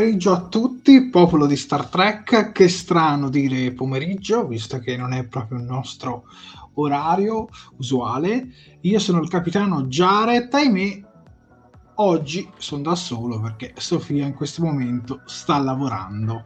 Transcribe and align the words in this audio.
Pomeriggio 0.00 0.32
a 0.32 0.40
tutti, 0.48 1.10
popolo 1.10 1.44
di 1.44 1.56
Star 1.56 1.84
Trek. 1.84 2.52
Che 2.52 2.68
strano 2.70 3.28
dire 3.28 3.70
pomeriggio, 3.72 4.46
visto 4.46 4.78
che 4.78 4.96
non 4.96 5.12
è 5.12 5.26
proprio 5.26 5.58
il 5.58 5.64
nostro 5.64 6.24
orario 6.74 7.48
usuale. 7.76 8.48
Io 8.80 8.98
sono 8.98 9.20
il 9.20 9.28
capitano 9.28 9.82
Jared, 9.82 10.54
ahimè, 10.54 11.02
oggi 11.96 12.48
sono 12.56 12.80
da 12.80 12.94
solo 12.94 13.40
perché 13.40 13.74
Sofia 13.76 14.24
in 14.24 14.32
questo 14.32 14.62
momento 14.62 15.20
sta 15.26 15.58
lavorando. 15.58 16.44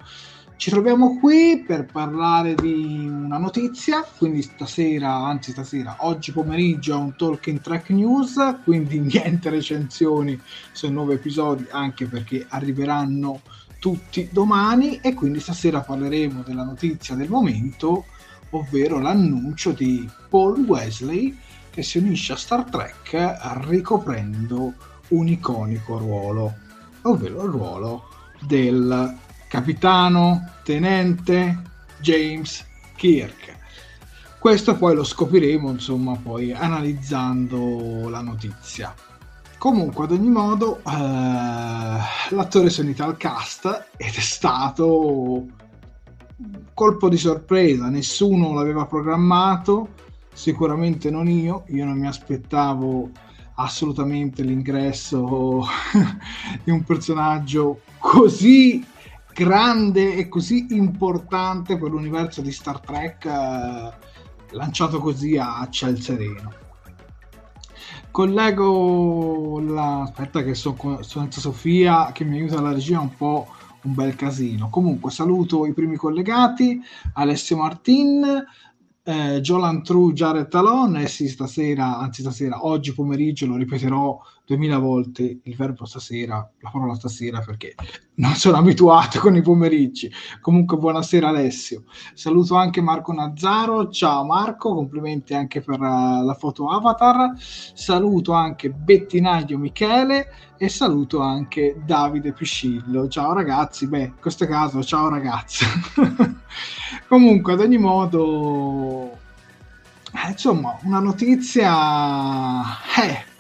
Ci 0.57 0.71
troviamo 0.71 1.19
qui 1.19 1.63
per 1.67 1.85
parlare 1.85 2.55
di 2.55 3.07
una 3.07 3.39
notizia, 3.39 4.03
quindi 4.17 4.41
stasera, 4.41 5.13
anzi 5.13 5.51
stasera, 5.51 5.97
oggi 6.01 6.33
pomeriggio 6.33 6.99
un 6.99 7.15
Talking 7.17 7.61
Track 7.61 7.91
News, 7.91 8.37
quindi 8.63 9.01
niente 9.03 9.51
recensioni 9.51 10.41
sui 10.73 10.91
nuovi 10.91 11.15
episodi, 11.15 11.67
anche 11.71 12.07
perché 12.07 12.47
arriveranno 12.49 13.41
tutti 13.79 14.29
domani 14.33 15.01
e 15.01 15.13
quindi 15.13 15.41
stasera 15.41 15.81
parleremo 15.81 16.43
della 16.47 16.65
notizia 16.65 17.15
del 17.15 17.29
momento, 17.29 18.07
ovvero 18.51 19.01
l'annuncio 19.01 19.73
di 19.73 20.09
Paul 20.31 20.61
Wesley 20.61 21.37
che 21.69 21.83
si 21.83 21.99
unisce 21.99 22.33
a 22.33 22.37
Star 22.37 22.65
Trek 22.65 23.67
ricoprendo 23.67 24.73
un 25.09 25.29
iconico 25.29 25.99
ruolo, 25.99 26.55
ovvero 27.03 27.43
il 27.43 27.51
ruolo 27.51 28.09
del 28.41 29.23
capitano 29.55 30.51
tenente 30.65 31.63
James 32.01 32.67
Kirk. 32.97 33.57
Questo 34.41 34.75
poi 34.77 34.97
lo 34.97 35.05
scopriremo, 35.05 35.71
insomma, 35.71 36.17
poi 36.17 36.53
analizzando 36.53 38.09
la 38.09 38.21
notizia. 38.21 38.93
Comunque, 39.57 40.07
ad 40.07 40.11
ogni 40.11 40.29
modo, 40.29 40.79
eh, 40.79 40.81
l'attore 42.31 42.69
si 42.69 42.81
è 42.81 42.83
unito 42.83 43.05
al 43.05 43.17
cast 43.17 43.91
ed 43.97 44.13
è 44.13 44.21
stato 44.21 45.47
colpo 46.75 47.09
di 47.09 47.17
sorpresa, 47.17 47.89
nessuno 47.89 48.55
l'aveva 48.55 48.87
programmato, 48.87 49.91
sicuramente 50.33 51.13
non 51.13 51.29
io, 51.29 51.63
io 51.69 51.85
non 51.85 51.97
mi 51.97 52.09
aspettavo 52.09 53.09
assolutamente 53.55 54.43
l'ingresso 54.43 55.65
di 56.65 56.73
un 56.73 56.83
personaggio 56.83 57.83
così 57.99 58.85
grande 59.35 60.15
e 60.15 60.29
così 60.29 60.67
importante 60.71 61.77
per 61.77 61.91
l'universo 61.91 62.41
di 62.41 62.53
Star 62.53 62.81
Trek 62.81 63.25
eh, 63.27 63.93
lanciato 64.53 64.99
così 65.01 65.37
a 65.37 65.67
ciel 65.69 66.01
sereno. 66.01 66.53
Collego 68.11 69.61
la... 69.61 70.03
aspetta 70.03 70.43
che 70.43 70.55
sono 70.55 71.03
senza 71.03 71.41
Sofia 71.41 72.13
che 72.13 72.25
mi 72.25 72.37
aiuta 72.37 72.61
la 72.61 72.73
regia 72.73 73.01
un 73.01 73.15
po' 73.15 73.49
un 73.83 73.95
bel 73.95 74.15
casino. 74.15 74.71
Comunque 74.71 75.11
saluto 75.11 75.67
i 75.67 75.75
primi 75.75 75.97
collegati, 75.97 76.81
Alessio 77.15 77.57
Martin, 77.57 78.25
eh, 79.03 79.41
Jolan 79.41 79.83
True, 79.83 80.13
Jared 80.13 80.49
Talon 80.49 80.97
e 80.97 81.09
sì, 81.09 81.29
stasera, 81.29 81.99
anzi 81.99 82.23
stasera, 82.23 82.65
oggi 82.65 82.95
pomeriggio 82.95 83.47
lo 83.47 83.57
ripeterò 83.57 84.19
duemila 84.47 84.79
volte 84.79 85.41
il 85.43 85.57
verbo 85.57 85.87
stasera, 85.87 86.49
la 86.61 86.71
parola 86.71 86.95
stasera, 86.95 87.41
perché 87.41 87.75
non 88.17 88.35
sono 88.35 88.59
abituato 88.59 89.19
con 89.19 89.35
i 89.37 89.43
pomeriggi. 89.43 90.11
Comunque, 90.41 90.77
buonasera 90.77 91.29
Alessio. 91.29 91.85
Saluto 92.13 92.55
anche 92.57 92.83
Marco 92.83 93.13
Nazzaro. 93.13 93.89
Ciao 93.89 94.25
Marco, 94.25 94.75
complimenti 94.75 95.35
anche 95.35 95.63
per 95.63 95.81
uh, 95.81 96.25
la 96.25 96.37
foto 96.39 96.69
avatar. 96.69 97.33
Saluto 97.39 98.33
anche 98.33 98.71
Bettinaio 98.71 99.57
Michele 99.57 100.31
e 100.59 100.69
saluto 100.69 101.21
anche 101.21 101.81
Davide 101.85 102.33
Piscillo. 102.33 103.09
Ciao 103.09 103.33
ragazzi, 103.33 103.89
beh, 103.89 104.03
in 104.03 104.19
questo 104.21 104.47
caso 104.47 104.83
ciao 104.83 105.09
ragazzi. 105.09 105.65
Comunque, 107.09 107.55
ad 107.55 107.61
ogni 107.61 107.79
modo, 107.79 109.11
eh, 110.13 110.31
insomma, 110.31 110.79
una 110.83 111.01
notizia... 111.01 112.63
Eh, 113.03 113.33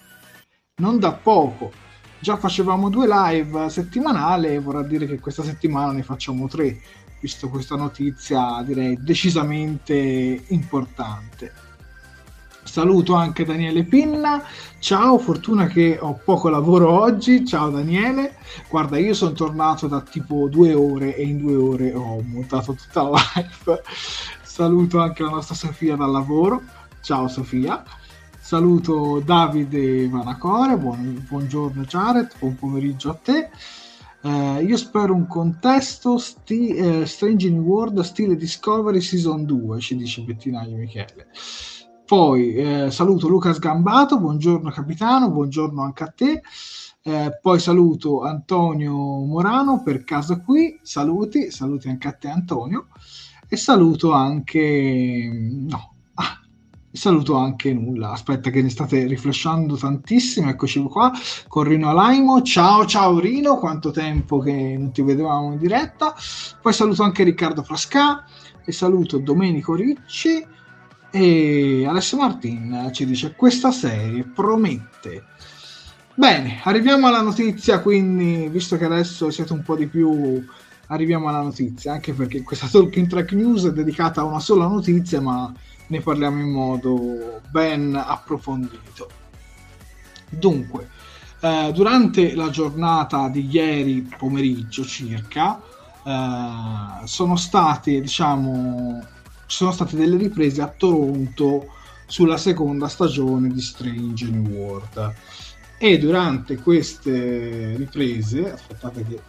non 0.76 0.98
da 0.98 1.12
poco. 1.12 1.70
Già 2.18 2.36
facevamo 2.36 2.88
due 2.88 3.06
live 3.06 3.68
settimanali, 3.68 4.58
vorrà 4.58 4.82
dire 4.82 5.06
che 5.06 5.20
questa 5.20 5.44
settimana 5.44 5.92
ne 5.92 6.02
facciamo 6.02 6.48
tre, 6.48 6.80
visto 7.20 7.48
questa 7.48 7.76
notizia 7.76 8.60
direi 8.66 8.98
decisamente 9.00 10.42
importante. 10.48 11.52
Saluto 12.64 13.14
anche 13.14 13.44
Daniele 13.44 13.84
Pinna. 13.84 14.42
Ciao, 14.80 15.18
fortuna 15.18 15.66
che 15.66 15.96
ho 16.00 16.18
poco 16.24 16.48
lavoro 16.48 16.90
oggi. 16.90 17.46
Ciao 17.46 17.70
Daniele. 17.70 18.36
Guarda, 18.68 18.98
io 18.98 19.14
sono 19.14 19.32
tornato 19.32 19.86
da 19.86 20.00
tipo 20.00 20.48
due 20.48 20.74
ore 20.74 21.14
e 21.14 21.22
in 21.22 21.38
due 21.38 21.54
ore 21.54 21.94
ho 21.94 22.20
montato 22.22 22.72
tutta 22.74 23.02
la 23.02 23.20
live. 23.34 23.82
Saluto 24.42 24.98
anche 24.98 25.22
la 25.22 25.30
nostra 25.30 25.54
Sofia 25.54 25.94
dal 25.94 26.10
lavoro. 26.10 26.62
Ciao 27.00 27.28
Sofia. 27.28 27.84
Saluto 28.44 29.20
Davide 29.24 30.06
Vanacore, 30.06 30.76
buon, 30.76 31.24
buongiorno 31.26 31.84
Jared, 31.84 32.30
buon 32.38 32.54
pomeriggio 32.56 33.08
a 33.08 33.14
te. 33.14 33.48
Uh, 34.20 34.60
io 34.62 34.76
spero 34.76 35.14
un 35.14 35.26
contesto 35.26 36.18
sti, 36.18 36.78
uh, 36.78 37.04
Strange 37.04 37.46
in 37.46 37.60
World 37.60 38.00
stile 38.00 38.36
Discovery 38.36 39.00
Season 39.00 39.46
2, 39.46 39.80
ci 39.80 39.96
dice 39.96 40.20
Bettinaio 40.20 40.76
Michele. 40.76 41.28
Poi 42.04 42.58
uh, 42.58 42.90
saluto 42.90 43.28
Luca 43.28 43.54
Sgambato, 43.54 44.20
buongiorno 44.20 44.70
capitano, 44.70 45.30
buongiorno 45.30 45.82
anche 45.82 46.02
a 46.02 46.12
te. 46.14 46.42
poi 47.40 47.58
saluto 47.58 48.24
Antonio 48.24 48.94
Morano 49.24 49.82
per 49.82 50.04
casa 50.04 50.38
qui, 50.40 50.78
saluti, 50.82 51.50
saluti 51.50 51.88
anche 51.88 52.08
a 52.08 52.12
te 52.12 52.28
Antonio. 52.28 52.88
E 53.48 53.56
saluto 53.56 54.12
anche, 54.12 55.30
no, 55.66 55.93
saluto 56.96 57.36
anche 57.36 57.72
nulla. 57.72 58.12
Aspetta 58.12 58.50
che 58.50 58.62
ne 58.62 58.70
state 58.70 59.06
riflessando 59.06 59.76
tantissimo. 59.76 60.48
Eccoci 60.48 60.80
qua 60.82 61.12
con 61.48 61.64
Rino 61.64 61.88
Alaimo. 61.88 62.42
Ciao 62.42 62.86
ciao 62.86 63.18
Rino, 63.18 63.58
quanto 63.58 63.90
tempo 63.90 64.38
che 64.38 64.76
non 64.78 64.92
ti 64.92 65.02
vedevamo 65.02 65.52
in 65.52 65.58
diretta. 65.58 66.14
Poi 66.62 66.72
saluto 66.72 67.02
anche 67.02 67.24
Riccardo 67.24 67.62
Frasca 67.62 68.24
e 68.64 68.72
saluto 68.72 69.18
Domenico 69.18 69.74
Ricci 69.74 70.46
e 71.10 71.84
Alessio 71.86 72.16
Martin 72.16 72.90
ci 72.92 73.04
dice 73.06 73.34
questa 73.36 73.70
serie 73.70 74.24
promette. 74.24 75.24
Bene, 76.16 76.60
arriviamo 76.62 77.08
alla 77.08 77.22
notizia, 77.22 77.80
quindi 77.80 78.48
visto 78.48 78.76
che 78.76 78.84
adesso 78.84 79.30
siete 79.30 79.52
un 79.52 79.62
po' 79.62 79.74
di 79.74 79.88
più 79.88 80.44
arriviamo 80.88 81.28
alla 81.28 81.42
notizia, 81.42 81.92
anche 81.92 82.12
perché 82.12 82.42
questa 82.42 82.66
Talking 82.66 83.08
Track 83.08 83.32
News 83.32 83.66
è 83.66 83.72
dedicata 83.72 84.20
a 84.20 84.24
una 84.24 84.40
sola 84.40 84.66
notizia, 84.66 85.20
ma 85.20 85.52
ne 85.86 86.00
parliamo 86.00 86.40
in 86.40 86.50
modo 86.50 87.40
ben 87.50 87.94
approfondito. 87.94 89.08
Dunque, 90.28 90.88
eh, 91.40 91.72
durante 91.72 92.34
la 92.34 92.50
giornata 92.50 93.28
di 93.28 93.48
ieri 93.50 94.08
pomeriggio 94.16 94.84
circa, 94.84 95.60
eh, 96.04 97.06
sono 97.06 97.36
state, 97.36 98.00
diciamo, 98.00 99.02
sono 99.46 99.72
state 99.72 99.96
delle 99.96 100.16
riprese 100.16 100.62
a 100.62 100.68
Toronto 100.68 101.66
sulla 102.06 102.36
seconda 102.36 102.88
stagione 102.88 103.48
di 103.48 103.60
Strange 103.60 104.26
New 104.26 104.50
World. 104.50 105.14
E 105.78 105.98
durante 105.98 106.56
queste 106.56 107.74
riprese, 107.76 108.52
aspettate 108.52 109.04
che 109.04 109.20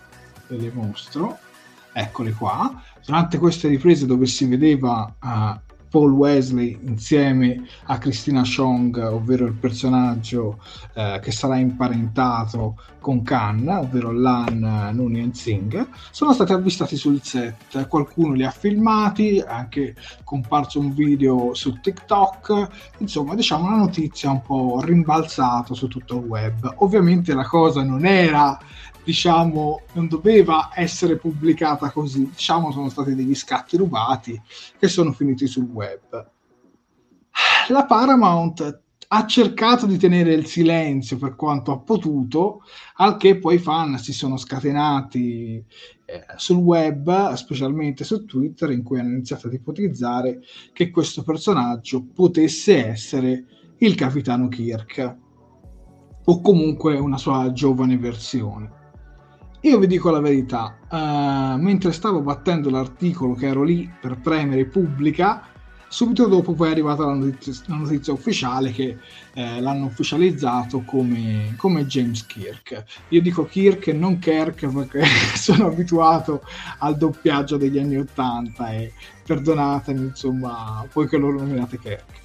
ve 0.47 0.57
le 0.57 0.71
mostro, 0.73 1.39
eccole 1.97 2.33
qua, 2.33 2.81
durante 3.05 3.37
queste 3.37 3.69
riprese 3.69 4.05
dove 4.05 4.25
si 4.25 4.45
vedeva 4.45 5.15
uh, 5.21 5.73
Paul 5.95 6.11
Wesley 6.11 6.77
insieme 6.83 7.65
a 7.85 7.97
Christina 7.97 8.41
Chong, 8.43 8.97
ovvero 8.97 9.45
il 9.45 9.53
personaggio 9.53 10.59
eh, 10.93 11.21
che 11.23 11.31
sarà 11.31 11.55
imparentato 11.55 12.75
con 12.99 13.23
Khan, 13.23 13.65
ovvero 13.69 14.11
Lan 14.11 14.91
Nunien 14.93 15.33
Singh, 15.33 15.87
sono 16.11 16.33
stati 16.33 16.51
avvistati 16.51 16.97
sul 16.97 17.21
set. 17.21 17.87
Qualcuno 17.87 18.33
li 18.33 18.43
ha 18.43 18.51
filmati, 18.51 19.37
è 19.37 19.45
anche 19.47 19.95
comparso 20.25 20.81
un 20.81 20.93
video 20.93 21.53
su 21.53 21.79
TikTok, 21.79 22.67
insomma 22.97 23.33
diciamo 23.33 23.65
una 23.65 23.77
notizia 23.77 24.31
un 24.31 24.41
po' 24.41 24.81
rimbalzata 24.83 25.73
su 25.73 25.87
tutto 25.87 26.17
il 26.17 26.25
web. 26.25 26.73
Ovviamente 26.79 27.33
la 27.33 27.45
cosa 27.45 27.83
non 27.83 28.05
era 28.05 28.59
diciamo, 29.05 29.83
non 29.93 30.07
doveva 30.07 30.71
essere 30.73 31.15
pubblicata 31.15 31.91
così, 31.91 32.27
diciamo, 32.27 32.71
sono 32.71 32.89
stati 32.89 33.13
degli 33.13 33.35
scatti 33.35 33.77
rubati 33.77 34.41
che 34.77 34.87
sono 34.87 35.13
finiti 35.13 35.47
sul 35.47 35.65
web. 35.65 36.31
La 37.69 37.85
Paramount 37.85 38.81
ha 39.07 39.25
cercato 39.27 39.85
di 39.85 39.97
tenere 39.97 40.33
il 40.33 40.47
silenzio 40.47 41.17
per 41.17 41.35
quanto 41.35 41.71
ha 41.71 41.77
potuto, 41.77 42.63
al 42.95 43.17
che 43.17 43.37
poi 43.37 43.55
i 43.55 43.59
fan 43.59 43.97
si 43.99 44.11
sono 44.11 44.37
scatenati 44.37 45.63
eh, 46.05 46.25
sul 46.35 46.57
web, 46.57 47.33
specialmente 47.33 48.03
su 48.03 48.25
Twitter, 48.25 48.71
in 48.71 48.83
cui 48.83 48.99
hanno 48.99 49.13
iniziato 49.13 49.47
ad 49.47 49.53
ipotizzare 49.53 50.41
che 50.73 50.89
questo 50.89 51.21
personaggio 51.21 52.03
potesse 52.03 52.87
essere 52.87 53.45
il 53.77 53.93
capitano 53.93 54.47
Kirk 54.47 55.17
o 56.25 56.41
comunque 56.41 56.97
una 56.97 57.17
sua 57.17 57.51
giovane 57.51 57.97
versione. 57.97 58.83
Io 59.65 59.79
vi 59.79 59.87
dico 59.87 60.11
la 60.11 60.19
verità, 60.19 60.77
uh, 60.91 61.59
mentre 61.59 61.91
stavo 61.91 62.21
battendo 62.21 62.69
l'articolo 62.69 63.33
che 63.33 63.47
ero 63.47 63.63
lì 63.63 63.91
per 63.99 64.19
premere 64.19 64.65
pubblica, 64.65 65.41
subito 65.87 66.27
dopo 66.27 66.53
poi 66.53 66.67
è 66.67 66.71
arrivata 66.71 67.03
la 67.03 67.15
notizia, 67.15 67.51
la 67.65 67.77
notizia 67.77 68.13
ufficiale 68.13 68.71
che 68.71 68.99
eh, 69.33 69.59
l'hanno 69.59 69.85
ufficializzato 69.85 70.83
come, 70.85 71.55
come, 71.57 71.87
James 71.87 72.27
Kirk. 72.27 72.83
Io 73.09 73.21
dico 73.23 73.45
Kirk 73.45 73.87
e 73.87 73.93
non 73.93 74.19
Kirk 74.19 74.67
perché 74.67 75.03
sono 75.33 75.65
abituato 75.65 76.43
al 76.77 76.95
doppiaggio 76.95 77.57
degli 77.57 77.79
anni 77.79 77.97
Ottanta 77.97 78.71
e 78.71 78.93
perdonatemi 79.25 80.05
insomma 80.05 80.85
voi 80.93 81.07
che 81.07 81.17
lo 81.17 81.31
nominate 81.31 81.79
Kirk. 81.79 82.21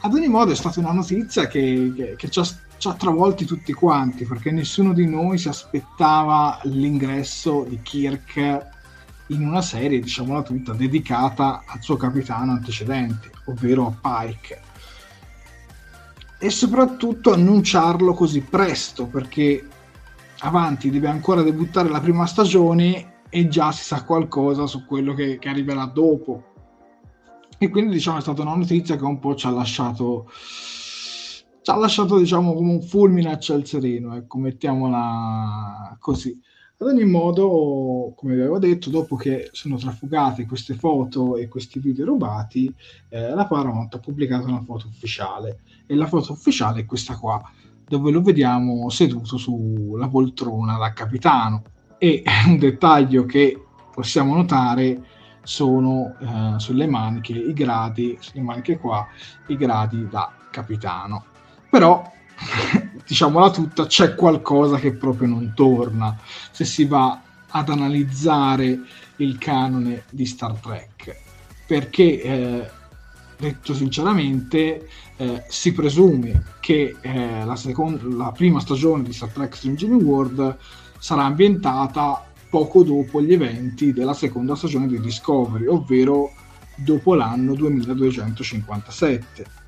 Ad 0.00 0.14
ogni 0.14 0.28
modo 0.28 0.52
è 0.52 0.56
stata 0.56 0.80
una 0.80 0.92
notizia 0.92 1.46
che, 1.48 1.92
che, 1.94 2.14
che 2.16 2.30
ci 2.30 2.38
ha 2.38 2.44
ci 2.82 2.88
ha 2.88 2.94
travolti 2.94 3.44
tutti 3.44 3.72
quanti 3.72 4.24
perché 4.24 4.50
nessuno 4.50 4.92
di 4.92 5.06
noi 5.06 5.38
si 5.38 5.46
aspettava 5.46 6.58
l'ingresso 6.64 7.64
di 7.68 7.80
Kirk 7.80 8.66
in 9.28 9.46
una 9.46 9.62
serie, 9.62 10.00
diciamola 10.00 10.42
tutta, 10.42 10.72
dedicata 10.72 11.62
al 11.64 11.80
suo 11.80 11.94
capitano 11.94 12.50
antecedente, 12.50 13.30
ovvero 13.44 13.86
a 13.86 14.26
Pike. 14.26 14.60
E 16.40 16.50
soprattutto 16.50 17.32
annunciarlo 17.32 18.14
così 18.14 18.40
presto 18.40 19.06
perché 19.06 19.64
avanti 20.40 20.90
deve 20.90 21.06
ancora 21.06 21.42
debuttare 21.42 21.88
la 21.88 22.00
prima 22.00 22.26
stagione 22.26 23.20
e 23.28 23.46
già 23.46 23.70
si 23.70 23.84
sa 23.84 24.02
qualcosa 24.02 24.66
su 24.66 24.86
quello 24.86 25.14
che, 25.14 25.38
che 25.38 25.48
arriverà 25.48 25.84
dopo. 25.84 26.46
E 27.58 27.68
quindi 27.68 27.92
diciamo 27.92 28.18
è 28.18 28.22
stata 28.22 28.42
una 28.42 28.56
notizia 28.56 28.96
che 28.96 29.04
un 29.04 29.20
po' 29.20 29.36
ci 29.36 29.46
ha 29.46 29.50
lasciato 29.50 30.28
ci 31.62 31.70
ha 31.70 31.76
lasciato 31.76 32.18
diciamo 32.18 32.54
come 32.54 32.72
un 32.72 32.82
fulmine 32.82 33.30
a 33.30 33.38
ciel 33.38 33.64
sereno, 33.64 34.16
ecco, 34.16 34.38
mettiamola 34.38 35.96
così. 36.00 36.38
Ad 36.78 36.88
ogni 36.88 37.04
modo, 37.04 38.12
come 38.16 38.34
vi 38.34 38.40
avevo 38.40 38.58
detto, 38.58 38.90
dopo 38.90 39.14
che 39.14 39.50
sono 39.52 39.76
trafugate 39.76 40.44
queste 40.44 40.74
foto 40.74 41.36
e 41.36 41.46
questi 41.46 41.78
video 41.78 42.04
rubati, 42.04 42.74
eh, 43.08 43.30
la 43.30 43.46
Paramount 43.46 43.94
ha 43.94 44.00
pubblicato 44.00 44.48
una 44.48 44.62
foto 44.62 44.88
ufficiale. 44.88 45.60
E 45.86 45.94
la 45.94 46.06
foto 46.06 46.32
ufficiale 46.32 46.80
è 46.80 46.84
questa 46.84 47.16
qua, 47.16 47.40
dove 47.86 48.10
lo 48.10 48.20
vediamo 48.20 48.90
seduto 48.90 49.36
sulla 49.36 50.08
poltrona 50.08 50.76
da 50.76 50.92
capitano. 50.92 51.62
E 51.98 52.24
un 52.46 52.58
dettaglio 52.58 53.24
che 53.24 53.56
possiamo 53.94 54.34
notare 54.34 55.00
sono 55.44 56.16
eh, 56.20 56.58
sulle 56.58 56.88
maniche 56.88 57.34
i 57.34 57.52
gradi, 57.52 58.16
sulle 58.18 58.42
maniche 58.42 58.78
qua, 58.78 59.06
i 59.46 59.56
gradi 59.56 60.08
da 60.08 60.34
capitano 60.50 61.26
però 61.72 62.04
diciamola 63.06 63.50
tutta, 63.50 63.86
c'è 63.86 64.14
qualcosa 64.14 64.76
che 64.76 64.92
proprio 64.92 65.28
non 65.28 65.54
torna 65.56 66.18
se 66.50 66.66
si 66.66 66.84
va 66.84 67.18
ad 67.48 67.70
analizzare 67.70 68.78
il 69.16 69.38
canone 69.38 70.02
di 70.10 70.26
Star 70.26 70.52
Trek, 70.58 71.16
perché 71.66 72.20
eh, 72.20 72.70
detto 73.38 73.72
sinceramente, 73.72 74.86
eh, 75.16 75.44
si 75.48 75.72
presume 75.72 76.44
che 76.60 76.94
eh, 77.00 77.42
la, 77.42 77.56
seconda, 77.56 78.02
la 78.04 78.32
prima 78.32 78.60
stagione 78.60 79.02
di 79.02 79.14
Star 79.14 79.30
Trek 79.30 79.56
Strange 79.56 79.86
New 79.86 80.02
World 80.02 80.58
sarà 80.98 81.24
ambientata 81.24 82.22
poco 82.50 82.82
dopo 82.82 83.22
gli 83.22 83.32
eventi 83.32 83.94
della 83.94 84.12
seconda 84.12 84.56
stagione 84.56 84.88
di 84.88 85.00
Discovery, 85.00 85.64
ovvero 85.64 86.32
dopo 86.76 87.14
l'anno 87.14 87.54
2257. 87.54 89.61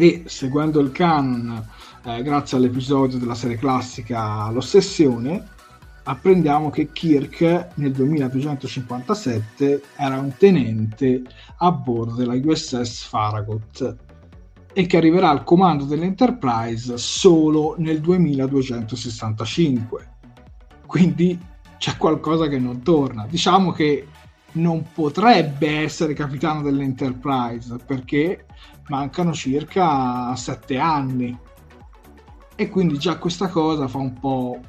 E 0.00 0.22
seguendo 0.24 0.80
il 0.80 0.92
canon, 0.92 1.62
eh, 2.04 2.22
grazie 2.22 2.56
all'episodio 2.56 3.18
della 3.18 3.34
serie 3.34 3.58
classica 3.58 4.48
L'Ossessione, 4.48 5.46
apprendiamo 6.04 6.70
che 6.70 6.90
Kirk 6.90 7.72
nel 7.74 7.92
2257 7.92 9.82
era 9.98 10.16
un 10.16 10.32
tenente 10.38 11.22
a 11.58 11.70
bordo 11.70 12.14
della 12.14 12.32
USS 12.32 13.02
Farragut 13.02 13.96
e 14.72 14.86
che 14.86 14.96
arriverà 14.96 15.28
al 15.28 15.44
comando 15.44 15.84
dell'Enterprise 15.84 16.96
solo 16.96 17.74
nel 17.76 18.00
2265. 18.00 20.08
Quindi 20.86 21.38
c'è 21.76 21.98
qualcosa 21.98 22.48
che 22.48 22.58
non 22.58 22.80
torna. 22.80 23.26
Diciamo 23.28 23.72
che 23.72 24.06
non 24.52 24.82
potrebbe 24.94 25.80
essere 25.80 26.14
capitano 26.14 26.62
dell'Enterprise 26.62 27.76
perché 27.84 28.46
mancano 28.90 29.32
circa 29.32 30.34
sette 30.34 30.76
anni 30.76 31.38
e 32.56 32.68
quindi 32.68 32.98
già 32.98 33.18
questa 33.18 33.48
cosa 33.48 33.86
fa 33.86 33.98
un 33.98 34.18
po', 34.18 34.60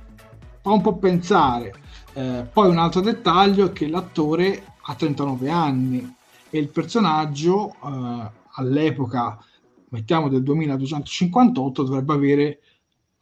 fa 0.62 0.72
un 0.72 0.82
po 0.82 0.96
pensare. 0.98 1.74
Eh, 2.13 2.48
poi 2.54 2.70
un 2.70 2.78
altro 2.78 3.01
dettaglio 3.01 3.66
è 3.66 3.72
che 3.72 3.88
l'attore 3.88 4.63
ha 4.84 4.94
39 4.94 5.50
anni 5.50 6.16
e 6.51 6.60
il 6.60 6.70
personaggio 6.70 7.75
eh, 7.84 8.32
all'epoca, 8.56 9.44
mettiamo 9.90 10.30
del 10.30 10.44
2258, 10.44 11.84
dovrebbe 11.84 12.13
avere 12.13 12.60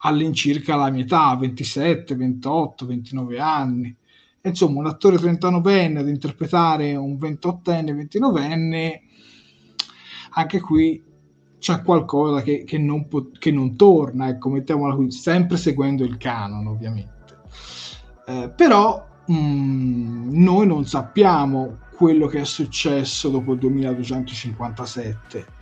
all'incirca 0.02 0.76
la 0.76 0.90
mia 0.90 1.02
età, 1.02 1.34
27, 1.34 2.14
28, 2.14 2.86
29 2.86 3.40
anni. 3.40 3.96
Insomma, 4.42 4.80
un 4.80 4.86
attore 4.86 5.16
39enne 5.16 5.96
ad 5.96 6.08
interpretare 6.08 6.94
un 6.94 7.14
28enne, 7.14 8.08
29enne, 8.08 9.00
anche 10.30 10.60
qui 10.60 11.02
c'è 11.58 11.82
qualcosa 11.82 12.42
che, 12.42 12.64
che, 12.64 12.78
non, 12.78 13.06
po- 13.06 13.30
che 13.38 13.50
non 13.50 13.76
torna, 13.76 14.28
ecco, 14.28 14.48
mettiamola 14.48 14.94
qui, 14.94 15.10
sempre 15.10 15.56
seguendo 15.56 16.04
il 16.04 16.16
canon, 16.16 16.66
ovviamente. 16.66 17.38
Eh, 18.26 18.50
però 18.54 19.06
mh, 19.26 19.34
mm, 19.34 20.30
noi 20.32 20.66
non 20.66 20.86
sappiamo 20.86 21.78
quello 21.94 22.26
che 22.26 22.40
è 22.40 22.44
successo 22.44 23.28
dopo 23.28 23.52
il 23.52 23.58
2257 23.58 25.58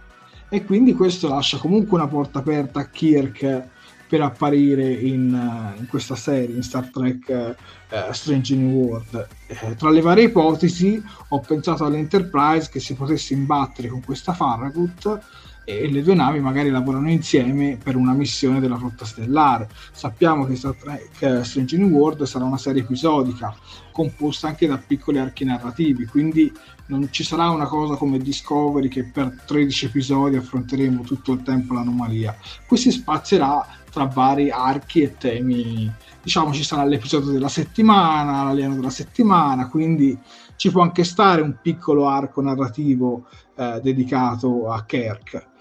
e 0.50 0.64
quindi 0.64 0.94
questo 0.94 1.28
lascia 1.28 1.58
comunque 1.58 1.98
una 1.98 2.06
porta 2.06 2.38
aperta 2.38 2.80
a 2.80 2.88
Kirk 2.88 3.68
per 4.08 4.22
apparire 4.22 4.90
in, 4.90 5.32
uh, 5.32 5.78
in 5.78 5.86
questa 5.86 6.16
serie, 6.16 6.56
in 6.56 6.62
Star 6.62 6.88
Trek 6.90 7.54
uh, 7.90 8.12
Strange 8.12 8.54
New 8.54 8.70
World. 8.70 9.28
Eh, 9.46 9.74
tra 9.76 9.90
le 9.90 10.00
varie 10.00 10.24
ipotesi 10.24 11.02
ho 11.28 11.40
pensato 11.40 11.84
all'Enterprise 11.84 12.70
che 12.70 12.80
si 12.80 12.94
potesse 12.94 13.34
imbattere 13.34 13.88
con 13.88 14.02
questa 14.02 14.32
Farragut 14.32 15.20
e 15.68 15.86
le 15.90 16.02
due 16.02 16.14
navi 16.14 16.40
magari 16.40 16.70
lavorano 16.70 17.10
insieme 17.10 17.76
per 17.76 17.94
una 17.94 18.14
missione 18.14 18.58
della 18.58 18.78
flotta 18.78 19.04
stellare. 19.04 19.68
Sappiamo 19.92 20.46
che 20.46 20.58
Trek 20.58 21.20
eh, 21.20 21.44
Strange 21.44 21.76
New 21.76 21.90
World 21.90 22.22
sarà 22.22 22.46
una 22.46 22.56
serie 22.56 22.80
episodica 22.80 23.54
composta 23.92 24.48
anche 24.48 24.66
da 24.66 24.78
piccoli 24.78 25.18
archi 25.18 25.44
narrativi, 25.44 26.06
quindi 26.06 26.50
non 26.86 27.06
ci 27.10 27.22
sarà 27.22 27.50
una 27.50 27.66
cosa 27.66 27.96
come 27.96 28.16
Discovery 28.16 28.88
che 28.88 29.04
per 29.04 29.42
13 29.44 29.86
episodi 29.86 30.36
affronteremo 30.36 31.02
tutto 31.02 31.32
il 31.32 31.42
tempo 31.42 31.74
l'anomalia. 31.74 32.34
Qui 32.66 32.78
si 32.78 32.90
spazierà 32.90 33.66
tra 33.90 34.06
vari 34.06 34.50
archi 34.50 35.02
e 35.02 35.18
temi. 35.18 35.92
Diciamo 36.22 36.50
ci 36.54 36.64
sarà 36.64 36.84
l'episodio 36.84 37.30
della 37.30 37.48
settimana, 37.48 38.44
l'alieno 38.44 38.74
della 38.74 38.88
settimana, 38.88 39.68
quindi 39.68 40.18
ci 40.56 40.70
può 40.70 40.80
anche 40.80 41.04
stare 41.04 41.42
un 41.42 41.58
piccolo 41.60 42.08
arco 42.08 42.40
narrativo 42.40 43.26
eh, 43.54 43.80
dedicato 43.82 44.70
a 44.70 44.82
Kirk 44.86 45.56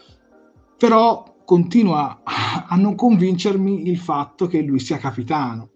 però 0.77 1.35
continua 1.43 2.21
a 2.23 2.75
non 2.75 2.95
convincermi 2.95 3.87
il 3.87 3.97
fatto 3.97 4.47
che 4.47 4.61
lui 4.61 4.79
sia 4.79 4.97
capitano. 4.97 5.69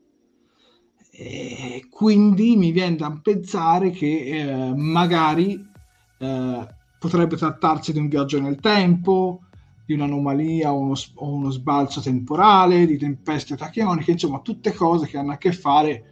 E 1.12 1.88
quindi 1.89 2.55
mi 2.55 2.72
viene 2.72 2.96
da 2.98 3.17
pensare 3.22 3.91
che 3.91 4.25
eh, 4.25 4.75
magari 4.75 5.53
eh, 6.20 6.67
potrebbe 7.00 7.36
trattarsi 7.36 7.93
di 7.93 8.00
un 8.00 8.10
viaggio 8.10 8.39
nel 8.39 8.60
tempo, 8.60 9.41
di 9.86 9.93
un'anomalia 9.93 10.74
o 10.74 10.79
uno, 10.79 10.93
o 11.15 11.34
uno 11.34 11.50
sbalzo 11.50 12.01
temporale, 12.01 12.86
di 12.86 12.98
tempeste 12.98 13.55
tachioniche, 13.55 14.12
insomma 14.12 14.39
tutte 14.39 14.74
cose 14.74 15.08
che 15.08 15.17
hanno 15.17 15.34
a 15.34 15.38
che 15.38 15.51
fare 15.51 16.05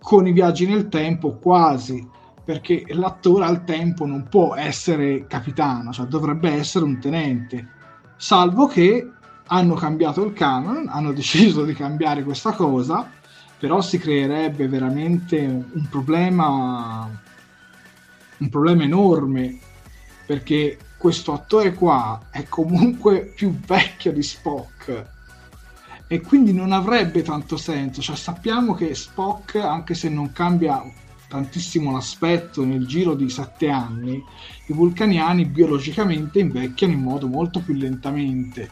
con 0.00 0.26
i 0.26 0.32
viaggi 0.32 0.66
nel 0.66 0.88
tempo 0.88 1.38
quasi 1.38 2.06
perché 2.46 2.84
l'attore 2.90 3.44
al 3.44 3.64
tempo 3.64 4.06
non 4.06 4.28
può 4.28 4.54
essere 4.54 5.26
capitano, 5.26 5.92
cioè 5.92 6.06
dovrebbe 6.06 6.48
essere 6.48 6.84
un 6.84 7.00
tenente, 7.00 7.70
salvo 8.14 8.68
che 8.68 9.10
hanno 9.48 9.74
cambiato 9.74 10.24
il 10.24 10.32
canon, 10.32 10.86
hanno 10.88 11.10
deciso 11.12 11.64
di 11.64 11.74
cambiare 11.74 12.22
questa 12.22 12.52
cosa, 12.52 13.10
però 13.58 13.80
si 13.80 13.98
creerebbe 13.98 14.68
veramente 14.68 15.38
un 15.38 15.88
problema, 15.90 17.10
un 18.36 18.48
problema 18.48 18.84
enorme, 18.84 19.58
perché 20.24 20.78
questo 20.96 21.32
attore 21.32 21.74
qua 21.74 22.26
è 22.30 22.44
comunque 22.44 23.32
più 23.34 23.58
vecchio 23.58 24.12
di 24.12 24.22
Spock 24.22 25.04
e 26.06 26.20
quindi 26.20 26.52
non 26.52 26.70
avrebbe 26.70 27.22
tanto 27.22 27.56
senso, 27.56 28.00
cioè 28.00 28.14
sappiamo 28.14 28.72
che 28.74 28.94
Spock, 28.94 29.56
anche 29.56 29.94
se 29.94 30.08
non 30.08 30.30
cambia 30.30 30.80
tantissimo 31.28 31.92
l'aspetto 31.92 32.64
nel 32.64 32.86
giro 32.86 33.14
di 33.14 33.28
sette 33.28 33.68
anni, 33.68 34.22
i 34.66 34.72
vulcaniani 34.72 35.44
biologicamente 35.44 36.38
invecchiano 36.38 36.92
in 36.92 37.00
modo 37.00 37.26
molto 37.26 37.60
più 37.60 37.74
lentamente. 37.74 38.70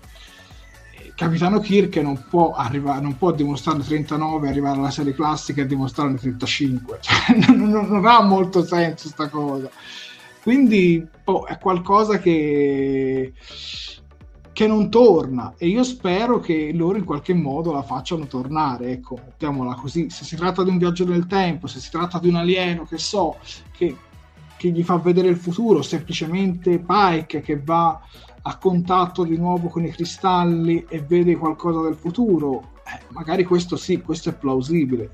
Capitano 1.14 1.60
Kirk 1.60 1.96
non 1.98 2.24
può, 2.28 2.54
arrivare, 2.54 3.00
non 3.00 3.16
può 3.16 3.30
dimostrarne 3.30 3.84
39 3.84 4.48
arrivare 4.48 4.78
alla 4.78 4.90
serie 4.90 5.14
classica 5.14 5.62
e 5.62 5.66
dimostrarne 5.66 6.16
35 6.16 6.98
cioè, 7.00 7.36
non, 7.54 7.68
non, 7.68 8.04
ha 8.04 8.20
molto 8.20 8.64
senso 8.64 9.08
sta 9.08 9.28
cosa 9.28 9.70
quindi 10.42 11.06
oh, 11.24 11.46
è 11.46 11.56
qualcosa 11.58 12.18
che 12.18 13.32
che 14.54 14.68
non 14.68 14.88
torna. 14.88 15.52
E 15.58 15.66
io 15.66 15.82
spero 15.82 16.38
che 16.38 16.70
loro 16.72 16.96
in 16.96 17.04
qualche 17.04 17.34
modo 17.34 17.72
la 17.72 17.82
facciano 17.82 18.26
tornare, 18.26 18.92
ecco, 18.92 19.18
mettiamola 19.22 19.74
così, 19.74 20.08
se 20.08 20.24
si 20.24 20.36
tratta 20.36 20.62
di 20.62 20.70
un 20.70 20.78
viaggio 20.78 21.04
nel 21.04 21.26
tempo, 21.26 21.66
se 21.66 21.80
si 21.80 21.90
tratta 21.90 22.18
di 22.20 22.28
un 22.28 22.36
alieno 22.36 22.84
che 22.84 22.96
so, 22.96 23.36
che, 23.72 23.94
che 24.56 24.70
gli 24.70 24.82
fa 24.84 24.96
vedere 24.96 25.28
il 25.28 25.36
futuro, 25.36 25.82
semplicemente 25.82 26.78
Pike 26.78 27.40
che 27.40 27.60
va 27.62 28.00
a 28.46 28.56
contatto 28.56 29.24
di 29.24 29.36
nuovo 29.36 29.68
con 29.68 29.84
i 29.84 29.90
cristalli 29.90 30.86
e 30.88 31.00
vede 31.00 31.36
qualcosa 31.36 31.80
del 31.80 31.96
futuro, 31.96 32.70
eh, 32.86 33.00
magari 33.08 33.42
questo 33.42 33.74
sì, 33.74 34.00
questo 34.02 34.28
è 34.28 34.34
plausibile, 34.34 35.10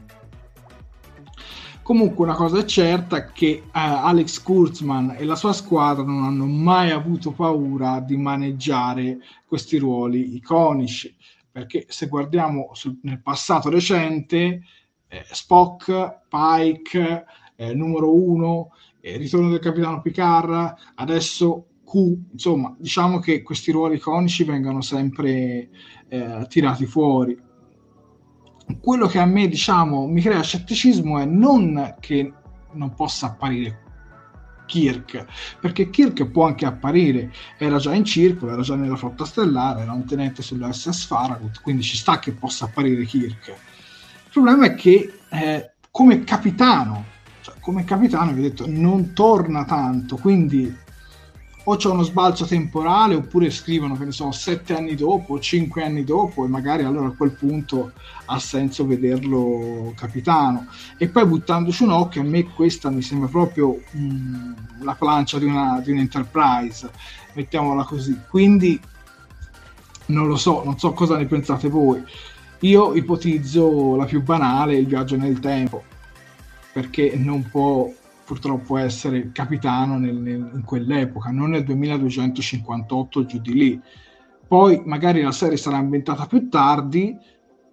Comunque 1.91 2.25
una 2.25 2.37
cosa 2.37 2.61
è 2.61 2.65
certa 2.67 3.33
che 3.33 3.49
eh, 3.49 3.63
Alex 3.73 4.41
Kurtzman 4.45 5.17
e 5.19 5.25
la 5.25 5.35
sua 5.35 5.53
squadra 5.53 6.05
non 6.05 6.23
hanno 6.23 6.47
mai 6.47 6.93
avuto 6.93 7.33
paura 7.33 7.99
di 7.99 8.17
maneggiare 8.17 9.19
questi 9.45 9.77
ruoli 9.77 10.37
iconici, 10.37 11.13
perché 11.51 11.87
se 11.89 12.07
guardiamo 12.07 12.71
sul, 12.75 13.01
nel 13.03 13.21
passato 13.21 13.71
recente, 13.71 14.63
eh, 15.09 15.25
Spock, 15.33 16.27
Pike, 16.29 17.25
eh, 17.57 17.75
numero 17.75 18.15
uno, 18.15 18.71
eh, 19.01 19.17
ritorno 19.17 19.51
del 19.51 19.59
capitano 19.59 20.01
Picard, 20.01 20.73
adesso 20.95 21.71
Q, 21.85 21.95
insomma, 22.31 22.73
diciamo 22.79 23.19
che 23.19 23.43
questi 23.43 23.73
ruoli 23.73 23.97
iconici 23.97 24.45
vengono 24.45 24.81
sempre 24.81 25.71
eh, 26.07 26.47
tirati 26.49 26.87
fuori 26.87 27.37
quello 28.79 29.07
che 29.07 29.19
a 29.19 29.27
me 29.27 29.49
diciamo 29.49 30.07
mi 30.07 30.21
crea 30.21 30.43
scetticismo 30.43 31.19
è 31.19 31.25
non 31.25 31.97
che 31.99 32.33
non 32.73 32.95
possa 32.95 33.27
apparire 33.27 33.89
Kirk, 34.71 35.27
perché 35.61 35.91
Kirk 35.91 36.27
può 36.27 36.47
anche 36.47 36.65
apparire, 36.65 37.33
era 37.59 37.79
già 37.79 37.93
in 37.93 38.05
circolo, 38.05 38.53
era 38.53 38.63
già 38.63 38.77
nella 38.77 38.95
flotta 38.95 39.25
stellare, 39.25 39.83
era 39.83 39.91
un 39.91 40.05
tenente 40.05 40.43
sulla 40.43 40.73
SS 40.73 41.07
Farragut, 41.07 41.61
quindi 41.61 41.83
ci 41.83 41.97
sta 41.97 42.21
che 42.21 42.31
possa 42.31 42.67
apparire 42.67 43.05
Kirk. 43.05 43.49
Il 43.49 44.31
problema 44.31 44.67
è 44.67 44.75
che 44.77 45.13
eh, 45.29 45.73
come 45.91 46.23
capitano, 46.23 47.05
cioè 47.41 47.57
come 47.59 47.83
capitano 47.83 48.33
vi 48.33 48.39
ho 48.39 48.43
detto, 48.43 48.67
non 48.69 49.13
torna 49.13 49.65
tanto, 49.65 50.17
quindi 50.17 50.73
o 51.65 51.77
c'è 51.77 51.89
uno 51.89 52.03
sbalzo 52.03 52.47
temporale 52.47 53.15
oppure 53.15 53.51
scrivono 53.51 53.97
che 53.97 54.05
ne 54.07 54.13
so 54.13 54.31
sette 54.33 54.75
anni 54.75 54.95
dopo 54.95 55.39
cinque 55.39 55.85
anni 55.85 56.05
dopo 56.05 56.45
e 56.45 56.49
magari 56.49 56.85
allora 56.85 57.09
a 57.09 57.15
quel 57.15 57.33
punto 57.33 57.93
ha 58.27 58.39
senso 58.39 58.87
vederlo 58.87 59.93
capitano. 59.95 60.67
E 60.97 61.09
poi 61.09 61.27
buttandoci 61.27 61.83
un 61.83 61.91
occhio 61.91 62.23
a 62.23 62.25
me 62.25 62.45
questa 62.45 62.91
mi 62.91 63.03
sembra 63.03 63.29
proprio 63.29 63.83
mh, 63.91 64.83
la 64.83 64.95
plancia 64.95 65.39
di 65.39 65.45
una, 65.45 65.81
di 65.81 65.91
un'enterprise 65.91 66.91
mettiamola 67.35 67.85
così. 67.85 68.19
Quindi 68.29 68.81
non 70.07 70.27
lo 70.27 70.37
so 70.37 70.63
non 70.65 70.79
so 70.79 70.93
cosa 70.93 71.17
ne 71.17 71.27
pensate 71.27 71.69
voi. 71.69 72.03
Io 72.61 72.95
ipotizzo 72.95 73.97
la 73.97 74.05
più 74.05 74.23
banale 74.23 74.77
il 74.77 74.87
viaggio 74.87 75.17
nel 75.17 75.41
tempo 75.41 75.85
perché 76.73 77.13
non 77.17 77.49
può 77.49 77.91
purtroppo 78.31 78.77
essere 78.77 79.33
capitano 79.33 79.99
nel, 79.99 80.15
nel, 80.15 80.53
in 80.55 80.63
quell'epoca, 80.63 81.31
non 81.31 81.51
nel 81.51 81.65
2258 81.65 83.25
giù 83.25 83.41
di 83.41 83.53
lì. 83.55 83.81
Poi 84.47 84.83
magari 84.85 85.21
la 85.21 85.33
serie 85.33 85.57
sarà 85.57 85.79
ambientata 85.79 86.27
più 86.27 86.49
tardi, 86.49 87.17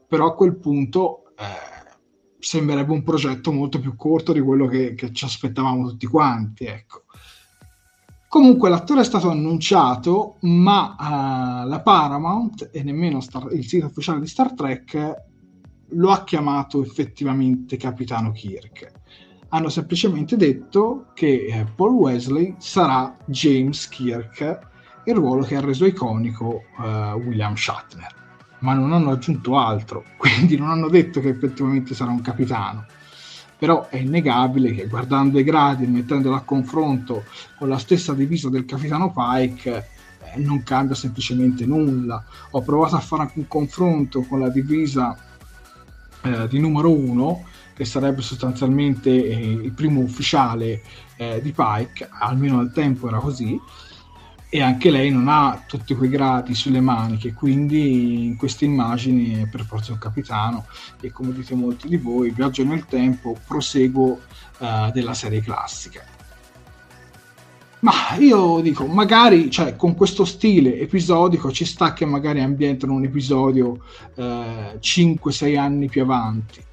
però 0.07 0.25
a 0.25 0.33
quel 0.33 0.55
punto 0.55 1.25
eh, 1.37 1.93
sembrerebbe 2.39 2.91
un 2.91 3.03
progetto 3.03 3.51
molto 3.51 3.79
più 3.79 3.95
corto 3.95 4.33
di 4.33 4.39
quello 4.39 4.65
che, 4.65 4.95
che 4.95 5.13
ci 5.13 5.25
aspettavamo 5.25 5.89
tutti 5.89 6.07
quanti. 6.07 6.65
Ecco. 6.65 7.03
Comunque 8.27 8.69
l'attore 8.69 9.01
è 9.01 9.05
stato 9.05 9.29
annunciato, 9.29 10.37
ma 10.41 10.95
uh, 10.97 11.67
la 11.67 11.81
Paramount 11.81 12.71
e 12.73 12.81
nemmeno 12.81 13.21
Star, 13.21 13.53
il 13.53 13.67
sito 13.67 13.85
ufficiale 13.85 14.21
di 14.21 14.27
Star 14.27 14.55
Trek 14.55 15.25
lo 15.89 16.09
ha 16.09 16.23
chiamato 16.23 16.81
effettivamente 16.81 17.77
Capitano 17.77 18.31
Kirk 18.31 18.96
hanno 19.49 19.69
semplicemente 19.69 20.35
detto 20.35 21.07
che 21.13 21.45
eh, 21.45 21.65
Paul 21.75 21.93
Wesley 21.93 22.55
sarà 22.57 23.15
James 23.25 23.87
Kirk, 23.87 24.59
il 25.05 25.15
ruolo 25.15 25.43
che 25.43 25.55
ha 25.55 25.61
reso 25.61 25.85
iconico 25.85 26.63
uh, 26.77 27.17
William 27.17 27.55
Shatner, 27.55 28.13
ma 28.59 28.73
non 28.73 28.91
hanno 28.91 29.11
aggiunto 29.11 29.57
altro, 29.57 30.03
quindi 30.17 30.57
non 30.57 30.69
hanno 30.69 30.89
detto 30.89 31.21
che 31.21 31.29
effettivamente 31.29 31.93
sarà 31.93 32.11
un 32.11 32.21
capitano. 32.21 32.85
Però 33.57 33.87
è 33.89 33.97
innegabile 33.97 34.71
che 34.71 34.87
guardando 34.87 35.39
i 35.39 35.43
gradi 35.43 35.85
e 35.85 35.87
mettendolo 35.87 36.35
a 36.35 36.41
confronto 36.41 37.23
con 37.57 37.69
la 37.69 37.79
stessa 37.79 38.13
divisa 38.13 38.49
del 38.49 38.65
capitano 38.65 39.11
Pike, 39.11 39.87
eh, 40.35 40.39
non 40.39 40.61
cambia 40.61 40.93
semplicemente 40.93 41.65
nulla. 41.65 42.23
Ho 42.51 42.61
provato 42.61 42.97
a 42.97 42.99
fare 42.99 43.31
un 43.33 43.47
confronto 43.47 44.21
con 44.23 44.41
la 44.41 44.49
divisa 44.49 45.17
eh, 46.21 46.47
di 46.47 46.59
numero 46.59 46.91
1 46.91 47.43
che 47.77 47.86
sarebbe 47.86 48.24
sostanzialmente 48.24 49.12
eh, 49.12 49.51
il 49.51 49.72
primo 49.72 50.00
ufficiale 50.00 50.81
eh, 51.15 51.39
di 51.43 51.51
Pike, 51.51 52.10
almeno 52.10 52.57
al 52.57 52.72
tempo 52.74 53.07
era 53.07 53.19
così, 53.19 53.55
e 54.50 54.62
anche 54.63 54.89
lei 54.89 55.12
non 55.12 55.27
ha 55.27 55.63
tutti 55.67 55.93
quei 55.93 56.10
gradi 56.10 56.55
sulle 56.55 56.81
maniche, 56.81 57.34
quindi 57.34 58.25
in 58.25 58.36
queste 58.36 58.65
immagini 58.65 59.43
è 59.43 59.48
per 59.48 59.63
forza 59.63 59.91
un 59.91 60.00
capitano 60.00 60.65
e 61.00 61.12
come 61.12 61.34
dite 61.34 61.53
molti 61.53 61.88
di 61.88 61.98
voi, 61.98 62.31
viaggio 62.31 62.63
nel 62.63 62.88
tempo, 62.88 63.38
proseguo 63.46 64.22
eh, 64.57 64.89
della 64.91 65.13
serie 65.13 65.41
classica. 65.41 66.03
Ma 67.81 67.93
io 68.17 68.60
dico, 68.62 68.88
magari 68.88 69.51
cioè, 69.51 69.75
con 69.75 69.93
questo 69.93 70.25
stile 70.25 70.79
episodico 70.79 71.51
ci 71.51 71.63
sta 71.63 71.93
che 71.93 72.05
magari 72.05 72.41
ambientano 72.41 72.93
un 72.93 73.03
episodio 73.03 73.84
eh, 74.15 74.79
5-6 74.81 75.57
anni 75.60 75.88
più 75.88 76.01
avanti 76.01 76.65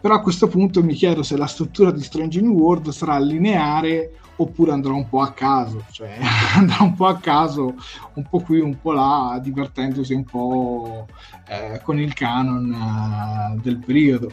però 0.00 0.14
a 0.14 0.20
questo 0.20 0.48
punto 0.48 0.82
mi 0.82 0.94
chiedo 0.94 1.22
se 1.22 1.36
la 1.36 1.46
struttura 1.46 1.90
di 1.90 2.02
Strange 2.02 2.40
New 2.40 2.52
World 2.52 2.90
sarà 2.90 3.18
lineare 3.18 4.12
oppure 4.36 4.72
andrà 4.72 4.92
un 4.92 5.08
po' 5.08 5.20
a 5.20 5.32
caso, 5.32 5.84
cioè 5.90 6.18
andrà 6.54 6.82
un 6.82 6.94
po' 6.94 7.06
a 7.06 7.16
caso, 7.16 7.74
un 8.14 8.28
po' 8.28 8.40
qui, 8.40 8.60
un 8.60 8.78
po' 8.80 8.92
là, 8.92 9.38
divertendosi 9.42 10.12
un 10.12 10.24
po' 10.24 11.06
eh, 11.48 11.80
con 11.82 11.98
il 11.98 12.12
canon 12.12 12.72
eh, 12.72 13.60
del 13.62 13.78
periodo. 13.78 14.32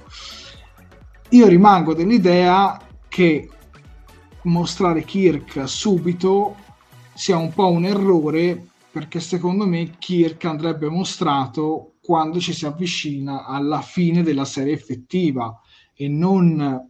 Io 1.30 1.48
rimango 1.48 1.94
dell'idea 1.94 2.80
che 3.08 3.50
mostrare 4.44 5.04
Kirk 5.04 5.68
subito 5.68 6.58
sia 7.14 7.38
un 7.38 7.54
po' 7.54 7.70
un 7.70 7.86
errore 7.86 8.68
perché 8.92 9.20
secondo 9.20 9.66
me 9.66 9.98
Kirk 9.98 10.46
andrebbe 10.46 10.90
mostrato 10.90 11.93
quando 12.04 12.42
ci 12.42 12.52
si 12.52 12.66
avvicina 12.66 13.46
alla 13.46 13.80
fine 13.80 14.24
della 14.24 14.44
serie 14.44 14.74
effettiva 14.74 15.58
e 15.96 16.10
non 16.10 16.90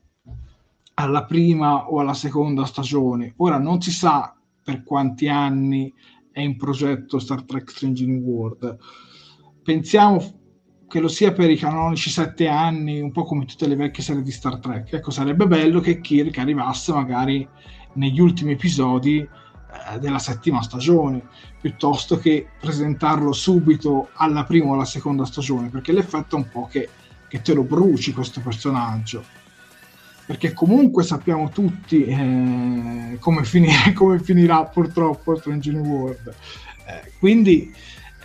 alla 0.96 1.26
prima 1.26 1.88
o 1.88 2.00
alla 2.00 2.16
seconda 2.16 2.66
stagione. 2.66 3.34
Ora 3.38 3.60
non 3.60 3.80
si 3.80 3.92
sa 3.92 4.36
per 4.64 4.84
quanti 4.84 5.28
anni 5.28 5.94
è 6.32 6.40
in 6.42 6.58
progetto 6.58 7.20
Star 7.20 7.44
Trek 7.44 7.70
Strange 7.70 8.08
New 8.08 8.22
World. 8.22 8.78
Pensiamo 9.62 10.20
che 10.88 11.00
lo 11.00 11.08
sia 11.08 11.32
per 11.32 11.52
i 11.52 11.58
canonici 11.58 12.10
sette 12.10 12.48
anni, 12.48 13.00
un 13.00 13.12
po' 13.12 13.24
come 13.24 13.46
tutte 13.46 13.68
le 13.68 13.76
vecchie 13.76 14.04
serie 14.04 14.24
di 14.24 14.32
Star 14.32 14.58
Trek. 14.58 14.94
Ecco, 14.94 15.12
sarebbe 15.12 15.46
bello 15.46 15.80
che 15.80 16.02
Kirk 16.02 16.40
arrivasse 16.40 16.92
magari 16.92 17.48
negli 17.94 18.20
ultimi 18.20 18.54
episodi 18.54 19.28
della 20.00 20.20
settima 20.20 20.62
stagione, 20.62 21.22
piuttosto 21.60 22.18
che 22.18 22.48
presentarlo 22.60 23.32
subito 23.32 24.10
alla 24.14 24.44
prima 24.44 24.68
o 24.68 24.74
alla 24.74 24.86
seconda 24.86 25.26
stagione, 25.26 25.70
perché 25.70 25.92
l'effetto 25.92 26.36
è 26.36 26.40
un 26.40 26.50
po' 26.50 26.68
che 26.68 26.90
che 27.34 27.42
te 27.42 27.56
lo 27.56 27.64
bruci 27.64 28.14
questo 28.14 28.42
personaggio. 28.42 29.26
Perché 30.28 30.54
comunque 30.54 31.02
sappiamo 31.02 31.50
tutti 31.50 32.06
eh, 32.06 33.18
come, 33.20 33.44
finire, 33.44 33.92
come, 33.98 34.20
finirà 34.20 34.66
purtroppo 34.66 35.36
Strange 35.40 35.72
New 35.72 35.84
World. 35.84 36.28
Eh, 36.86 37.12
quindi 37.18 37.74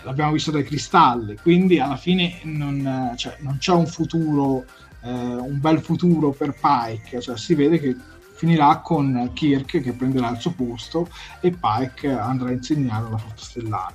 l'abbiamo 0.03 0.33
visto 0.33 0.51
dai 0.51 0.63
cristalli 0.63 1.37
quindi 1.41 1.81
alla 1.81 1.97
fine 1.97 2.41
non, 2.43 3.15
cioè, 3.17 3.37
non 3.41 3.57
c'è 3.59 3.73
un 3.73 3.87
futuro 3.87 4.65
eh, 5.03 5.11
un 5.11 5.59
bel 5.59 5.81
futuro 5.81 6.33
per 6.33 6.55
Pike. 6.61 7.23
Cioè, 7.23 7.39
si 7.39 7.55
vede 7.55 7.81
che 7.81 7.97
finirà 8.39 8.79
con 8.79 9.31
Kirk 9.35 9.83
che 9.83 9.93
prenderà 9.93 10.31
il 10.31 10.39
suo 10.39 10.53
posto 10.53 11.09
e 11.41 11.51
Pike 11.51 12.11
andrà 12.11 12.49
a 12.49 12.53
insegnare 12.53 13.07
alla 13.07 13.19
flotta 13.19 13.43
stellare 13.43 13.95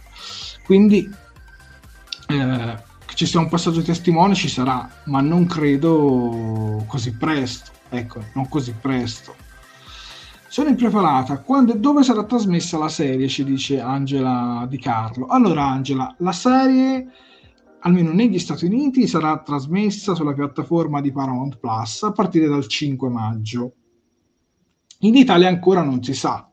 quindi 0.66 1.10
eh, 2.28 2.92
ci 3.16 3.26
sia 3.26 3.40
un 3.40 3.50
passaggio 3.50 3.82
testimone 3.82 4.34
ci 4.34 4.48
sarà, 4.48 4.90
ma 5.06 5.22
non 5.22 5.46
credo 5.46 6.84
così 6.88 7.16
presto. 7.16 7.72
Ecco, 7.90 8.22
non 8.34 8.50
così 8.50 8.74
presto. 8.74 9.36
Sono 10.48 10.70
impreparata. 10.70 11.40
Quando 11.40 11.74
e 11.74 11.80
dove 11.80 12.04
sarà 12.04 12.24
trasmessa 12.24 12.78
la 12.78 12.90
serie? 12.90 13.28
Ci 13.28 13.44
dice 13.44 13.80
Angela 13.80 14.66
Di 14.68 14.80
Carlo. 14.80 15.28
Allora, 15.28 15.66
Angela, 15.68 16.14
la 16.20 16.32
serie, 16.32 17.08
almeno 17.82 18.12
negli 18.14 18.40
Stati 18.40 18.66
Uniti, 18.66 19.08
sarà 19.08 19.40
trasmessa 19.40 20.16
sulla 20.16 20.34
piattaforma 20.34 21.02
di 21.02 21.12
Paramount 21.12 21.58
Plus 21.58 22.04
a 22.04 22.12
partire 22.12 22.48
dal 22.48 22.68
5 22.68 23.10
maggio. 23.10 23.74
In 25.04 25.16
Italia 25.16 25.50
ancora 25.50 25.84
non 25.84 26.02
si 26.02 26.14
sa, 26.14 26.50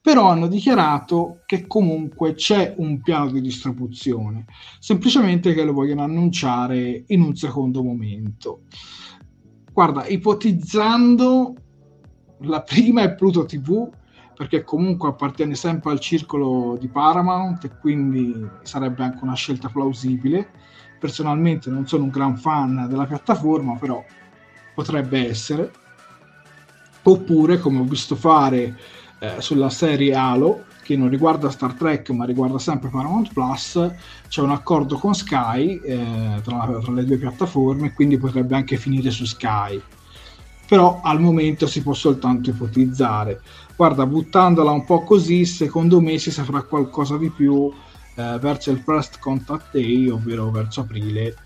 però 0.00 0.28
hanno 0.28 0.48
dichiarato 0.48 1.42
che 1.46 1.68
comunque 1.68 2.34
c'è 2.34 2.74
un 2.78 3.00
piano 3.00 3.30
di 3.30 3.40
distribuzione, 3.40 4.46
semplicemente 4.80 5.54
che 5.54 5.62
lo 5.62 5.72
vogliono 5.72 6.02
annunciare 6.02 7.04
in 7.06 7.22
un 7.22 7.36
secondo 7.36 7.84
momento. 7.84 8.62
Guarda, 9.72 10.04
ipotizzando 10.04 11.54
la 12.40 12.62
prima 12.62 13.02
è 13.02 13.14
Pluto 13.14 13.44
TV, 13.44 13.88
perché 14.34 14.64
comunque 14.64 15.10
appartiene 15.10 15.54
sempre 15.54 15.92
al 15.92 16.00
circolo 16.00 16.76
di 16.80 16.88
Paramount 16.88 17.62
e 17.66 17.78
quindi 17.78 18.34
sarebbe 18.62 19.04
anche 19.04 19.22
una 19.22 19.34
scelta 19.34 19.68
plausibile. 19.68 20.50
Personalmente 20.98 21.70
non 21.70 21.86
sono 21.86 22.02
un 22.02 22.10
gran 22.10 22.36
fan 22.36 22.86
della 22.88 23.06
piattaforma, 23.06 23.76
però 23.76 24.04
potrebbe 24.74 25.28
essere. 25.28 25.84
Oppure, 27.08 27.60
come 27.60 27.78
ho 27.78 27.84
visto 27.84 28.16
fare 28.16 28.76
eh, 29.20 29.34
sulla 29.38 29.70
serie 29.70 30.14
Halo 30.14 30.64
che 30.82 30.96
non 30.96 31.08
riguarda 31.08 31.50
Star 31.50 31.74
Trek 31.74 32.10
ma 32.10 32.24
riguarda 32.24 32.58
sempre 32.58 32.88
Paramount 32.88 33.32
Plus 33.32 33.90
c'è 34.28 34.40
un 34.40 34.50
accordo 34.50 34.98
con 34.98 35.14
Sky 35.14 35.80
eh, 35.84 36.40
tra, 36.42 36.78
tra, 36.80 36.92
le 36.92 37.04
due 37.04 37.16
piattaforme 37.16 37.92
quindi 37.92 38.18
potrebbe 38.18 38.56
anche 38.56 38.76
finire 38.76 39.10
su 39.10 39.24
Sky. 39.24 39.80
Però 40.66 41.00
al 41.02 41.20
momento 41.20 41.68
si 41.68 41.80
può 41.80 41.94
soltanto 41.94 42.50
ipotizzare. 42.50 43.40
Guarda 43.76 44.04
buttandola 44.04 44.72
un 44.72 44.84
po' 44.84 45.02
così 45.04 45.44
secondo 45.44 46.00
me 46.00 46.18
si 46.18 46.32
saprà 46.32 46.62
qualcosa 46.62 47.16
di 47.16 47.30
più 47.30 47.72
eh, 48.16 48.38
verso 48.40 48.72
il 48.72 48.78
First 48.78 49.20
Contact 49.20 49.72
Day 49.72 50.08
ovvero 50.08 50.50
verso 50.50 50.80
aprile 50.80 51.36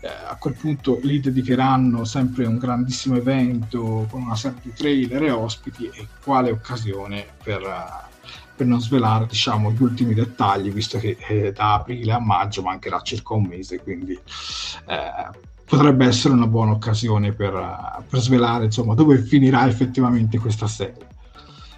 eh, 0.00 0.08
a 0.08 0.36
quel 0.36 0.54
punto 0.54 1.00
lì 1.02 1.20
dedicheranno 1.20 2.04
sempre 2.04 2.46
un 2.46 2.58
grandissimo 2.58 3.16
evento 3.16 4.06
con 4.08 4.22
una 4.22 4.36
serie 4.36 4.60
di 4.62 4.72
trailer 4.72 5.24
e 5.24 5.30
ospiti 5.30 5.90
e 5.92 6.06
quale 6.22 6.50
occasione 6.50 7.26
per, 7.42 7.62
uh, 7.62 8.26
per 8.54 8.66
non 8.66 8.80
svelare 8.80 9.26
diciamo, 9.26 9.72
gli 9.72 9.82
ultimi 9.82 10.14
dettagli 10.14 10.70
visto 10.70 10.98
che 10.98 11.16
eh, 11.28 11.52
da 11.52 11.74
aprile 11.74 12.12
a 12.12 12.20
maggio 12.20 12.62
mancherà 12.62 13.00
circa 13.00 13.34
un 13.34 13.46
mese 13.46 13.80
quindi 13.80 14.12
eh, 14.12 15.46
potrebbe 15.68 16.06
essere 16.06 16.32
una 16.32 16.46
buona 16.46 16.72
occasione 16.72 17.32
per, 17.32 17.52
uh, 17.52 18.02
per 18.08 18.20
svelare 18.20 18.64
insomma, 18.64 18.94
dove 18.94 19.18
finirà 19.18 19.68
effettivamente 19.68 20.38
questa 20.38 20.66
serie. 20.66 21.06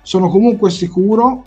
Sono 0.02 0.28
comunque 0.28 0.70
sicuro 0.70 1.44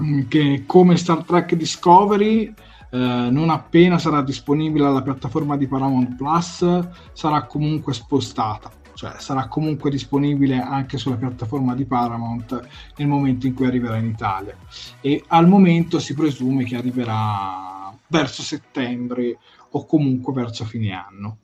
mm, 0.00 0.22
che 0.28 0.64
come 0.66 0.96
Star 0.96 1.24
Trek 1.24 1.54
Discovery 1.54 2.52
eh, 2.94 3.28
non 3.28 3.50
appena 3.50 3.98
sarà 3.98 4.22
disponibile 4.22 4.86
alla 4.86 5.02
piattaforma 5.02 5.56
di 5.56 5.66
Paramount 5.66 6.14
Plus 6.14 6.88
sarà 7.12 7.42
comunque 7.42 7.92
spostata 7.92 8.70
cioè 8.94 9.14
sarà 9.18 9.48
comunque 9.48 9.90
disponibile 9.90 10.60
anche 10.60 10.96
sulla 10.96 11.16
piattaforma 11.16 11.74
di 11.74 11.86
Paramount 11.86 12.68
nel 12.96 13.08
momento 13.08 13.48
in 13.48 13.54
cui 13.54 13.66
arriverà 13.66 13.96
in 13.96 14.06
Italia 14.06 14.56
e 15.00 15.24
al 15.26 15.48
momento 15.48 15.98
si 15.98 16.14
presume 16.14 16.62
che 16.62 16.76
arriverà 16.76 17.92
verso 18.06 18.42
settembre 18.42 19.38
o 19.70 19.86
comunque 19.86 20.32
verso 20.32 20.64
fine 20.64 20.92
anno. 20.92 21.38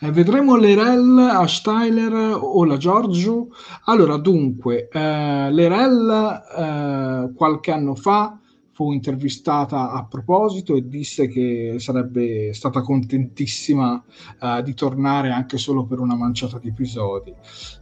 Eh, 0.00 0.10
vedremo 0.10 0.56
l'Erel 0.56 1.18
a 1.18 1.46
Steiler 1.46 2.38
o 2.38 2.64
la 2.64 2.76
Giorgio. 2.76 3.48
Allora, 3.84 4.18
dunque, 4.18 4.88
eh, 4.92 5.50
l'Erel 5.50 6.42
eh, 6.56 7.32
qualche 7.34 7.72
anno 7.72 7.94
fa 7.94 8.38
fu 8.78 8.92
intervistata 8.92 9.90
a 9.90 10.04
proposito 10.04 10.76
e 10.76 10.86
disse 10.86 11.26
che 11.26 11.78
sarebbe 11.80 12.54
stata 12.54 12.80
contentissima 12.80 14.00
uh, 14.38 14.62
di 14.62 14.72
tornare 14.72 15.32
anche 15.32 15.58
solo 15.58 15.84
per 15.84 15.98
una 15.98 16.14
manciata 16.14 16.60
di 16.60 16.68
episodi. 16.68 17.34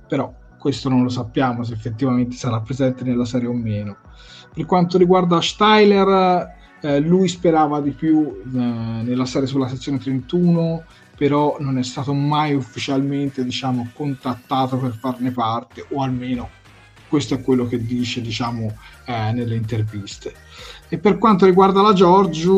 Però 0.08 0.32
questo 0.58 0.88
non 0.88 1.02
lo 1.02 1.10
sappiamo 1.10 1.64
se 1.64 1.74
effettivamente 1.74 2.34
sarà 2.36 2.62
presente 2.62 3.04
nella 3.04 3.26
serie 3.26 3.46
o 3.46 3.52
meno. 3.52 3.98
Per 4.54 4.64
quanto 4.64 4.96
riguarda 4.96 5.42
Steiler, 5.42 6.48
eh, 6.80 6.98
lui 7.00 7.28
sperava 7.28 7.82
di 7.82 7.90
più 7.90 8.40
eh, 8.42 8.58
nella 8.58 9.26
serie 9.26 9.46
sulla 9.46 9.68
sezione 9.68 9.98
31, 9.98 10.82
però 11.14 11.58
non 11.60 11.76
è 11.76 11.82
stato 11.82 12.14
mai 12.14 12.54
ufficialmente 12.54 13.44
diciamo, 13.44 13.90
contattato 13.92 14.78
per 14.78 14.92
farne 14.92 15.30
parte, 15.30 15.86
o 15.90 16.00
almeno 16.00 16.48
questo 17.08 17.34
è 17.34 17.42
quello 17.42 17.66
che 17.66 17.84
dice 17.84 18.20
diciamo, 18.20 18.76
eh, 19.04 19.32
nelle 19.32 19.56
interviste. 19.56 20.34
E 20.88 20.98
per 20.98 21.18
quanto 21.18 21.46
riguarda 21.46 21.82
la 21.82 21.92
Giorgio, 21.92 22.54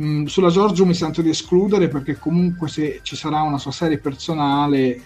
mm, 0.00 0.24
sulla 0.26 0.50
Giorgio 0.50 0.84
mi 0.84 0.94
sento 0.94 1.22
di 1.22 1.30
escludere 1.30 1.88
perché 1.88 2.18
comunque 2.18 2.68
se 2.68 3.00
ci 3.02 3.16
sarà 3.16 3.42
una 3.42 3.58
sua 3.58 3.72
serie 3.72 3.98
personale 3.98 5.00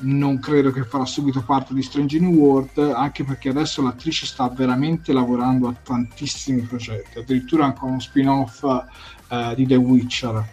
non 0.00 0.38
credo 0.38 0.70
che 0.70 0.84
farà 0.84 1.04
subito 1.04 1.42
parte 1.42 1.72
di 1.72 1.82
Strange 1.82 2.18
New 2.18 2.32
World, 2.32 2.78
anche 2.94 3.24
perché 3.24 3.48
adesso 3.48 3.82
l'attrice 3.82 4.26
sta 4.26 4.48
veramente 4.48 5.12
lavorando 5.12 5.68
a 5.68 5.74
tantissimi 5.82 6.60
progetti, 6.62 7.18
addirittura 7.18 7.64
anche 7.64 7.84
uno 7.84 8.00
spin-off 8.00 8.64
eh, 9.28 9.54
di 9.56 9.66
The 9.66 9.76
Witcher, 9.76 10.46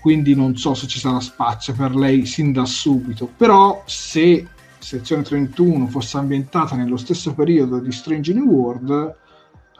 quindi 0.00 0.34
non 0.34 0.56
so 0.56 0.74
se 0.74 0.86
ci 0.86 0.98
sarà 0.98 1.20
spazio 1.20 1.74
per 1.74 1.94
lei 1.94 2.26
sin 2.26 2.52
da 2.52 2.64
subito, 2.64 3.30
però 3.36 3.82
se 3.86 4.46
sezione 4.78 5.22
31 5.22 5.86
fosse 5.88 6.16
ambientata 6.16 6.76
nello 6.76 6.96
stesso 6.96 7.34
periodo 7.34 7.78
di 7.80 7.92
Strange 7.92 8.32
New 8.32 8.46
World, 8.46 9.16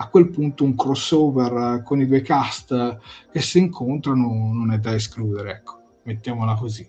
a 0.00 0.08
quel 0.08 0.30
punto 0.30 0.64
un 0.64 0.74
crossover 0.74 1.82
con 1.82 2.00
i 2.00 2.06
due 2.06 2.22
cast 2.22 2.98
che 3.32 3.40
si 3.40 3.58
incontrano 3.58 4.52
non 4.52 4.72
è 4.72 4.78
da 4.78 4.94
escludere, 4.94 5.50
ecco, 5.50 6.00
mettiamola 6.04 6.54
così. 6.54 6.88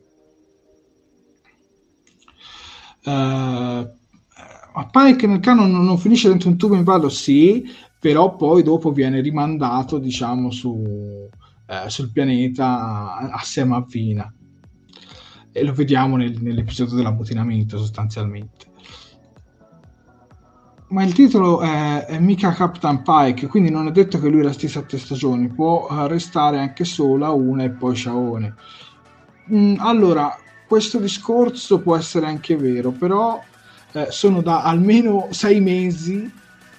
Uh, 3.06 3.98
ma 4.74 4.88
Pike 4.92 5.26
nel 5.26 5.40
canon 5.40 5.72
non, 5.72 5.86
non 5.86 5.98
finisce 5.98 6.30
dentro 6.30 6.50
un 6.50 6.58
tubo 6.58 6.76
in 6.76 6.84
ballo, 6.84 7.10
sì, 7.10 7.66
però 8.00 8.36
poi 8.36 8.64
dopo 8.64 8.92
viene 8.92 9.22
rimandato, 9.22 9.98
diciamo, 9.98 10.52
su, 10.52 11.30
eh, 11.68 11.90
sul 11.90 12.12
pianeta 12.12 13.18
assieme 13.32 13.76
a 13.76 13.86
Vina. 13.88 14.34
E 15.52 15.64
lo 15.64 15.74
vediamo 15.74 16.16
nel, 16.16 16.38
nell'episodio 16.42 16.96
dell'ammutinamento 16.96 17.78
sostanzialmente. 17.78 18.68
Ma 20.90 21.04
il 21.04 21.14
titolo 21.14 21.62
è, 21.62 22.06
è, 22.06 22.20
mica 22.20 22.52
Captain 22.52 23.04
Pike, 23.04 23.46
quindi 23.48 23.70
non 23.70 23.88
è 23.88 23.92
detto 23.92 24.20
che 24.20 24.28
lui 24.28 24.42
resti 24.42 24.68
sette 24.68 24.98
stagioni, 24.98 25.48
può 25.48 25.88
eh, 25.88 26.08
restare 26.08 26.58
anche 26.58 26.84
sola 26.84 27.30
una 27.30 27.64
e 27.64 27.70
poi 27.70 27.96
Shaone. 27.96 28.56
Mm, 29.54 29.76
allora, 29.80 30.36
questo 30.68 30.98
discorso 30.98 31.80
può 31.80 31.96
essere 31.96 32.26
anche 32.26 32.56
vero, 32.56 32.90
però 32.90 33.40
eh, 33.92 34.08
sono 34.10 34.42
da 34.42 34.64
almeno 34.64 35.28
sei 35.30 35.60
mesi 35.62 36.32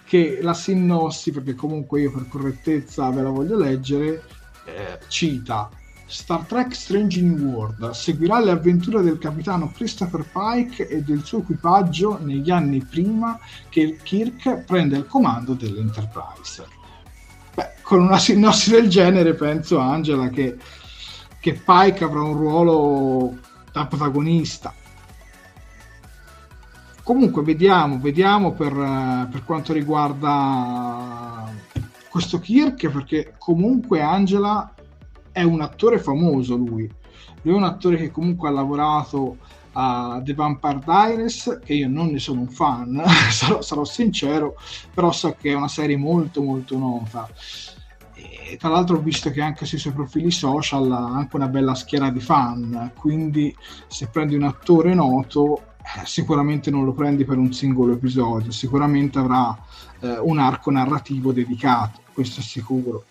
che 0.04 0.40
la 0.42 0.54
sinossi, 0.54 1.30
perché 1.30 1.54
comunque 1.54 2.00
io 2.00 2.10
per 2.10 2.26
correttezza 2.28 3.10
ve 3.10 3.22
la 3.22 3.30
voglio 3.30 3.56
leggere, 3.56 4.24
eh, 4.64 4.98
cita 5.06 5.70
Star 6.10 6.44
Trek 6.44 6.74
Strange 6.74 7.22
New 7.22 7.38
World 7.38 7.90
seguirà 7.90 8.40
le 8.40 8.50
avventure 8.50 9.00
del 9.00 9.18
capitano 9.18 9.70
Christopher 9.70 10.24
Pike 10.24 10.88
e 10.88 11.02
del 11.02 11.22
suo 11.22 11.38
equipaggio 11.38 12.18
negli 12.20 12.50
anni 12.50 12.82
prima 12.82 13.38
che 13.68 13.96
Kirk 14.02 14.64
prenda 14.64 14.96
il 14.96 15.06
comando 15.06 15.54
dell'Enterprise. 15.54 16.66
Beh, 17.54 17.74
con 17.82 18.00
una 18.00 18.18
sinossi 18.18 18.70
del 18.72 18.88
genere 18.88 19.34
penso, 19.34 19.78
Angela, 19.78 20.28
che, 20.30 20.56
che 21.38 21.52
Pike 21.52 22.02
avrà 22.02 22.22
un 22.22 22.36
ruolo 22.36 23.38
da 23.70 23.86
protagonista. 23.86 24.74
Comunque 27.04 27.42
vediamo, 27.44 28.00
vediamo 28.00 28.52
per, 28.52 28.72
per 29.30 29.44
quanto 29.44 29.72
riguarda 29.72 31.48
questo 32.08 32.40
Kirk, 32.40 32.88
perché 32.88 33.34
comunque 33.38 34.00
Angela 34.00 34.74
è 35.40 35.44
un 35.44 35.60
attore 35.60 35.98
famoso 35.98 36.56
lui. 36.56 36.90
Lui 37.42 37.54
è 37.54 37.56
un 37.56 37.64
attore 37.64 37.96
che 37.96 38.10
comunque 38.10 38.48
ha 38.48 38.52
lavorato 38.52 39.38
a 39.72 40.20
The 40.22 40.34
Vampire 40.34 40.80
Diaries, 40.84 41.60
che 41.64 41.74
io 41.74 41.88
non 41.88 42.08
ne 42.08 42.18
sono 42.18 42.40
un 42.40 42.48
fan, 42.48 43.02
sarò, 43.30 43.62
sarò, 43.62 43.84
sincero, 43.84 44.56
però 44.92 45.12
so 45.12 45.34
che 45.38 45.50
è 45.50 45.54
una 45.54 45.68
serie 45.68 45.96
molto 45.96 46.42
molto 46.42 46.76
nota. 46.76 47.28
E 48.14 48.56
tra 48.58 48.68
l'altro 48.68 48.96
ho 48.96 49.00
visto 49.00 49.30
che 49.30 49.40
anche 49.40 49.64
sui 49.64 49.78
suoi 49.78 49.94
profili 49.94 50.30
social 50.30 50.90
ha 50.92 51.06
anche 51.06 51.36
una 51.36 51.48
bella 51.48 51.74
schiera 51.74 52.10
di 52.10 52.20
fan, 52.20 52.92
quindi 52.98 53.54
se 53.86 54.08
prendi 54.08 54.34
un 54.34 54.42
attore 54.42 54.92
noto 54.92 55.62
eh, 55.78 56.04
sicuramente 56.04 56.70
non 56.70 56.84
lo 56.84 56.92
prendi 56.92 57.24
per 57.24 57.38
un 57.38 57.52
singolo 57.52 57.94
episodio, 57.94 58.50
sicuramente 58.50 59.18
avrà 59.18 59.56
eh, 60.00 60.18
un 60.18 60.38
arco 60.38 60.70
narrativo 60.70 61.32
dedicato, 61.32 62.00
questo 62.12 62.40
è 62.40 62.42
sicuro. 62.42 63.04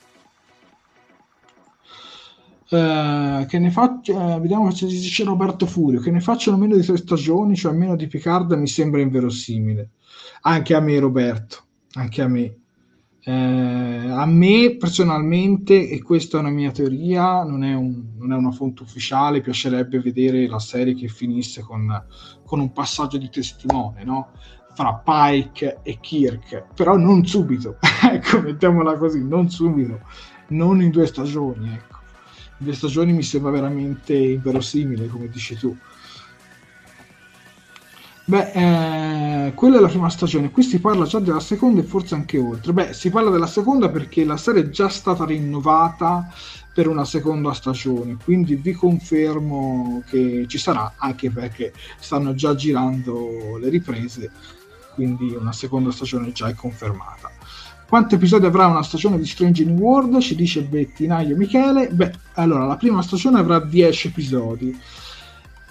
Uh, 2.72 3.48
che 3.48 3.58
ne 3.58 3.72
faccia, 3.72 4.36
uh, 4.36 4.40
vediamo 4.40 4.70
se 4.70 4.86
dice 4.86 5.24
Roberto 5.24 5.66
Furio, 5.66 6.00
che 6.00 6.12
ne 6.12 6.20
facciano 6.20 6.56
meno 6.56 6.76
di 6.76 6.84
tre 6.84 6.98
stagioni, 6.98 7.56
cioè 7.56 7.74
meno 7.74 7.96
di 7.96 8.06
Picard, 8.06 8.52
mi 8.52 8.68
sembra 8.68 9.02
inverosimile. 9.02 9.90
Anche 10.42 10.76
a 10.76 10.80
me, 10.80 11.00
Roberto, 11.00 11.64
anche 11.94 12.22
a 12.22 12.28
me. 12.28 12.58
Uh, 13.26 14.12
a 14.12 14.26
me 14.28 14.76
personalmente, 14.78 15.90
e 15.90 16.00
questa 16.04 16.38
è 16.38 16.42
una 16.42 16.52
mia 16.52 16.70
teoria, 16.70 17.44
non 17.44 17.64
è, 17.64 17.74
un, 17.74 18.12
non 18.20 18.34
è, 18.34 18.36
una 18.36 18.52
fonte 18.52 18.84
ufficiale, 18.84 19.42
piacerebbe 19.42 20.00
vedere 20.00 20.48
la 20.48 20.60
serie 20.60 20.94
che 20.94 21.08
finisse 21.08 21.62
con, 21.62 21.88
con 22.46 22.60
un 22.60 22.72
passaggio 22.72 23.18
di 23.18 23.30
testimone, 23.30 24.04
no? 24.04 24.28
fra 24.76 25.02
Pike 25.04 25.80
e 25.82 25.98
Kirk, 26.00 26.68
però 26.76 26.96
non 26.98 27.26
subito, 27.26 27.78
ecco, 28.12 28.42
mettiamola 28.42 28.96
così, 28.96 29.28
non 29.28 29.50
subito, 29.50 30.02
non 30.50 30.82
in 30.82 30.92
due 30.92 31.08
stagioni, 31.08 31.74
ecco 31.74 31.99
due 32.60 32.74
stagioni 32.74 33.14
mi 33.14 33.24
sembra 33.24 33.52
veramente 33.52 34.14
inverosimile, 34.14 35.08
come 35.08 35.30
dici 35.30 35.56
tu. 35.56 35.76
Beh, 38.26 38.52
eh, 38.52 39.54
quella 39.56 39.78
è 39.78 39.82
la 39.82 39.88
prima 39.88 40.10
stagione, 40.10 40.52
qui 40.52 40.62
si 40.62 40.80
parla 40.80 41.06
già 41.06 41.18
della 41.18 41.40
seconda 41.40 41.82
e 41.82 41.84
forse 41.84 42.14
anche 42.14 42.38
oltre. 42.38 42.74
Beh, 42.74 42.94
si 42.94 43.10
parla 43.10 43.32
della 43.32 43.48
seconda 43.48 43.90
perché 43.90 44.24
la 44.24 44.38
serie 44.38 44.64
è 44.64 44.70
già 44.70 44.88
stata 44.88 45.26
rinnovata 45.26 46.32
per 46.72 46.88
una 46.88 47.06
seconda 47.06 47.54
stagione, 47.54 48.18
quindi 48.24 48.54
vi 48.56 48.74
confermo 48.74 50.04
che 50.08 50.46
ci 50.48 50.60
sarà, 50.60 50.94
anche 50.98 51.32
perché 51.32 51.74
stanno 51.98 52.36
già 52.36 52.54
girando 52.54 53.58
le 53.58 53.70
riprese, 53.70 54.30
quindi 54.94 55.34
una 55.34 55.52
seconda 55.52 55.92
stagione 55.92 56.32
già 56.32 56.48
è 56.48 56.54
confermata. 56.54 57.39
Quanti 57.90 58.14
episodi 58.14 58.46
avrà 58.46 58.68
una 58.68 58.84
stagione 58.84 59.18
di 59.18 59.26
Strange 59.26 59.66
New 59.66 59.76
World? 59.76 60.20
Ci 60.20 60.36
dice 60.36 60.62
Bettinaio 60.62 61.36
Michele. 61.36 61.88
Beh, 61.88 62.12
allora, 62.34 62.68
la 62.68 62.78
prima 62.78 63.02
stagione 63.02 63.40
avrà 63.40 63.60
10 63.60 64.10
episodi. 64.10 64.80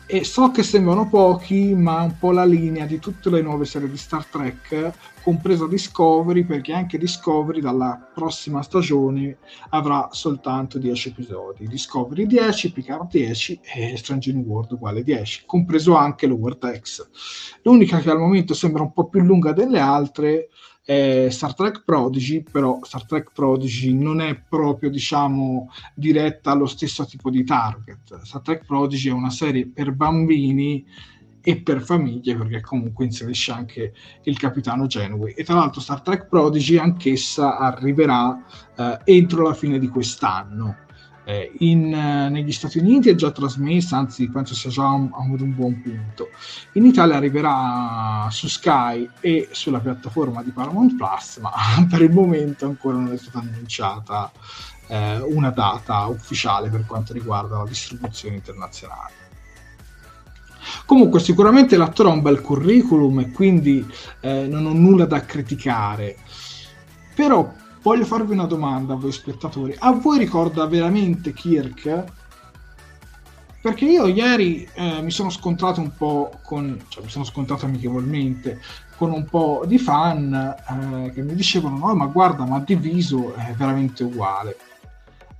E 0.05 0.25
so 0.25 0.51
che 0.51 0.65
sembrano 0.65 1.09
pochi, 1.09 1.77
ma 1.77 2.03
un 2.03 2.19
po' 2.19 2.33
la 2.33 2.45
linea 2.45 2.87
di 2.87 2.99
tutte 2.99 3.31
le 3.31 3.41
nuove 3.41 3.67
serie 3.67 3.89
di 3.89 3.97
Star 3.97 4.25
Trek, 4.25 4.91
compresa 5.23 5.69
Discovery, 5.69 6.45
perché 6.45 6.73
anche 6.73 6.99
Discovery 6.99 7.61
dalla 7.61 8.11
prossima 8.13 8.63
stagione 8.63 9.39
avrà 9.69 10.09
soltanto 10.11 10.81
10 10.81 11.11
episodi. 11.11 11.69
Discovery 11.69 12.27
10, 12.27 12.73
Picard 12.73 13.11
10 13.11 13.61
e 13.63 13.97
Strange 13.97 14.33
New 14.33 14.43
World 14.43 14.73
uguale 14.73 15.05
10, 15.05 15.45
compreso 15.47 15.95
anche 15.95 16.27
l'Over 16.27 16.59
X. 16.81 17.09
L'unica 17.63 18.01
che 18.01 18.11
al 18.11 18.19
momento 18.19 18.55
sembra 18.55 18.83
un 18.83 18.93
po' 18.93 19.09
più 19.09 19.21
lunga 19.21 19.53
delle 19.53 19.79
altre 19.79 20.49
Star 21.31 21.55
Trek 21.55 21.83
Prodigy, 21.85 22.43
però 22.43 22.79
Star 22.83 23.05
Trek 23.05 23.33
Prodigy 23.35 23.93
non 23.93 24.23
è 24.23 24.41
proprio, 24.49 24.89
diciamo, 24.89 25.71
diretta 25.95 26.53
allo 26.53 26.65
stesso 26.65 27.05
tipo 27.05 27.29
di 27.29 27.45
target. 27.45 28.23
Star 28.23 28.41
Trek 28.41 28.65
Prodigy 28.65 29.11
è 29.11 29.13
una 29.13 29.29
serie 29.29 29.67
per 29.67 29.93
bambini 29.93 30.83
e 31.43 31.61
per 31.61 31.83
famiglie 31.83 32.37
perché 32.37 32.61
comunque 32.61 33.05
inserisce 33.05 33.53
anche 33.53 33.93
il 34.25 34.39
capitano 34.39 34.87
Genway 34.87 35.33
e 35.35 35.45
tra 35.45 35.55
l'altro 35.55 35.81
Star 35.81 36.01
Trek 36.01 36.27
Prodigy 36.27 36.77
anch'essa 36.77 37.59
arriverà 37.59 38.45
eh, 38.77 38.99
entro 39.05 39.45
la 39.45 39.55
fine 39.55 39.79
di 39.79 39.89
quest'anno 39.89 40.87
eh, 41.29 41.53
in, 41.59 41.93
eh, 41.93 42.31
negli 42.31 42.53
Stati 42.53 42.79
Uniti 42.79 43.11
è 43.11 43.15
già 43.15 43.31
trasmessa 43.31 43.99
anzi 43.99 44.31
penso 44.31 44.55
sia 44.55 44.71
già 44.71 44.87
un, 44.87 45.11
un 45.13 45.55
buon 45.55 45.83
punto 45.83 46.31
in 46.73 46.87
Italia 46.87 47.17
arriverà 47.17 48.29
su 48.31 48.49
Sky 48.49 49.07
e 49.21 49.51
sulla 49.51 49.79
piattaforma 49.79 50.43
di 50.43 50.53
Paramount 50.53 50.97
Plus 50.97 51.37
ma 51.43 51.53
per 51.87 52.01
il 52.01 52.13
momento 52.13 52.65
ancora 52.65 52.97
non 52.97 53.13
è 53.13 53.19
stata 53.19 53.41
annunciata 53.41 54.33
eh, 54.87 55.19
una 55.19 55.51
data 55.51 56.07
ufficiale 56.07 56.71
per 56.71 56.87
quanto 56.87 57.13
riguarda 57.13 57.59
la 57.59 57.67
distribuzione 57.67 58.37
internazionale 58.37 59.27
Comunque 60.87 61.21
sicuramente 61.21 61.77
l'attore 61.77 62.09
ha 62.09 62.13
un 62.13 62.23
bel 62.23 62.41
curriculum 62.41 63.21
e 63.21 63.31
quindi 63.31 63.87
eh, 64.21 64.47
non 64.47 64.67
ho 64.67 64.73
nulla 64.73 65.07
da 65.07 65.25
criticare. 65.25 66.17
Però 67.15 67.51
voglio 67.83 68.05
farvi 68.05 68.33
una 68.33 68.47
domanda 68.47 68.95
a 68.95 68.97
voi 68.97 69.13
spettatori. 69.13 69.75
A 69.79 69.93
voi 69.93 70.19
ricorda 70.19 70.67
veramente 70.67 71.33
Kirk? 71.33 72.05
Perché 73.61 73.85
io 73.85 74.07
ieri 74.07 74.69
eh, 74.75 75.03
mi 75.03 75.11
sono 75.11 75.31
scontrato 75.31 75.81
un 75.81 75.93
po' 75.97 76.31
con, 76.43 76.81
cioè 76.89 77.03
mi 77.03 77.11
sono 77.11 77.25
scontrato 77.25 77.67
amichevolmente 77.67 78.61
con 78.97 79.13
un 79.13 79.25
po' 79.25 79.63
di 79.67 79.79
fan 79.79 80.33
eh, 80.35 81.13
che 81.13 81.23
mi 81.23 81.35
dicevano 81.35 81.79
no 81.79 81.95
ma 81.95 82.07
guarda 82.07 82.45
ma 82.45 82.59
diviso 82.59 83.33
è 83.35 83.53
veramente 83.57 84.03
uguale 84.03 84.57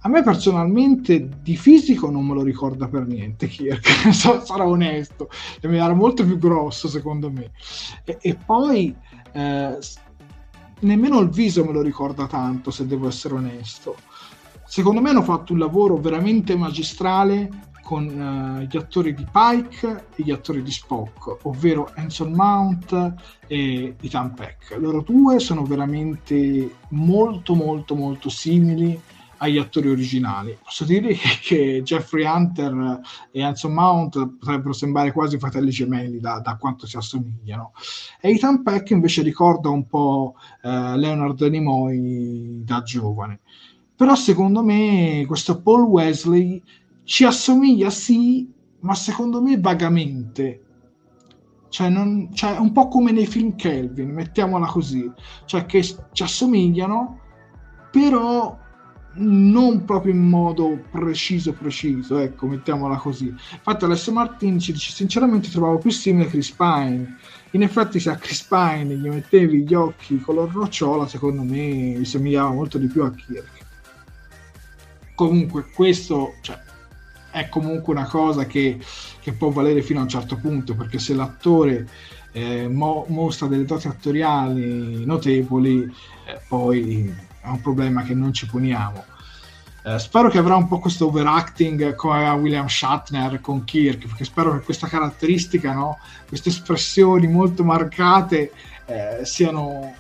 a 0.03 0.09
me 0.09 0.23
personalmente 0.23 1.29
di 1.43 1.57
fisico 1.57 2.09
non 2.09 2.25
me 2.25 2.35
lo 2.35 2.43
ricorda 2.43 2.87
per 2.87 3.07
niente 3.07 3.49
Kirk, 3.49 4.13
sarò 4.15 4.69
onesto, 4.69 5.29
mi 5.63 5.77
era 5.77 5.93
molto 5.93 6.25
più 6.25 6.39
grosso 6.39 6.87
secondo 6.87 7.31
me. 7.31 7.51
E, 8.05 8.17
e 8.21 8.35
poi 8.37 8.95
eh, 9.33 9.77
nemmeno 10.81 11.19
il 11.21 11.29
viso 11.29 11.65
me 11.65 11.73
lo 11.73 11.83
ricorda 11.83 12.27
tanto, 12.27 12.71
se 12.71 12.87
devo 12.87 13.09
essere 13.09 13.35
onesto. 13.35 13.97
Secondo 14.67 15.01
me 15.01 15.11
hanno 15.11 15.23
fatto 15.23 15.53
un 15.53 15.59
lavoro 15.59 15.97
veramente 15.97 16.55
magistrale 16.57 17.67
con 17.83 18.05
uh, 18.07 18.67
gli 18.67 18.77
attori 18.77 19.15
di 19.15 19.27
Pike 19.33 20.09
e 20.15 20.23
gli 20.23 20.31
attori 20.31 20.63
di 20.63 20.71
Spock, 20.71 21.39
ovvero 21.47 21.91
Anson 21.95 22.33
Mount 22.33 23.15
e 23.47 23.97
Ethan 23.99 24.35
Peck. 24.35 24.77
Loro 24.79 25.01
due 25.01 25.39
sono 25.39 25.65
veramente 25.65 26.75
molto 26.91 27.55
molto 27.55 27.95
molto 27.95 28.29
simili 28.29 29.01
agli 29.39 29.59
attori 29.59 29.89
originali. 29.89 30.57
Posso 30.63 30.85
dire 30.85 31.15
che 31.43 31.83
Jeffrey 31.83 32.25
Hunter 32.25 33.01
e 33.31 33.43
Anson 33.43 33.73
Mount 33.73 34.37
potrebbero 34.39 34.73
sembrare 34.73 35.13
quasi 35.13 35.39
fratelli 35.39 35.71
gemelli 35.71 36.21
da, 36.21 36.41
da 36.41 36.57
quanto 36.57 36.87
si 36.87 36.97
assomigliano. 36.97 37.73
E 38.21 38.31
Ethan 38.31 38.63
Peck 38.63 38.91
invece 38.91 39.23
ricorda 39.23 39.69
un 39.69 39.87
po' 39.87 40.35
eh, 40.63 40.97
Leonard 40.97 41.41
Nimoy 41.41 42.63
da 42.65 42.83
giovane. 42.83 43.41
Però 43.97 44.15
secondo 44.15 44.63
me 44.63 45.25
questo 45.27 45.61
Paul 45.61 45.83
Wesley 45.83 46.63
ci 47.03 47.25
assomiglia 47.25 47.91
sì, 47.91 48.49
ma 48.81 48.95
secondo 48.95 49.43
me 49.43 49.59
vagamente. 49.59 50.63
Cioè, 51.69 51.89
non, 51.89 52.33
cioè, 52.33 52.59
un 52.59 52.73
po' 52.73 52.89
come 52.89 53.13
nei 53.13 53.27
film 53.27 53.55
Kelvin, 53.55 54.11
mettiamola 54.11 54.67
così, 54.67 55.11
cioè 55.45 55.67
che 55.67 55.83
ci 55.83 56.23
assomigliano, 56.23 57.21
però 57.91 58.57
non 59.19 59.85
proprio 59.85 60.13
in 60.13 60.29
modo 60.29 60.79
preciso 60.91 61.53
preciso, 61.53 62.19
ecco, 62.19 62.47
mettiamola 62.47 62.97
così. 62.97 63.27
Infatti 63.27 63.85
Alessio 63.85 64.13
Martin 64.13 64.59
ci 64.59 64.73
dice 64.73 64.93
sinceramente 64.93 65.51
trovavo 65.51 65.79
più 65.79 65.91
simile 65.91 66.27
a 66.27 66.29
Chris 66.29 66.51
Pine. 66.51 67.17
In 67.53 67.63
effetti 67.63 67.99
se 67.99 68.11
a 68.11 68.17
Chris 68.17 68.43
Pine 68.43 68.97
gli 68.97 69.09
mettevi 69.09 69.63
gli 69.63 69.75
occhi 69.75 70.21
color 70.21 70.53
rocciola, 70.53 71.07
secondo 71.07 71.43
me 71.43 71.97
mi 71.97 72.05
somigliava 72.05 72.51
molto 72.51 72.79
di 72.79 72.87
più 72.87 73.03
a 73.03 73.11
Kirk. 73.11 73.67
Comunque 75.15 75.67
questo 75.75 76.35
cioè, 76.43 76.59
è 77.31 77.49
comunque 77.49 77.93
una 77.93 78.07
cosa 78.07 78.47
che, 78.47 78.79
che, 79.21 79.33
può 79.33 79.51
valere 79.51 79.83
fino 79.83 80.01
a 80.01 80.03
un 80.03 80.09
certo 80.09 80.37
punto, 80.37 80.75
perché 80.75 80.99
se 80.99 81.15
l'attore 81.15 81.89
eh, 82.33 82.69
mo- 82.69 83.05
mostra 83.09 83.47
delle 83.49 83.65
doti 83.65 83.89
attoriali 83.89 85.05
notevoli, 85.05 85.83
eh, 86.27 86.41
poi 86.47 87.27
è 87.49 87.53
un 87.53 87.61
problema 87.61 88.03
che 88.03 88.15
non 88.15 88.33
ci 88.33 88.47
poniamo. 88.47 89.05
Eh, 89.85 89.99
spero 89.99 90.29
che 90.29 90.39
avrà 90.39 90.57
un 90.57 90.69
po' 90.69 90.81
questo 90.81 91.07
overacting 91.07 91.95
come 91.95 92.27
a 92.27 92.35
William 92.35 92.67
Shatner 92.67 93.41
con 93.41 93.65
Kirk, 93.65 94.07
perché 94.07 94.25
spero 94.25 94.53
che 94.53 94.65
questa 94.65 94.87
caratteristica, 94.87 95.73
no? 95.73 95.99
queste 96.27 96.49
espressioni 96.51 97.27
molto 97.27 97.65
marcate 97.65 98.53
eh, 98.87 99.25
siano 99.25 99.95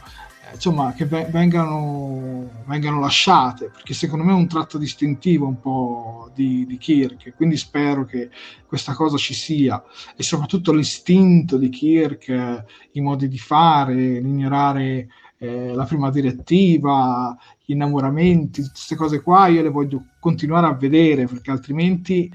eh, 0.51 0.55
insomma 0.55 0.93
che 0.95 1.05
vengano, 1.05 2.49
vengano, 2.65 3.01
lasciate 3.01 3.71
perché 3.71 3.95
secondo 3.95 4.25
me 4.25 4.33
è 4.33 4.35
un 4.35 4.49
tratto 4.49 4.79
distintivo 4.79 5.47
un 5.47 5.61
po' 5.61 6.31
di, 6.35 6.65
di 6.67 6.79
Kirk 6.79 7.35
quindi 7.37 7.57
spero 7.57 8.05
che 8.05 8.31
questa 8.67 8.95
cosa 8.95 9.17
ci 9.17 9.35
sia 9.35 9.83
e 10.17 10.23
soprattutto 10.23 10.73
l'istinto 10.73 11.59
di 11.59 11.69
Kirk 11.69 12.65
i 12.93 13.01
modi 13.01 13.29
di 13.29 13.39
fare 13.39 13.95
l'ignorare 13.95 15.09
eh, 15.39 15.73
la 15.73 15.85
prima 15.85 16.11
direttiva, 16.11 17.37
gli 17.65 17.73
innamoramenti, 17.73 18.63
tutte 18.63 18.73
queste 18.73 18.97
cose 18.97 19.23
qua, 19.23 19.47
io 19.47 19.63
le 19.63 19.71
voglio 19.71 20.05
continuare 20.19 20.67
a 20.67 20.75
vedere 20.75 21.27
perché 21.27 21.51
altrimenti 21.51 22.33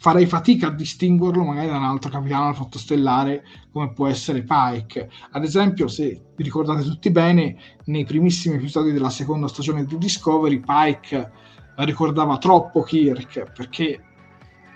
farei 0.00 0.26
fatica 0.26 0.68
a 0.68 0.74
distinguerlo 0.74 1.42
magari 1.42 1.66
da 1.66 1.76
un 1.76 1.84
altro 1.84 2.10
capitano 2.10 2.48
al 2.48 2.54
flotto 2.54 2.78
stellare 2.78 3.44
come 3.72 3.92
può 3.92 4.06
essere 4.06 4.42
Pike. 4.42 5.10
Ad 5.32 5.42
esempio, 5.42 5.88
se 5.88 6.20
vi 6.36 6.44
ricordate 6.44 6.82
tutti 6.82 7.10
bene, 7.10 7.56
nei 7.86 8.04
primissimi 8.04 8.56
episodi 8.56 8.92
della 8.92 9.10
seconda 9.10 9.48
stagione 9.48 9.84
di 9.84 9.98
Discovery, 9.98 10.60
Pike 10.60 11.30
ricordava 11.76 12.38
troppo 12.38 12.82
Kirk 12.82 13.52
perché 13.52 14.02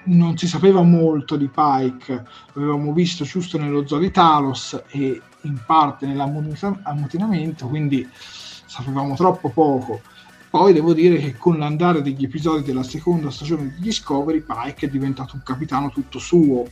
non 0.04 0.36
si 0.36 0.48
sapeva 0.48 0.82
molto 0.82 1.36
di 1.36 1.48
Pike, 1.48 2.24
l'avevamo 2.54 2.92
visto 2.92 3.24
giusto 3.24 3.58
nello 3.58 3.86
zoo 3.86 3.98
di 3.98 4.10
Talos 4.10 4.82
e 4.88 5.20
in 5.42 5.58
parte 5.64 6.06
nell'ammutinamento, 6.06 7.68
quindi 7.68 8.08
sapevamo 8.66 9.14
troppo 9.14 9.50
poco. 9.50 10.00
Poi 10.48 10.72
devo 10.72 10.92
dire 10.92 11.16
che 11.16 11.36
con 11.36 11.58
l'andare 11.58 12.02
degli 12.02 12.24
episodi 12.24 12.62
della 12.62 12.82
seconda 12.82 13.30
stagione 13.30 13.74
di 13.74 13.80
Discovery, 13.80 14.40
Pike 14.40 14.86
è 14.86 14.90
diventato 14.90 15.34
un 15.34 15.42
capitano 15.42 15.90
tutto 15.90 16.18
suo. 16.18 16.68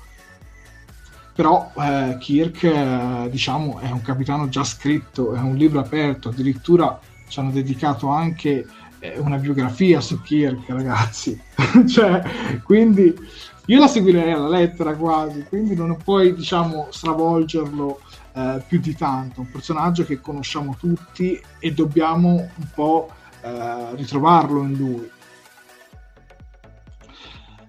Però 1.34 1.72
eh, 1.78 2.18
Kirk, 2.20 2.64
eh, 2.64 3.28
diciamo, 3.30 3.78
è 3.78 3.90
un 3.90 4.02
capitano 4.02 4.50
già 4.50 4.64
scritto, 4.64 5.34
è 5.34 5.38
un 5.38 5.56
libro 5.56 5.80
aperto, 5.80 6.28
addirittura 6.28 7.00
ci 7.28 7.40
hanno 7.40 7.52
dedicato 7.52 8.08
anche 8.08 8.66
eh, 8.98 9.18
una 9.18 9.36
biografia 9.36 10.00
su 10.00 10.20
Kirk, 10.20 10.68
ragazzi. 10.68 11.40
cioè, 11.88 12.22
quindi 12.62 13.14
io 13.66 13.78
la 13.78 13.88
seguirei 13.88 14.32
alla 14.32 14.48
lettera 14.48 14.94
quasi, 14.94 15.44
quindi 15.48 15.74
non 15.74 15.96
puoi, 15.96 16.34
diciamo, 16.34 16.88
stravolgerlo 16.90 18.00
eh, 18.32 18.62
più 18.66 18.80
di 18.80 18.94
tanto, 18.94 19.40
un 19.40 19.50
personaggio 19.50 20.04
che 20.04 20.20
conosciamo 20.20 20.76
tutti 20.78 21.40
e 21.58 21.72
dobbiamo 21.72 22.28
un 22.34 22.68
po' 22.74 23.10
eh, 23.42 23.94
ritrovarlo 23.96 24.62
in 24.62 24.74
lui. 24.74 25.10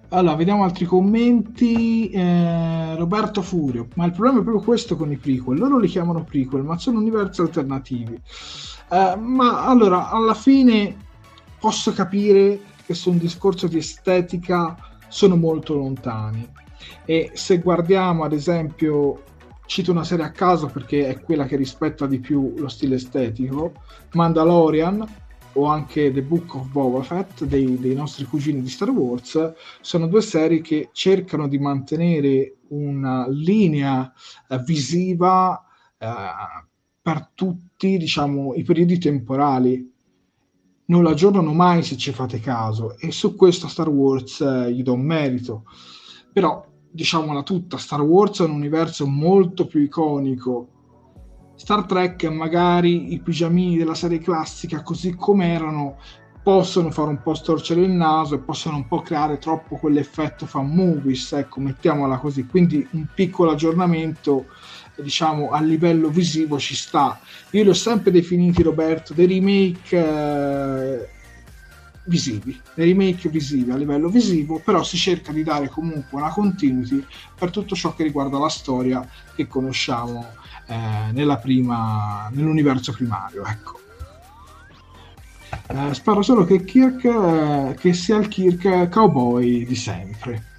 Allora, 0.08 0.36
vediamo 0.36 0.64
altri 0.64 0.84
commenti. 0.84 2.10
Eh, 2.10 2.96
Roberto 2.96 3.40
Furio, 3.40 3.88
ma 3.94 4.04
il 4.04 4.12
problema 4.12 4.40
è 4.40 4.42
proprio 4.42 4.62
questo 4.62 4.94
con 4.94 5.10
i 5.10 5.16
prequel. 5.16 5.58
Loro 5.58 5.78
li 5.78 5.88
chiamano 5.88 6.22
prequel, 6.22 6.62
ma 6.62 6.76
sono 6.78 6.98
universi 6.98 7.40
alternativi. 7.40 8.20
Eh, 8.90 9.16
ma 9.16 9.64
allora, 9.64 10.10
alla 10.10 10.34
fine 10.34 10.94
posso 11.58 11.92
capire 11.92 12.60
che 12.84 12.92
su 12.92 13.10
un 13.10 13.18
discorso 13.18 13.66
di 13.68 13.78
estetica 13.78 14.76
sono 15.08 15.36
molto 15.36 15.74
lontani. 15.74 16.46
E 17.06 17.30
se 17.32 17.58
guardiamo, 17.58 18.24
ad 18.24 18.34
esempio, 18.34 19.22
cito 19.72 19.90
una 19.90 20.04
serie 20.04 20.26
a 20.26 20.32
caso 20.32 20.66
perché 20.66 21.08
è 21.08 21.18
quella 21.22 21.46
che 21.46 21.56
rispetta 21.56 22.06
di 22.06 22.20
più 22.20 22.52
lo 22.58 22.68
stile 22.68 22.96
estetico, 22.96 23.72
Mandalorian 24.12 25.02
o 25.54 25.64
anche 25.64 26.12
The 26.12 26.20
Book 26.22 26.56
of 26.56 26.66
Boba 26.66 27.02
Fett 27.02 27.44
dei, 27.44 27.78
dei 27.78 27.94
nostri 27.94 28.26
cugini 28.26 28.60
di 28.60 28.68
Star 28.68 28.90
Wars, 28.90 29.54
sono 29.80 30.08
due 30.08 30.20
serie 30.20 30.60
che 30.60 30.90
cercano 30.92 31.48
di 31.48 31.58
mantenere 31.58 32.56
una 32.68 33.26
linea 33.30 34.12
eh, 34.46 34.58
visiva 34.58 35.64
eh, 35.96 36.06
per 37.00 37.30
tutti 37.32 37.96
diciamo, 37.96 38.52
i 38.52 38.64
periodi 38.64 38.98
temporali. 38.98 39.90
Non 40.84 41.02
la 41.02 41.10
aggiornano 41.10 41.54
mai 41.54 41.82
se 41.82 41.96
ci 41.96 42.12
fate 42.12 42.40
caso 42.40 42.98
e 42.98 43.10
su 43.10 43.36
questo 43.36 43.68
Star 43.68 43.88
Wars 43.88 44.38
eh, 44.42 44.70
gli 44.70 44.82
do 44.82 44.92
un 44.92 45.00
merito. 45.02 45.64
Però 46.30 46.71
diciamola 46.92 47.42
tutta, 47.42 47.78
Star 47.78 48.02
Wars 48.02 48.40
è 48.40 48.44
un 48.44 48.52
universo 48.52 49.06
molto 49.06 49.66
più 49.66 49.80
iconico. 49.80 50.68
Star 51.56 51.84
Trek 51.84 52.24
magari 52.24 53.12
i 53.12 53.20
pigiamini 53.20 53.76
della 53.76 53.94
serie 53.94 54.18
classica 54.18 54.82
così 54.82 55.14
come 55.14 55.52
erano 55.52 55.96
possono 56.42 56.90
fare 56.90 57.10
un 57.10 57.22
po' 57.22 57.34
storcere 57.34 57.82
il 57.82 57.90
naso 57.90 58.34
e 58.34 58.40
possono 58.40 58.76
un 58.76 58.88
po' 58.88 59.00
creare 59.00 59.38
troppo 59.38 59.76
quell'effetto 59.76 60.44
fan 60.44 60.68
movies, 60.68 61.32
ecco, 61.32 61.60
mettiamola 61.60 62.18
così. 62.18 62.46
Quindi 62.46 62.86
un 62.92 63.06
piccolo 63.14 63.52
aggiornamento, 63.52 64.46
diciamo, 64.96 65.50
a 65.50 65.60
livello 65.60 66.08
visivo 66.08 66.58
ci 66.58 66.74
sta. 66.74 67.20
Io 67.50 67.62
li 67.62 67.68
ho 67.68 67.74
sempre 67.74 68.10
definiti, 68.10 68.62
Roberto, 68.62 69.14
dei 69.14 69.26
remake 69.26 69.96
eh, 69.96 71.08
visivi, 72.04 72.60
dei 72.74 72.92
remake 72.92 73.28
visivi 73.28 73.70
a 73.70 73.76
livello 73.76 74.08
visivo, 74.08 74.60
però 74.64 74.82
si 74.82 74.96
cerca 74.96 75.32
di 75.32 75.42
dare 75.42 75.68
comunque 75.68 76.18
una 76.18 76.30
continuity 76.30 77.04
per 77.38 77.50
tutto 77.50 77.74
ciò 77.74 77.94
che 77.94 78.02
riguarda 78.02 78.38
la 78.38 78.48
storia 78.48 79.06
che 79.34 79.46
conosciamo 79.46 80.26
eh, 80.66 81.38
prima, 81.40 82.28
nell'universo 82.32 82.92
primario, 82.92 83.44
ecco. 83.44 83.80
Eh, 85.68 85.94
spero 85.94 86.22
solo 86.22 86.44
che 86.44 86.64
Kirk 86.64 87.04
eh, 87.04 87.74
che 87.78 87.92
sia 87.92 88.16
il 88.16 88.28
Kirk 88.28 88.88
cowboy 88.88 89.64
di 89.64 89.74
sempre. 89.74 90.51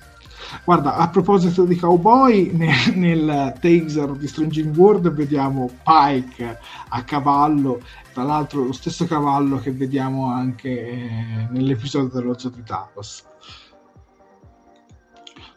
Guarda, 0.64 0.96
a 0.96 1.10
proposito 1.10 1.66
di 1.66 1.76
cowboy, 1.76 2.52
nel, 2.56 2.96
nel 2.96 3.54
taser 3.60 4.12
di 4.14 4.28
Stranging 4.28 4.76
World 4.76 5.12
vediamo 5.12 5.70
Pike 5.84 6.60
a 6.90 7.04
cavallo, 7.04 7.82
tra 8.14 8.24
l'altro 8.24 8.64
lo 8.64 8.74
stesso 8.74 9.06
cavallo 9.06 9.58
che 9.58 9.72
vediamo 9.72 10.28
anche 10.28 10.70
eh, 10.70 11.48
nell'episodio 11.50 12.20
dello 12.20 12.38
Zoo 12.38 12.52
di 12.52 12.64
Talos. 12.64 13.26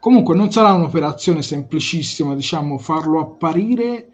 Comunque 0.00 0.36
non 0.36 0.52
sarà 0.52 0.72
un'operazione 0.72 1.42
semplicissima, 1.42 2.34
diciamo, 2.34 2.78
farlo 2.78 3.20
apparire 3.20 4.10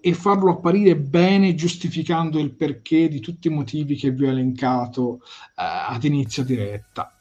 e 0.00 0.14
farlo 0.14 0.52
apparire 0.52 0.96
bene 0.96 1.54
giustificando 1.54 2.38
il 2.38 2.54
perché 2.54 3.08
di 3.08 3.20
tutti 3.20 3.48
i 3.48 3.50
motivi 3.50 3.96
che 3.96 4.10
vi 4.10 4.26
ho 4.26 4.30
elencato 4.30 5.20
eh, 5.22 5.62
ad 5.88 6.04
inizio 6.04 6.44
diretta. 6.44 7.16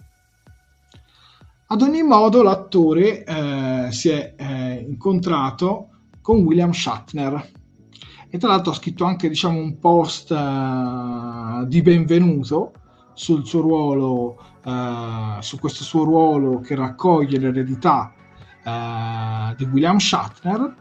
Ad 1.69 1.81
ogni 1.81 2.01
modo 2.01 2.43
l'attore 2.43 3.25
eh, 3.25 3.87
si 3.91 4.07
è 4.07 4.35
eh, 4.37 4.85
incontrato 4.87 5.89
con 6.21 6.37
William 6.37 6.71
Shatner 6.71 7.51
e 8.29 8.37
tra 8.37 8.47
l'altro 8.47 8.71
ha 8.71 8.75
scritto 8.75 9.03
anche 9.03 9.27
diciamo, 9.27 9.59
un 9.59 9.77
post 9.77 10.31
eh, 10.31 11.65
di 11.67 11.81
benvenuto 11.81 12.71
sul 13.11 13.45
suo 13.45 13.59
ruolo, 13.59 14.41
eh, 14.63 15.41
su 15.41 15.59
questo 15.59 15.83
suo 15.83 16.05
ruolo 16.05 16.61
che 16.61 16.73
raccoglie 16.73 17.37
l'eredità 17.37 18.13
eh, 18.63 19.55
di 19.57 19.65
William 19.65 19.97
Shatner 19.97 20.73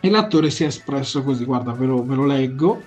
e 0.00 0.10
l'attore 0.10 0.50
si 0.50 0.64
è 0.64 0.66
espresso 0.66 1.22
così, 1.22 1.46
guarda, 1.46 1.72
ve 1.72 1.86
lo, 1.86 2.04
ve 2.04 2.14
lo 2.14 2.26
leggo 2.26 2.82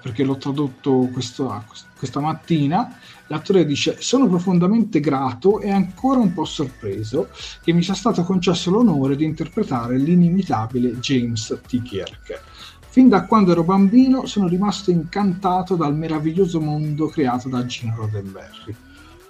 perché 0.00 0.24
l'ho 0.24 0.38
tradotto 0.38 1.10
questo, 1.12 1.62
questa 1.98 2.20
mattina. 2.20 2.96
L'attore 3.30 3.64
dice: 3.64 3.96
Sono 4.00 4.26
profondamente 4.28 4.98
grato 4.98 5.60
e 5.60 5.70
ancora 5.70 6.18
un 6.18 6.32
po' 6.32 6.44
sorpreso 6.44 7.28
che 7.62 7.72
mi 7.72 7.80
sia 7.80 7.94
stato 7.94 8.24
concesso 8.24 8.72
l'onore 8.72 9.14
di 9.14 9.24
interpretare 9.24 9.96
l'inimitabile 9.96 10.98
James 10.98 11.60
T. 11.64 11.80
Kirk. 11.80 12.42
Fin 12.88 13.08
da 13.08 13.26
quando 13.26 13.52
ero 13.52 13.62
bambino 13.62 14.26
sono 14.26 14.48
rimasto 14.48 14.90
incantato 14.90 15.76
dal 15.76 15.94
meraviglioso 15.94 16.60
mondo 16.60 17.06
creato 17.06 17.48
da 17.48 17.64
Gene 17.64 17.94
Roddenberry. 17.94 18.74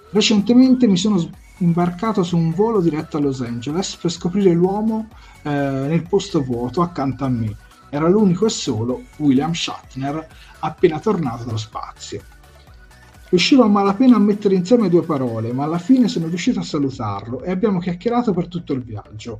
Recentemente 0.09 0.87
mi 0.87 0.97
sono 0.97 1.23
imbarcato 1.59 2.23
su 2.23 2.37
un 2.37 2.55
volo 2.55 2.81
diretto 2.81 3.17
a 3.17 3.19
Los 3.19 3.41
Angeles 3.41 3.97
per 3.97 4.09
scoprire 4.09 4.51
l'uomo 4.51 5.09
eh, 5.43 5.49
nel 5.51 6.07
posto 6.09 6.41
vuoto 6.41 6.81
accanto 6.81 7.23
a 7.23 7.29
me. 7.29 7.55
Era 7.91 8.09
l'unico 8.09 8.47
e 8.47 8.49
solo 8.49 9.03
William 9.17 9.53
Shatner 9.53 10.27
appena 10.57 10.99
tornato 10.99 11.43
dallo 11.43 11.57
spazio. 11.57 12.39
Riuscivo 13.31 13.63
a 13.63 13.67
malapena 13.69 14.17
a 14.17 14.19
mettere 14.19 14.55
insieme 14.55 14.89
due 14.89 15.03
parole, 15.03 15.53
ma 15.53 15.63
alla 15.63 15.77
fine 15.77 16.09
sono 16.09 16.27
riuscito 16.27 16.59
a 16.59 16.63
salutarlo 16.63 17.41
e 17.43 17.49
abbiamo 17.49 17.79
chiacchierato 17.79 18.33
per 18.33 18.49
tutto 18.49 18.73
il 18.73 18.83
viaggio. 18.83 19.39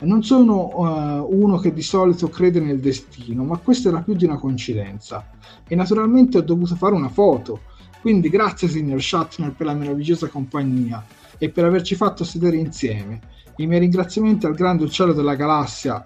Non 0.00 0.22
sono 0.22 0.68
uh, 0.74 1.26
uno 1.30 1.56
che 1.56 1.72
di 1.72 1.80
solito 1.80 2.28
crede 2.28 2.60
nel 2.60 2.80
destino, 2.80 3.44
ma 3.44 3.56
questa 3.56 3.88
era 3.88 4.02
più 4.02 4.12
di 4.12 4.26
una 4.26 4.36
coincidenza. 4.36 5.26
E 5.66 5.74
naturalmente 5.74 6.36
ho 6.36 6.42
dovuto 6.42 6.76
fare 6.76 6.94
una 6.94 7.08
foto. 7.08 7.60
Quindi 8.02 8.28
grazie 8.28 8.68
signor 8.68 9.00
Shatner 9.00 9.54
per 9.54 9.64
la 9.64 9.74
meravigliosa 9.74 10.28
compagnia 10.28 11.02
e 11.38 11.48
per 11.48 11.64
averci 11.64 11.94
fatto 11.94 12.24
sedere 12.24 12.58
insieme. 12.58 13.20
I 13.56 13.66
miei 13.66 13.80
ringraziamenti 13.80 14.44
al 14.44 14.54
grande 14.54 14.84
uccello 14.84 15.14
della 15.14 15.34
galassia, 15.34 16.04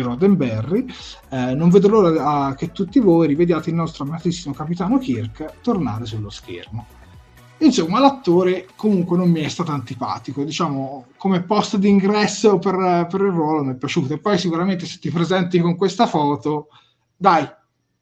Roddenberry. 0.00 0.86
Eh, 1.28 1.54
non 1.54 1.70
vedo 1.70 1.88
l'ora 1.88 2.24
a, 2.24 2.54
che 2.54 2.72
tutti 2.72 2.98
voi 2.98 3.26
rivediate 3.26 3.70
il 3.70 3.76
nostro 3.76 4.04
amatissimo 4.04 4.54
capitano 4.54 4.98
Kirk 4.98 5.60
tornare 5.60 6.06
sullo 6.06 6.30
schermo. 6.30 6.86
Insomma, 7.58 8.00
l'attore 8.00 8.66
comunque 8.74 9.16
non 9.16 9.30
mi 9.30 9.40
è 9.40 9.48
stato 9.48 9.70
antipatico, 9.70 10.42
diciamo, 10.42 11.06
come 11.16 11.42
posto 11.42 11.78
d'ingresso 11.78 12.58
per, 12.58 13.06
per 13.08 13.20
il 13.20 13.30
ruolo 13.30 13.62
mi 13.62 13.72
è 13.72 13.76
piaciuto. 13.76 14.14
E 14.14 14.18
poi 14.18 14.36
sicuramente 14.36 14.84
se 14.84 14.98
ti 14.98 15.10
presenti 15.10 15.60
con 15.60 15.76
questa 15.76 16.06
foto, 16.06 16.68
dai, 17.16 17.48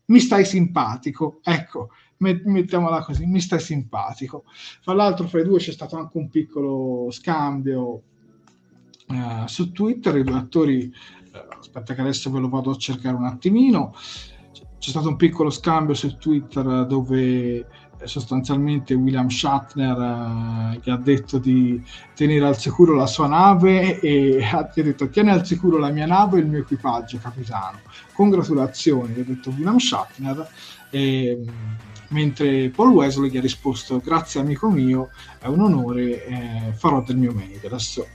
mi 0.07 0.18
stai 0.18 0.46
simpatico. 0.46 1.40
Ecco, 1.42 1.90
mettiamola 2.16 3.03
così, 3.03 3.26
mi 3.26 3.40
stai 3.40 3.61
simpatico. 3.61 4.44
Fra 4.81 4.94
l'altro, 4.94 5.26
fra 5.26 5.40
i 5.40 5.44
due 5.44 5.59
c'è 5.59 5.72
stato 5.72 5.96
anche 5.96 6.16
un 6.16 6.31
piccolo 6.31 7.11
scambio 7.11 8.03
eh, 9.09 9.46
su 9.46 9.72
Twitter. 9.72 10.16
I 10.16 10.24
due 10.24 10.37
attori, 10.37 10.85
eh, 10.85 10.92
aspetta 11.58 11.94
che 11.94 12.00
adesso 12.00 12.30
ve 12.30 12.40
lo 12.40 12.48
vado 12.48 12.70
a 12.70 12.76
cercare 12.76 13.16
un 13.16 13.24
attimino. 13.24 13.94
C'è 14.78 14.90
stato 14.90 15.08
un 15.08 15.16
piccolo 15.16 15.50
scambio 15.50 15.94
su 15.94 16.16
Twitter 16.16 16.86
dove 16.86 17.56
eh, 17.56 17.66
sostanzialmente 18.06 18.94
William 18.94 19.28
Shatner 19.28 19.98
eh, 19.98 20.80
gli 20.82 20.88
ha 20.88 20.96
detto 20.96 21.38
di 21.38 21.82
tenere 22.14 22.46
al 22.46 22.56
sicuro 22.56 22.94
la 22.94 23.06
sua 23.06 23.26
nave 23.26 24.00
e 24.00 24.42
ha 24.50 24.70
detto 24.74 25.10
tieni 25.10 25.30
al 25.30 25.44
sicuro 25.44 25.76
la 25.76 25.90
mia 25.90 26.06
nave 26.06 26.38
e 26.38 26.40
il 26.40 26.46
mio 26.46 26.60
equipaggio 26.60 27.18
capitano 27.18 27.80
congratulazioni 28.14 29.20
ha 29.20 29.24
detto 29.24 29.50
William 29.50 29.76
Shatner 29.76 30.48
e, 30.90 31.38
mentre 32.08 32.70
Paul 32.70 32.90
Wesley 32.92 33.30
gli 33.30 33.36
ha 33.36 33.40
risposto 33.40 33.98
grazie 33.98 34.40
amico 34.40 34.68
mio, 34.68 35.10
è 35.38 35.46
un 35.46 35.60
onore, 35.60 36.24
eh, 36.26 36.72
farò 36.74 37.02
del 37.02 37.16
mio 37.16 37.32
meglio. 37.32 37.66
Adesso 37.66 38.06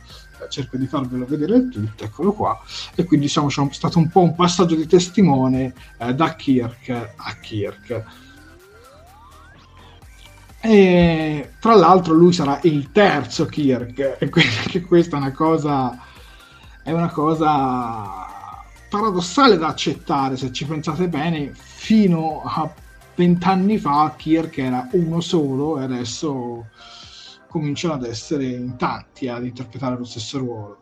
cerco 0.50 0.78
di 0.78 0.88
farvelo 0.88 1.26
vedere 1.26 1.56
il 1.56 1.69
tweet, 1.69 2.02
eccolo 2.02 2.34
qua. 2.34 2.60
E 2.95 3.04
quindi 3.04 3.26
diciamo 3.26 3.48
c'è 3.48 3.67
stato 3.71 3.98
un 3.98 4.10
po' 4.10 4.21
un 4.21 4.36
passaggio 4.36 4.76
di 4.76 4.88
testimone 4.88 5.74
eh, 5.98 6.13
da 6.13 6.36
Kirk 6.36 6.89
a 6.89 7.36
Kirk. 7.39 8.04
E 10.62 11.52
tra 11.60 11.76
l'altro 11.76 12.13
lui 12.13 12.34
sarà 12.34 12.60
il 12.63 12.91
terzo 12.91 13.45
Kirk, 13.45 14.17
e 14.19 14.30
quindi 14.30 14.82
questa 14.82 15.17
è 15.17 15.19
una 15.19 15.32
cosa, 15.32 15.98
è 16.82 16.91
una 16.91 17.10
cosa 17.10 18.26
paradossale 18.89 19.58
da 19.58 19.67
accettare 19.67 20.38
se 20.38 20.52
ci 20.52 20.65
pensate 20.65 21.08
bene, 21.08 21.52
fino 21.54 22.41
a 22.43 22.71
vent'anni 23.13 23.78
fa 23.78 24.13
Kirk 24.17 24.58
era 24.58 24.88
uno 24.91 25.21
solo 25.21 25.80
e 25.80 25.84
adesso 25.84 26.65
cominciano 27.56 27.94
ad 27.94 28.04
essere 28.04 28.48
in 28.48 28.76
tanti 28.76 29.30
ad 29.30 29.46
interpretare 29.46 29.98
lo 29.98 30.04
stesso 30.04 30.38
ruolo. 30.39 30.80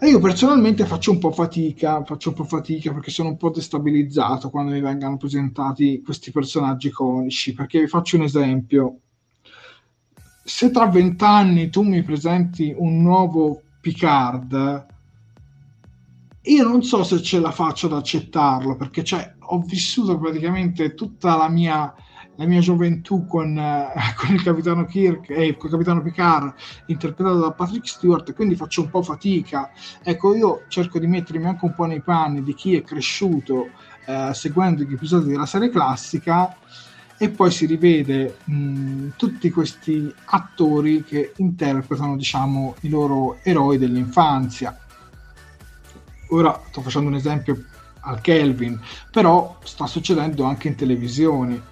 E 0.00 0.08
io 0.08 0.18
personalmente 0.18 0.86
faccio 0.86 1.10
un 1.10 1.18
po' 1.18 1.30
fatica, 1.30 2.02
faccio 2.04 2.30
un 2.30 2.34
po' 2.34 2.44
fatica 2.44 2.90
perché 2.92 3.10
sono 3.10 3.28
un 3.28 3.36
po' 3.36 3.50
destabilizzato 3.50 4.48
quando 4.48 4.72
mi 4.72 4.80
vengano 4.80 5.18
presentati 5.18 6.00
questi 6.02 6.32
personaggi 6.32 6.88
iconici, 6.88 7.52
perché 7.52 7.80
vi 7.80 7.86
faccio 7.86 8.16
un 8.16 8.22
esempio. 8.22 8.98
Se 10.42 10.70
tra 10.70 10.86
vent'anni 10.86 11.68
tu 11.68 11.82
mi 11.82 12.02
presenti 12.02 12.74
un 12.76 13.02
nuovo 13.02 13.60
Picard, 13.80 14.86
io 16.40 16.64
non 16.64 16.82
so 16.82 17.04
se 17.04 17.22
ce 17.22 17.38
la 17.38 17.52
faccio 17.52 17.86
ad 17.86 17.92
accettarlo, 17.92 18.74
perché 18.74 19.04
cioè, 19.04 19.34
ho 19.38 19.60
vissuto 19.60 20.18
praticamente 20.18 20.94
tutta 20.94 21.36
la 21.36 21.48
mia, 21.48 21.94
la 22.36 22.46
mia 22.46 22.60
gioventù 22.60 23.26
con, 23.26 23.56
eh, 23.56 23.92
con, 24.16 24.34
il 24.34 24.42
capitano 24.42 24.84
Kirk 24.84 25.30
e 25.30 25.34
eh, 25.34 25.46
il 25.46 25.56
capitano 25.56 26.02
Picard 26.02 26.54
interpretato 26.86 27.38
da 27.38 27.52
Patrick 27.52 27.86
Stewart, 27.86 28.32
quindi 28.34 28.56
faccio 28.56 28.82
un 28.82 28.90
po' 28.90 29.02
fatica. 29.02 29.70
Ecco, 30.02 30.34
io 30.34 30.62
cerco 30.68 30.98
di 30.98 31.06
mettermi 31.06 31.46
anche 31.46 31.64
un 31.64 31.74
po' 31.74 31.84
nei 31.84 32.00
panni 32.00 32.42
di 32.42 32.54
chi 32.54 32.76
è 32.76 32.82
cresciuto 32.82 33.70
eh, 34.06 34.30
seguendo 34.34 34.82
gli 34.82 34.92
episodi 34.92 35.30
della 35.30 35.46
serie 35.46 35.70
classica 35.70 36.56
e 37.16 37.28
poi 37.28 37.50
si 37.50 37.66
rivede 37.66 38.38
mh, 38.44 39.10
tutti 39.16 39.50
questi 39.50 40.12
attori 40.24 41.04
che 41.04 41.32
interpretano, 41.36 42.16
diciamo, 42.16 42.76
i 42.80 42.88
loro 42.88 43.38
eroi 43.42 43.78
dell'infanzia 43.78 44.76
ora 46.32 46.60
sto 46.68 46.80
facendo 46.80 47.08
un 47.08 47.14
esempio 47.14 47.64
al 48.04 48.20
Kelvin, 48.20 48.80
però 49.10 49.58
sta 49.62 49.86
succedendo 49.86 50.44
anche 50.44 50.68
in 50.68 50.74
televisione. 50.74 51.62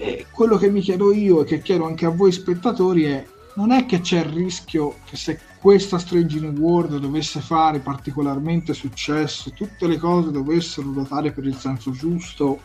E 0.00 0.26
quello 0.30 0.56
che 0.56 0.70
mi 0.70 0.80
chiedo 0.80 1.12
io 1.12 1.42
e 1.42 1.44
che 1.44 1.60
chiedo 1.60 1.84
anche 1.84 2.06
a 2.06 2.10
voi 2.10 2.30
spettatori 2.30 3.02
è 3.04 3.26
non 3.54 3.72
è 3.72 3.84
che 3.86 4.00
c'è 4.00 4.20
il 4.20 4.32
rischio 4.32 4.98
che 5.04 5.16
se 5.16 5.40
questa 5.58 5.98
Strange 5.98 6.38
New 6.38 6.52
World 6.52 6.98
dovesse 6.98 7.40
fare 7.40 7.80
particolarmente 7.80 8.72
successo, 8.72 9.50
tutte 9.50 9.88
le 9.88 9.98
cose 9.98 10.30
dovessero 10.30 10.92
ruotare 10.92 11.32
per 11.32 11.44
il 11.44 11.56
senso 11.56 11.90
giusto, 11.90 12.60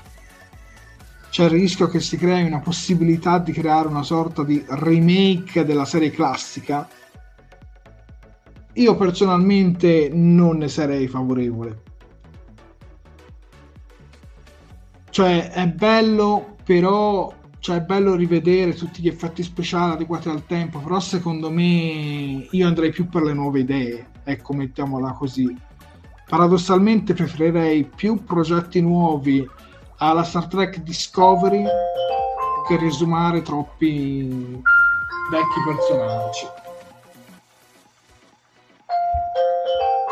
c'è 1.31 1.45
il 1.45 1.49
rischio 1.49 1.87
che 1.87 1.99
si 1.99 2.15
crei 2.15 2.45
una 2.45 2.59
possibilità 2.59 3.39
di 3.39 3.51
creare 3.51 3.87
una 3.87 4.03
sorta 4.03 4.43
di 4.43 4.63
remake 4.67 5.65
della 5.65 5.85
serie 5.85 6.11
classica. 6.11 6.87
Io 8.73 8.95
personalmente 8.95 10.11
non 10.13 10.57
ne 10.57 10.67
sarei 10.67 11.07
favorevole. 11.07 11.81
Cioè, 15.09 15.49
è 15.49 15.67
bello, 15.67 16.52
però 16.63 17.33
cioè 17.59 17.77
è 17.77 17.81
bello 17.81 18.15
rivedere 18.15 18.73
tutti 18.73 19.01
gli 19.01 19.07
effetti 19.07 19.41
speciali 19.41 19.93
adeguati 19.93 20.27
al 20.27 20.45
tempo, 20.45 20.79
però 20.79 20.99
secondo 20.99 21.49
me 21.49 22.45
io 22.49 22.67
andrei 22.67 22.91
più 22.91 23.07
per 23.07 23.21
le 23.21 23.33
nuove 23.33 23.61
idee, 23.61 24.09
ecco, 24.23 24.53
mettiamola 24.53 25.13
così. 25.13 25.55
Paradossalmente 26.27 27.13
preferirei 27.13 27.85
più 27.85 28.23
progetti 28.23 28.81
nuovi 28.81 29.47
alla 29.97 30.23
Star 30.23 30.47
Trek 30.47 30.79
Discovery 30.79 31.63
che 32.67 32.77
riesumare 32.77 33.41
troppi 33.41 34.61
vecchi 35.31 35.59
personaggi. 35.65 36.45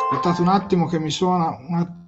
Aspettate 0.10 0.42
un 0.42 0.48
attimo 0.48 0.88
che 0.88 1.00
mi 1.00 1.10
suona 1.10 1.58
una 1.68 2.01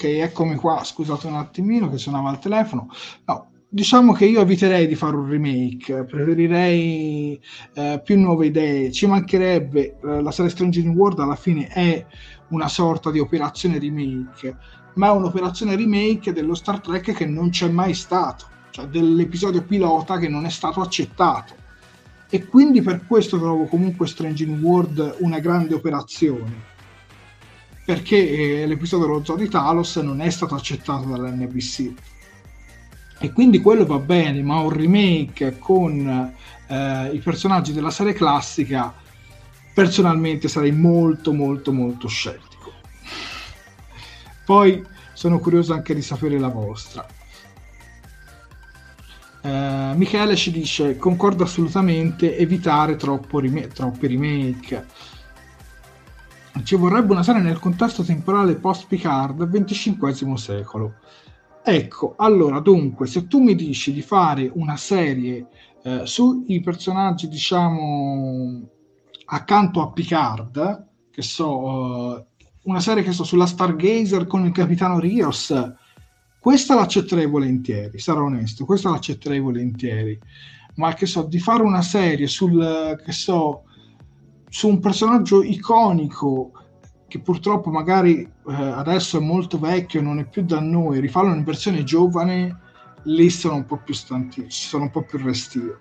Ok, 0.00 0.06
eccomi 0.06 0.54
qua, 0.54 0.82
scusate 0.82 1.26
un 1.26 1.34
attimino 1.34 1.90
che 1.90 1.98
suonava 1.98 2.30
al 2.30 2.38
telefono. 2.38 2.88
No, 3.26 3.50
diciamo 3.68 4.14
che 4.14 4.24
io 4.24 4.40
eviterei 4.40 4.86
di 4.86 4.94
fare 4.94 5.14
un 5.14 5.28
remake, 5.28 6.04
preferirei 6.04 7.38
eh, 7.74 8.00
più 8.02 8.18
nuove 8.18 8.46
idee. 8.46 8.90
Ci 8.92 9.06
mancherebbe, 9.06 9.98
eh, 10.02 10.22
la 10.22 10.30
serie 10.30 10.50
Strange 10.50 10.82
New 10.82 10.94
World 10.94 11.18
alla 11.18 11.36
fine 11.36 11.66
è 11.66 12.06
una 12.48 12.68
sorta 12.68 13.10
di 13.10 13.18
operazione 13.18 13.78
remake, 13.78 14.56
ma 14.94 15.08
è 15.08 15.10
un'operazione 15.10 15.76
remake 15.76 16.32
dello 16.32 16.54
Star 16.54 16.80
Trek 16.80 17.12
che 17.12 17.26
non 17.26 17.50
c'è 17.50 17.68
mai 17.68 17.92
stato, 17.92 18.46
cioè 18.70 18.86
dell'episodio 18.86 19.62
pilota 19.62 20.16
che 20.16 20.28
non 20.28 20.46
è 20.46 20.50
stato 20.50 20.80
accettato. 20.80 21.52
E 22.30 22.46
quindi 22.46 22.80
per 22.80 23.04
questo 23.06 23.36
trovo 23.36 23.66
comunque 23.66 24.06
Strange 24.06 24.46
New 24.46 24.60
World 24.60 25.16
una 25.18 25.40
grande 25.40 25.74
operazione 25.74 26.78
perché 27.84 28.62
eh, 28.62 28.66
l'episodio 28.66 29.06
dello 29.06 29.24
Zoo 29.24 29.48
Talos 29.48 29.96
non 29.96 30.20
è 30.20 30.30
stato 30.30 30.54
accettato 30.54 31.06
dall'NBC 31.08 31.92
e 33.22 33.32
quindi 33.32 33.60
quello 33.60 33.84
va 33.84 33.98
bene, 33.98 34.42
ma 34.42 34.60
un 34.60 34.70
remake 34.70 35.58
con 35.58 36.34
eh, 36.66 37.10
i 37.12 37.18
personaggi 37.18 37.74
della 37.74 37.90
serie 37.90 38.14
classica, 38.14 38.94
personalmente 39.74 40.48
sarei 40.48 40.72
molto 40.72 41.34
molto 41.34 41.70
molto 41.70 42.08
scettico. 42.08 42.72
Poi 44.46 44.82
sono 45.12 45.38
curioso 45.38 45.74
anche 45.74 45.94
di 45.94 46.00
sapere 46.00 46.38
la 46.38 46.48
vostra. 46.48 47.06
Uh, 49.42 49.96
Michele 49.96 50.34
ci 50.34 50.50
dice: 50.50 50.96
Concordo 50.96 51.44
assolutamente, 51.44 52.38
evitare 52.38 52.96
rem- 52.98 53.68
troppi 53.68 54.06
remake. 54.06 54.86
Ci 56.62 56.76
vorrebbe 56.76 57.12
una 57.12 57.22
serie 57.22 57.40
nel 57.40 57.58
contesto 57.58 58.02
temporale 58.02 58.56
post-Picard 58.56 59.48
XXV 59.48 60.34
secolo. 60.34 60.94
Ecco, 61.62 62.14
allora 62.16 62.60
dunque, 62.60 63.06
se 63.06 63.26
tu 63.26 63.40
mi 63.40 63.54
dici 63.54 63.92
di 63.92 64.02
fare 64.02 64.50
una 64.54 64.76
serie 64.76 65.46
eh, 65.82 66.06
sui 66.06 66.60
personaggi, 66.60 67.28
diciamo, 67.28 68.68
accanto 69.26 69.80
a 69.80 69.90
Picard, 69.90 70.86
che 71.10 71.22
so, 71.22 71.58
uh, 71.58 72.24
una 72.64 72.80
serie 72.80 73.02
che 73.02 73.12
so 73.12 73.24
sulla 73.24 73.46
Stargazer 73.46 74.26
con 74.26 74.44
il 74.44 74.52
capitano 74.52 74.98
Rios, 74.98 75.54
questa 76.38 76.74
l'accetterei 76.74 77.26
volentieri, 77.26 77.98
sarò 77.98 78.24
onesto, 78.24 78.64
questa 78.64 78.90
l'accetterei 78.90 79.40
volentieri. 79.40 80.18
Ma 80.76 80.94
che 80.94 81.06
so, 81.06 81.22
di 81.22 81.38
fare 81.38 81.62
una 81.62 81.82
serie 81.82 82.26
sul, 82.26 83.00
che 83.04 83.12
so, 83.12 83.64
su 84.50 84.68
un 84.68 84.80
personaggio 84.80 85.42
iconico 85.42 86.50
che 87.06 87.20
purtroppo 87.20 87.70
magari 87.70 88.20
eh, 88.20 88.52
adesso 88.54 89.16
è 89.16 89.20
molto 89.20 89.58
vecchio, 89.58 90.02
non 90.02 90.18
è 90.18 90.28
più 90.28 90.44
da 90.44 90.60
noi, 90.60 91.00
rifarlo 91.00 91.34
in 91.34 91.44
versione 91.44 91.82
giovane, 91.82 92.58
lì 93.04 93.30
sono 93.30 93.54
un 93.54 93.64
po' 93.64 93.78
più 93.78 93.94
stanti, 93.94 94.46
sono 94.48 94.84
un 94.84 94.90
po' 94.90 95.02
più 95.02 95.18
restio. 95.18 95.78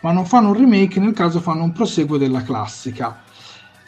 Ma 0.00 0.12
non 0.12 0.26
fanno 0.26 0.48
un 0.48 0.56
remake, 0.56 1.00
nel 1.00 1.12
caso 1.12 1.40
fanno 1.40 1.64
un 1.64 1.72
proseguo 1.72 2.16
della 2.16 2.42
classica. 2.42 3.22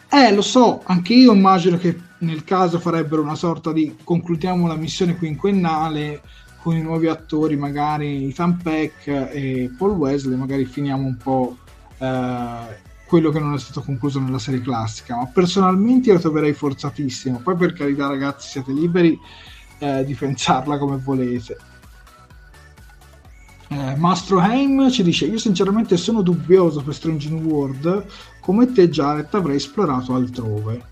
Eh, 0.09 0.35
lo 0.35 0.43
so, 0.43 0.83
anche 0.85 1.15
io 1.15 1.33
immagino 1.33 1.77
che 1.77 1.97
nel 2.19 2.43
caso 2.43 2.81
farebbero 2.81 3.23
una 3.23 3.37
sorta 3.37 3.73
di 3.73 3.97
concludiamo 4.03 4.67
la 4.67 4.75
missione 4.75 5.17
quinquennale 5.17 6.21
con 6.63 6.77
i 6.77 6.83
nuovi 6.83 7.07
attori, 7.07 7.57
magari 7.57 8.29
Ethan 8.29 8.59
Peck 8.59 9.07
e 9.07 9.71
Paul 9.77 9.93
Wesley, 9.93 10.37
magari 10.37 10.65
finiamo 10.65 11.07
un 11.07 11.17
po' 11.17 11.57
eh, 11.99 12.89
quello 13.07 13.31
che 13.31 13.39
non 13.41 13.55
è 13.55 13.59
stato 13.59 13.83
concluso 13.83 14.21
nella 14.21 14.39
serie 14.39 14.61
classica, 14.61 15.17
ma 15.17 15.27
personalmente 15.27 16.11
io 16.11 16.19
troverei 16.19 16.53
forzatissimo. 16.53 17.39
Poi 17.39 17.57
per 17.57 17.73
carità 17.73 18.07
ragazzi 18.07 18.49
siete 18.49 18.73
liberi 18.73 19.19
eh, 19.79 20.05
di 20.05 20.15
pensarla 20.15 20.79
come 20.79 20.97
volete. 20.99 21.57
Eh, 23.69 23.97
Mastro 23.97 24.41
Heim 24.41 24.91
ci 24.91 25.03
dice 25.05 25.27
io 25.27 25.39
sinceramente 25.39 25.97
sono 25.97 26.23
dubbioso 26.23 26.83
per 26.83 26.93
Strange 26.93 27.29
New 27.31 27.49
World 27.49 28.05
come 28.41 28.73
te 28.73 28.91
Jared 28.91 29.29
avrei 29.31 29.57
esplorato 29.57 30.13
altrove 30.13 30.90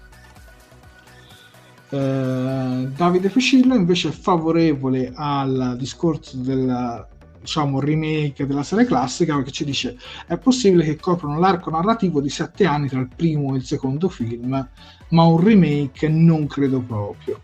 eh, 1.90 2.88
Davide 2.94 3.30
Ficillo 3.30 3.74
invece 3.74 4.08
è 4.08 4.12
favorevole 4.12 5.12
al 5.14 5.76
discorso 5.78 6.36
della 6.36 7.06
diciamo, 7.40 7.80
remake 7.80 8.46
della 8.46 8.62
serie 8.62 8.84
classica 8.84 9.36
perché 9.36 9.52
ci 9.52 9.64
dice 9.64 9.98
è 10.26 10.36
possibile 10.36 10.84
che 10.84 10.96
coprono 10.96 11.38
l'arco 11.38 11.70
narrativo 11.70 12.20
di 12.20 12.28
sette 12.28 12.66
anni 12.66 12.88
tra 12.88 13.00
il 13.00 13.08
primo 13.14 13.54
e 13.54 13.58
il 13.58 13.64
secondo 13.64 14.08
film, 14.08 14.68
ma 15.10 15.22
un 15.22 15.40
remake 15.42 16.08
non 16.08 16.46
credo 16.46 16.80
proprio. 16.80 17.40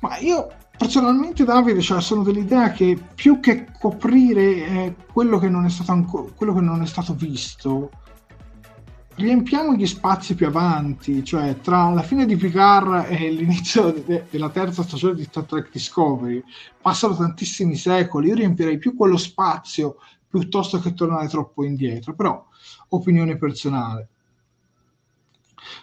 Ma 0.00 0.18
io 0.18 0.48
personalmente 0.76 1.44
Davide 1.44 1.80
cioè, 1.80 2.00
sono 2.00 2.22
dell'idea 2.22 2.72
che 2.72 2.98
più 3.14 3.40
che 3.40 3.68
coprire 3.78 4.42
eh, 4.42 4.94
quello, 5.12 5.38
che 5.38 5.48
non 5.48 5.64
è 5.64 5.70
stato 5.70 5.92
anco- 5.92 6.32
quello 6.34 6.52
che 6.52 6.60
non 6.60 6.82
è 6.82 6.86
stato 6.86 7.14
visto 7.14 7.90
riempiamo 9.16 9.74
gli 9.74 9.86
spazi 9.86 10.34
più 10.34 10.46
avanti, 10.46 11.24
cioè 11.24 11.60
tra 11.60 11.90
la 11.90 12.02
fine 12.02 12.24
di 12.26 12.36
Picard 12.36 13.06
e 13.10 13.30
l'inizio 13.30 13.92
de- 13.92 14.26
della 14.30 14.50
terza 14.50 14.82
stagione 14.82 15.14
di 15.14 15.24
Star 15.24 15.44
Trek 15.44 15.70
Discovery 15.70 16.42
passano 16.80 17.16
tantissimi 17.16 17.76
secoli, 17.76 18.28
io 18.28 18.34
riempirei 18.34 18.78
più 18.78 18.96
quello 18.96 19.16
spazio 19.16 19.96
piuttosto 20.28 20.80
che 20.80 20.94
tornare 20.94 21.28
troppo 21.28 21.64
indietro, 21.64 22.14
però 22.14 22.44
opinione 22.88 23.36
personale. 23.36 24.08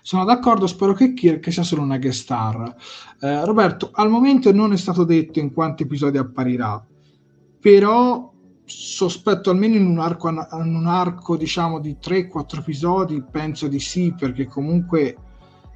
Sono 0.01 0.25
d'accordo, 0.25 0.67
spero 0.67 0.93
che 0.93 1.13
Kirk 1.13 1.51
sia 1.51 1.63
solo 1.63 1.83
una 1.83 1.97
guest 1.97 2.21
star. 2.21 2.75
Eh, 3.21 3.45
Roberto, 3.45 3.91
al 3.93 4.09
momento 4.09 4.51
non 4.51 4.73
è 4.73 4.77
stato 4.77 5.03
detto 5.03 5.39
in 5.39 5.53
quanti 5.53 5.83
episodi 5.83 6.17
apparirà, 6.17 6.83
però 7.59 8.31
sospetto 8.69 9.49
almeno 9.49 9.75
in 9.75 9.85
un 9.85 9.99
arco, 9.99 10.29
in 10.29 10.75
un 10.75 10.87
arco 10.87 11.35
diciamo 11.35 11.79
di 11.79 11.97
3-4 12.01 12.59
episodi 12.59 13.23
penso 13.29 13.67
di 13.67 13.79
sì 13.79 14.13
perché 14.17 14.45
comunque 14.45 15.15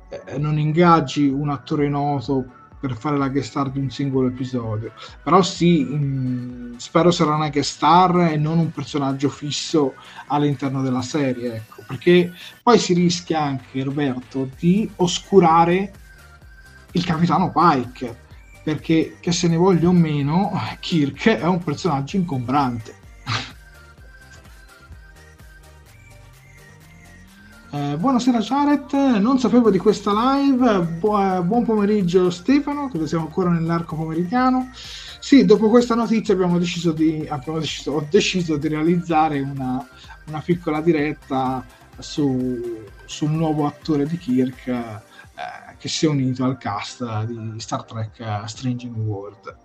eh, 0.10 0.38
non 0.38 0.60
ingaggi 0.60 1.28
un 1.28 1.50
attore 1.50 1.90
noto 1.90 2.46
per 2.80 2.98
fare 2.98 3.18
la 3.18 3.30
guest 3.30 3.50
star 3.50 3.72
di 3.72 3.80
un 3.80 3.90
singolo 3.90 4.28
episodio. 4.28 4.92
Però 5.24 5.42
sì 5.42 5.84
mh, 5.84 6.76
spero 6.76 7.12
sarà 7.12 7.34
una 7.34 7.50
guest 7.50 7.76
star 7.76 8.32
e 8.32 8.38
non 8.38 8.58
un 8.58 8.72
personaggio 8.72 9.30
fisso 9.30 9.94
all'interno 10.28 10.82
della 10.82 11.02
serie 11.02 11.56
ecco. 11.56 11.84
Perché 11.88 12.34
poi 12.62 12.78
si 12.78 12.94
rischia 12.94 13.42
anche 13.42 13.84
Roberto 13.84 14.50
di 14.60 14.90
oscurare 14.98 15.94
il 16.92 17.06
capitano 17.06 17.52
Pike 17.52 18.23
perché 18.64 19.18
che 19.20 19.32
se 19.32 19.48
ne 19.48 19.58
voglia 19.58 19.90
o 19.90 19.92
meno 19.92 20.52
Kirk 20.80 21.28
è 21.28 21.46
un 21.46 21.62
personaggio 21.64 22.16
ingombrante. 22.16 23.02
Eh, 27.74 27.98
buonasera 27.98 28.38
Jared. 28.38 28.92
Non 29.20 29.40
sapevo 29.40 29.72
di 29.72 29.80
questa 29.80 30.12
live. 30.14 30.82
Bu- 31.00 31.42
buon 31.44 31.66
pomeriggio 31.66 32.30
Stefano 32.30 32.88
che 32.88 33.08
siamo 33.08 33.26
ancora 33.26 33.50
nell'arco 33.50 33.96
pomeridiano. 33.96 34.70
Sì 35.20 35.44
dopo 35.44 35.70
questa 35.70 35.96
notizia 35.96 36.36
abbiamo 36.36 36.60
deciso 36.60 36.92
di 36.92 37.26
abbiamo 37.28 37.58
deciso, 37.58 37.94
ho 37.94 38.06
deciso 38.08 38.58
di 38.58 38.68
realizzare 38.68 39.40
una, 39.40 39.84
una 40.28 40.40
piccola 40.42 40.82
diretta 40.82 41.66
su, 41.98 42.86
sul 43.06 43.32
nuovo 43.32 43.66
attore 43.66 44.06
di 44.06 44.18
Kirk 44.18 44.68
eh, 44.68 45.73
che 45.78 45.88
si 45.88 46.06
è 46.06 46.10
unito 46.10 46.44
al 46.44 46.58
cast 46.58 47.26
di 47.26 47.60
Star 47.60 47.84
Trek 47.84 48.44
Strange 48.48 48.88
New 48.90 49.04
World. 49.04 49.58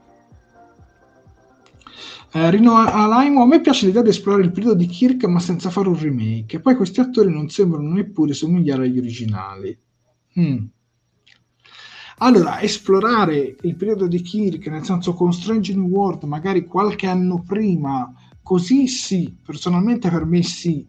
Eh, 2.32 2.50
Rino 2.50 2.74
Alaimo, 2.74 3.42
a 3.42 3.46
me 3.46 3.60
piace 3.60 3.86
l'idea 3.86 4.02
di 4.02 4.10
esplorare 4.10 4.44
il 4.44 4.52
periodo 4.52 4.74
di 4.74 4.86
Kirk 4.86 5.24
ma 5.24 5.40
senza 5.40 5.70
fare 5.70 5.88
un 5.88 5.98
remake. 5.98 6.60
Poi 6.60 6.76
questi 6.76 7.00
attori 7.00 7.32
non 7.32 7.48
sembrano 7.48 7.92
neppure 7.92 8.34
somigliare 8.34 8.84
agli 8.84 8.98
originali. 8.98 9.78
Mm. 10.38 10.64
Allora, 12.18 12.60
esplorare 12.60 13.56
il 13.60 13.76
periodo 13.76 14.08
di 14.08 14.20
Kirk, 14.20 14.66
nel 14.66 14.84
senso 14.84 15.14
con 15.14 15.32
Strange 15.32 15.74
New 15.74 15.86
World, 15.86 16.24
magari 16.24 16.66
qualche 16.66 17.06
anno 17.06 17.42
prima, 17.46 18.12
così 18.42 18.88
sì, 18.88 19.36
personalmente 19.44 20.10
per 20.10 20.24
me 20.24 20.42
sì, 20.42 20.86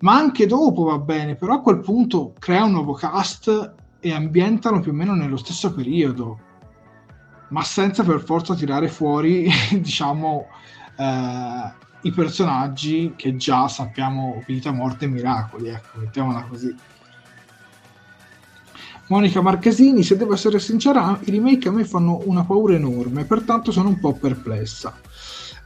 ma 0.00 0.16
anche 0.16 0.46
dopo 0.46 0.84
va 0.84 0.98
bene, 0.98 1.36
però 1.36 1.54
a 1.54 1.60
quel 1.60 1.80
punto 1.80 2.32
crea 2.38 2.64
un 2.64 2.72
nuovo 2.72 2.94
cast 2.94 3.74
e 4.08 4.14
ambientano 4.14 4.80
più 4.80 4.92
o 4.92 4.94
meno 4.94 5.14
nello 5.14 5.36
stesso 5.36 5.72
periodo 5.72 6.38
ma 7.48 7.62
senza 7.62 8.02
per 8.02 8.20
forza 8.20 8.54
tirare 8.54 8.88
fuori, 8.88 9.48
diciamo, 9.78 10.46
eh, 10.96 11.72
i 12.02 12.12
personaggi 12.12 13.14
che 13.16 13.36
già 13.36 13.68
sappiamo 13.68 14.42
vita, 14.46 14.72
morte 14.72 15.04
e 15.04 15.08
miracoli, 15.08 15.68
ecco, 15.68 15.98
mettiamola 15.98 16.46
così. 16.48 16.74
Monica 19.08 19.40
Marchesini, 19.40 20.02
se 20.02 20.16
devo 20.16 20.34
essere 20.34 20.58
sincera, 20.58 21.18
i 21.24 21.30
remake 21.30 21.68
a 21.68 21.72
me 21.72 21.84
fanno 21.84 22.22
una 22.24 22.42
paura 22.42 22.74
enorme, 22.74 23.24
pertanto 23.24 23.70
sono 23.70 23.88
un 23.88 24.00
po' 24.00 24.14
perplessa. 24.14 24.98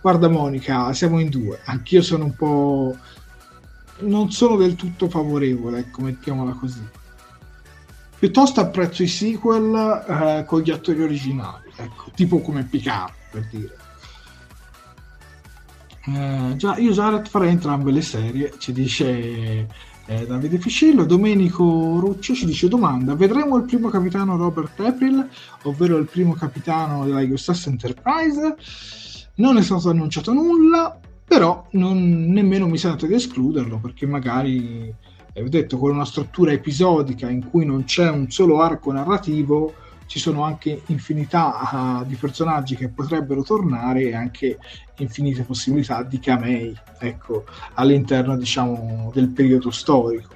Guarda 0.02 0.28
Monica, 0.28 0.92
siamo 0.92 1.18
in 1.20 1.30
due, 1.30 1.60
anch'io 1.64 2.02
sono 2.02 2.24
un 2.24 2.34
po'... 2.34 2.96
non 4.00 4.30
sono 4.30 4.56
del 4.56 4.76
tutto 4.76 5.08
favorevole, 5.08 5.78
ecco, 5.78 6.02
mettiamola 6.02 6.52
così. 6.52 6.99
Piuttosto 8.20 8.60
apprezzo 8.60 9.02
i 9.02 9.08
sequel 9.08 10.04
eh, 10.06 10.44
con 10.46 10.60
gli 10.60 10.70
attori 10.70 11.02
originali 11.02 11.72
ecco, 11.74 12.10
tipo 12.14 12.40
come 12.40 12.64
Picard 12.64 13.12
per 13.30 13.48
dire. 13.50 13.76
Eh, 16.06 16.56
già, 16.56 16.76
io 16.76 16.92
Jared 16.92 17.26
farei 17.28 17.48
entrambe 17.50 17.90
le 17.90 18.02
serie, 18.02 18.52
ci 18.58 18.72
dice 18.72 19.66
eh, 20.06 20.26
Davide 20.26 20.58
Fiscillo. 20.58 21.04
Domenico 21.04 21.98
Ruccio 21.98 22.34
ci 22.34 22.46
dice: 22.46 22.68
Domanda: 22.68 23.14
vedremo 23.14 23.56
il 23.56 23.64
primo 23.64 23.88
capitano 23.88 24.36
Robert 24.36 24.78
April, 24.80 25.28
ovvero 25.62 25.96
il 25.96 26.06
primo 26.06 26.34
capitano 26.34 27.04
della 27.04 27.22
USS 27.22 27.68
Enterprise? 27.68 28.56
Non 29.36 29.56
è 29.56 29.62
stato 29.62 29.88
annunciato 29.88 30.32
nulla, 30.32 30.98
però 31.24 31.66
non, 31.72 32.26
nemmeno 32.26 32.66
mi 32.66 32.76
sento 32.76 33.06
di 33.06 33.14
escluderlo 33.14 33.78
perché 33.78 34.06
magari, 34.06 34.92
eh, 35.32 35.48
detto, 35.48 35.78
con 35.78 35.90
una 35.90 36.04
struttura 36.04 36.52
episodica 36.52 37.28
in 37.28 37.48
cui 37.48 37.64
non 37.64 37.84
c'è 37.84 38.08
un 38.10 38.30
solo 38.30 38.60
arco 38.60 38.92
narrativo 38.92 39.74
ci 40.10 40.18
sono 40.18 40.42
anche 40.42 40.82
infinità 40.86 42.00
uh, 42.00 42.04
di 42.04 42.16
personaggi 42.16 42.74
che 42.74 42.88
potrebbero 42.88 43.44
tornare 43.44 44.02
e 44.02 44.14
anche 44.16 44.58
infinite 44.96 45.44
possibilità 45.44 46.02
di 46.02 46.18
camei 46.18 46.76
ecco, 46.98 47.44
all'interno 47.74 48.36
diciamo, 48.36 49.12
del 49.14 49.28
periodo 49.28 49.70
storico. 49.70 50.34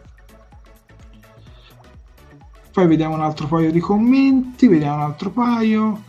Poi 2.70 2.86
vediamo 2.86 3.16
un 3.16 3.22
altro 3.22 3.48
paio 3.48 3.72
di 3.72 3.80
commenti, 3.80 4.68
vediamo 4.68 4.94
un 4.94 5.02
altro 5.02 5.30
paio. 5.32 6.04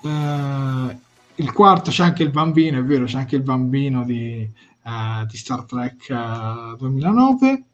Uh, 0.00 0.98
il 1.36 1.52
quarto 1.52 1.92
c'è 1.92 2.02
anche 2.02 2.24
il 2.24 2.30
bambino, 2.30 2.80
è 2.80 2.82
vero, 2.82 3.04
c'è 3.04 3.18
anche 3.18 3.36
il 3.36 3.42
bambino 3.42 4.02
di, 4.02 4.50
uh, 4.82 5.24
di 5.26 5.36
Star 5.36 5.62
Trek 5.62 6.76
2009. 6.76 7.64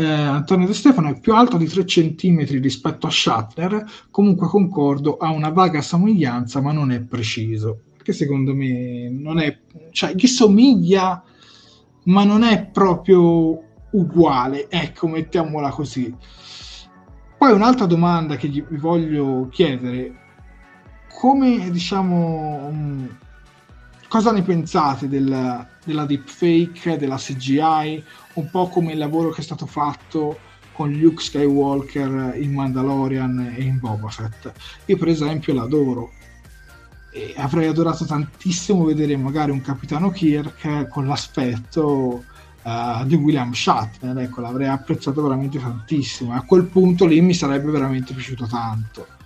Eh, 0.00 0.04
Antonio 0.04 0.68
De 0.68 0.74
Stefano 0.74 1.08
è 1.08 1.18
più 1.18 1.34
alto 1.34 1.56
di 1.56 1.66
3 1.66 1.84
cm 1.84 2.46
rispetto 2.60 3.08
a 3.08 3.10
Shatner, 3.10 3.84
comunque 4.12 4.46
concordo, 4.46 5.16
ha 5.16 5.30
una 5.30 5.50
vaga 5.50 5.82
somiglianza 5.82 6.60
ma 6.60 6.70
non 6.70 6.92
è 6.92 7.00
preciso, 7.00 7.80
che 8.00 8.12
secondo 8.12 8.54
me 8.54 9.08
non 9.10 9.40
è, 9.40 9.58
cioè 9.90 10.14
gli 10.14 10.28
somiglia 10.28 11.20
ma 12.04 12.22
non 12.22 12.44
è 12.44 12.66
proprio 12.66 13.60
uguale, 13.90 14.70
ecco, 14.70 15.08
mettiamola 15.08 15.70
così. 15.70 16.14
Poi 17.36 17.52
un'altra 17.52 17.86
domanda 17.86 18.36
che 18.36 18.46
vi 18.46 18.64
voglio 18.76 19.48
chiedere, 19.50 20.14
come 21.08 21.70
diciamo, 21.72 22.70
mm, 22.72 23.06
cosa 24.08 24.32
ne 24.32 24.42
pensate 24.42 25.08
della, 25.08 25.66
della 25.84 26.06
deepfake, 26.06 26.96
della 26.96 27.16
CGI 27.16 28.02
un 28.34 28.50
po' 28.50 28.68
come 28.68 28.92
il 28.92 28.98
lavoro 28.98 29.30
che 29.30 29.42
è 29.42 29.44
stato 29.44 29.66
fatto 29.66 30.38
con 30.72 30.92
Luke 30.92 31.22
Skywalker 31.22 32.36
in 32.36 32.54
Mandalorian 32.54 33.54
e 33.56 33.62
in 33.62 33.78
Boba 33.78 34.08
Fett. 34.08 34.52
Io 34.86 34.96
per 34.96 35.08
esempio 35.08 35.52
l'adoro 35.52 36.12
e 37.10 37.34
avrei 37.36 37.66
adorato 37.66 38.04
tantissimo 38.04 38.84
vedere 38.84 39.16
magari 39.16 39.50
un 39.50 39.60
capitano 39.60 40.10
Kirk 40.10 40.88
con 40.88 41.06
l'aspetto 41.06 42.24
uh, 42.62 43.04
di 43.04 43.16
William 43.16 43.52
Shatner, 43.52 44.18
ecco, 44.18 44.40
l'avrei 44.40 44.68
apprezzato 44.68 45.20
veramente 45.22 45.58
tantissimo 45.58 46.32
a 46.32 46.42
quel 46.42 46.64
punto 46.64 47.06
lì 47.06 47.20
mi 47.20 47.34
sarebbe 47.34 47.70
veramente 47.70 48.14
piaciuto 48.14 48.46
tanto. 48.46 49.17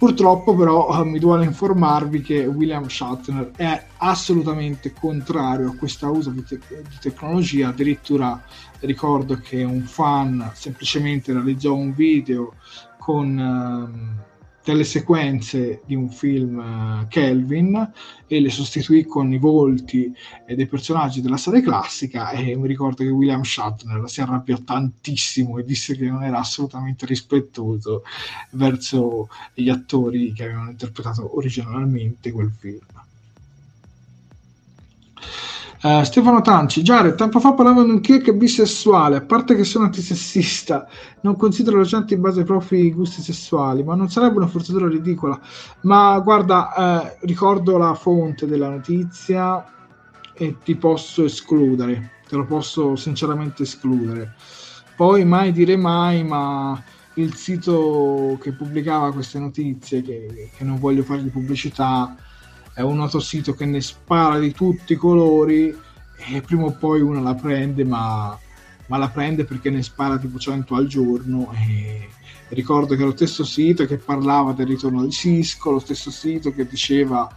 Purtroppo 0.00 0.54
però 0.56 0.88
mi 1.04 1.18
duole 1.18 1.44
informarvi 1.44 2.22
che 2.22 2.46
William 2.46 2.88
Shatner 2.88 3.50
è 3.54 3.84
assolutamente 3.98 4.94
contrario 4.94 5.68
a 5.68 5.76
questa 5.76 6.08
uso 6.08 6.30
di, 6.30 6.42
te- 6.42 6.58
di, 6.58 6.96
tecnologia, 6.98 7.68
addirittura 7.68 8.42
ricordo 8.78 9.38
che 9.42 9.62
un 9.62 9.82
fan 9.82 10.52
semplicemente 10.54 11.34
realizzò 11.34 11.74
un 11.74 11.92
video 11.92 12.54
con... 12.96 13.38
Ehm, 13.38 14.28
delle 14.62 14.84
sequenze 14.84 15.82
di 15.86 15.94
un 15.94 16.10
film 16.10 16.58
uh, 16.58 17.08
Kelvin 17.08 17.92
e 18.26 18.40
le 18.40 18.50
sostituì 18.50 19.04
con 19.04 19.32
i 19.32 19.38
volti 19.38 20.12
e 20.46 20.54
dei 20.54 20.66
personaggi 20.66 21.20
della 21.20 21.36
serie 21.36 21.62
classica 21.62 22.30
e 22.30 22.54
mi 22.56 22.68
ricordo 22.68 23.02
che 23.02 23.10
William 23.10 23.42
Shatner 23.42 24.08
si 24.08 24.20
arrabbiò 24.20 24.58
tantissimo 24.58 25.58
e 25.58 25.64
disse 25.64 25.96
che 25.96 26.04
non 26.04 26.22
era 26.22 26.38
assolutamente 26.38 27.06
rispettoso 27.06 28.02
verso 28.52 29.28
gli 29.54 29.68
attori 29.68 30.32
che 30.32 30.44
avevano 30.44 30.70
interpretato 30.70 31.36
originalmente 31.36 32.30
quel 32.30 32.52
film. 32.56 32.78
Uh, 35.82 36.02
Stefano 36.02 36.42
Tanci, 36.42 36.82
Giare, 36.82 37.14
tempo 37.14 37.40
fa 37.40 37.54
parlavano 37.54 37.86
di 37.86 37.92
un 37.92 38.00
Kirk 38.00 38.32
bisessuale, 38.32 39.16
a 39.16 39.22
parte 39.22 39.54
che 39.54 39.64
sono 39.64 39.86
antisessista, 39.86 40.86
non 41.22 41.36
considero 41.36 41.78
la 41.78 41.84
gente 41.84 42.12
in 42.12 42.20
base 42.20 42.40
ai 42.40 42.44
propri 42.44 42.92
gusti 42.92 43.22
sessuali, 43.22 43.82
ma 43.82 43.94
non 43.94 44.10
sarebbe 44.10 44.36
una 44.36 44.46
forzatura 44.46 44.88
ridicola. 44.88 45.40
Ma 45.82 46.18
guarda, 46.18 46.68
uh, 46.76 47.26
ricordo 47.26 47.78
la 47.78 47.94
fonte 47.94 48.46
della 48.46 48.68
notizia 48.68 49.64
e 50.34 50.56
ti 50.62 50.76
posso 50.76 51.24
escludere, 51.24 52.10
te 52.28 52.36
lo 52.36 52.44
posso 52.44 52.94
sinceramente 52.94 53.62
escludere. 53.62 54.34
Poi 54.94 55.24
mai 55.24 55.50
dire 55.50 55.78
mai, 55.78 56.22
ma 56.22 56.78
il 57.14 57.34
sito 57.36 58.36
che 58.38 58.52
pubblicava 58.52 59.14
queste 59.14 59.38
notizie, 59.38 60.02
che, 60.02 60.50
che 60.54 60.62
non 60.62 60.78
voglio 60.78 61.04
fare 61.04 61.22
di 61.22 61.30
pubblicità, 61.30 62.14
è 62.72 62.80
un 62.82 62.96
noto 62.96 63.20
sito 63.20 63.54
che 63.54 63.64
ne 63.64 63.80
spara 63.80 64.38
di 64.38 64.52
tutti 64.52 64.92
i 64.92 64.96
colori 64.96 65.76
e 66.16 66.40
prima 66.42 66.64
o 66.64 66.72
poi 66.72 67.00
uno 67.00 67.22
la 67.22 67.34
prende, 67.34 67.84
ma, 67.84 68.38
ma 68.86 68.96
la 68.96 69.08
prende 69.08 69.44
perché 69.44 69.70
ne 69.70 69.82
spara 69.82 70.18
tipo 70.18 70.38
100 70.38 70.74
al 70.74 70.86
giorno. 70.86 71.52
E 71.52 72.08
ricordo 72.48 72.96
che 72.96 73.04
lo 73.04 73.12
stesso 73.12 73.44
sito 73.44 73.86
che 73.86 73.96
parlava 73.98 74.52
del 74.52 74.66
ritorno 74.66 75.04
di 75.04 75.10
Cisco, 75.10 75.70
lo 75.70 75.78
stesso 75.78 76.10
sito 76.10 76.52
che 76.52 76.66
diceva 76.66 77.28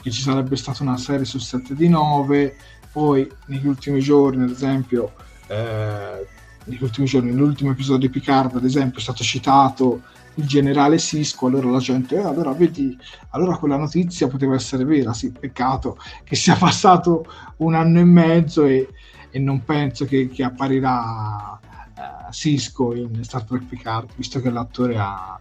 che 0.00 0.10
ci 0.10 0.20
sarebbe 0.20 0.56
stata 0.56 0.82
una 0.82 0.96
serie 0.96 1.24
su 1.24 1.38
7 1.38 1.74
di 1.74 1.88
9, 1.88 2.56
poi 2.90 3.30
negli 3.46 3.66
ultimi 3.66 4.00
giorni, 4.00 4.42
ad 4.42 4.50
esempio, 4.50 5.12
eh, 5.46 6.26
negli 6.64 6.82
ultimi 6.82 7.06
giorni, 7.06 7.30
nell'ultimo 7.30 7.70
episodio 7.70 8.08
di 8.08 8.10
Picard, 8.10 8.56
ad 8.56 8.64
esempio, 8.64 8.98
è 8.98 9.02
stato 9.02 9.22
citato 9.22 10.02
il 10.34 10.46
generale 10.46 10.98
Sisco, 10.98 11.46
allora 11.46 11.70
la 11.70 11.78
gente, 11.78 12.16
eh, 12.16 12.22
allora 12.22 12.52
vedi, 12.52 12.96
allora 13.30 13.56
quella 13.56 13.76
notizia 13.76 14.28
poteva 14.28 14.54
essere 14.54 14.84
vera, 14.84 15.12
sì, 15.12 15.30
peccato 15.30 15.98
che 16.24 16.36
sia 16.36 16.54
passato 16.56 17.26
un 17.58 17.74
anno 17.74 18.00
e 18.00 18.04
mezzo 18.04 18.64
e, 18.64 18.88
e 19.30 19.38
non 19.38 19.64
penso 19.64 20.04
che, 20.04 20.28
che 20.28 20.42
apparirà 20.42 21.58
uh, 21.60 22.32
Cisco 22.32 22.94
in 22.94 23.22
Star 23.24 23.44
Trek 23.44 23.64
Picard, 23.64 24.10
visto 24.16 24.40
che 24.40 24.50
l'attore 24.50 24.98
ha, 24.98 25.38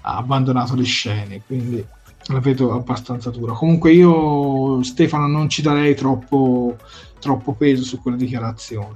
ha 0.00 0.16
abbandonato 0.16 0.74
le 0.74 0.84
scene, 0.84 1.42
quindi 1.46 1.84
la 2.26 2.40
vedo 2.40 2.72
abbastanza 2.74 3.30
dura. 3.30 3.54
Comunque 3.54 3.92
io, 3.92 4.82
Stefano, 4.82 5.26
non 5.26 5.48
ci 5.48 5.62
darei 5.62 5.94
troppo, 5.94 6.76
troppo 7.18 7.54
peso 7.54 7.82
su 7.82 8.00
quelle 8.00 8.18
dichiarazioni, 8.18 8.94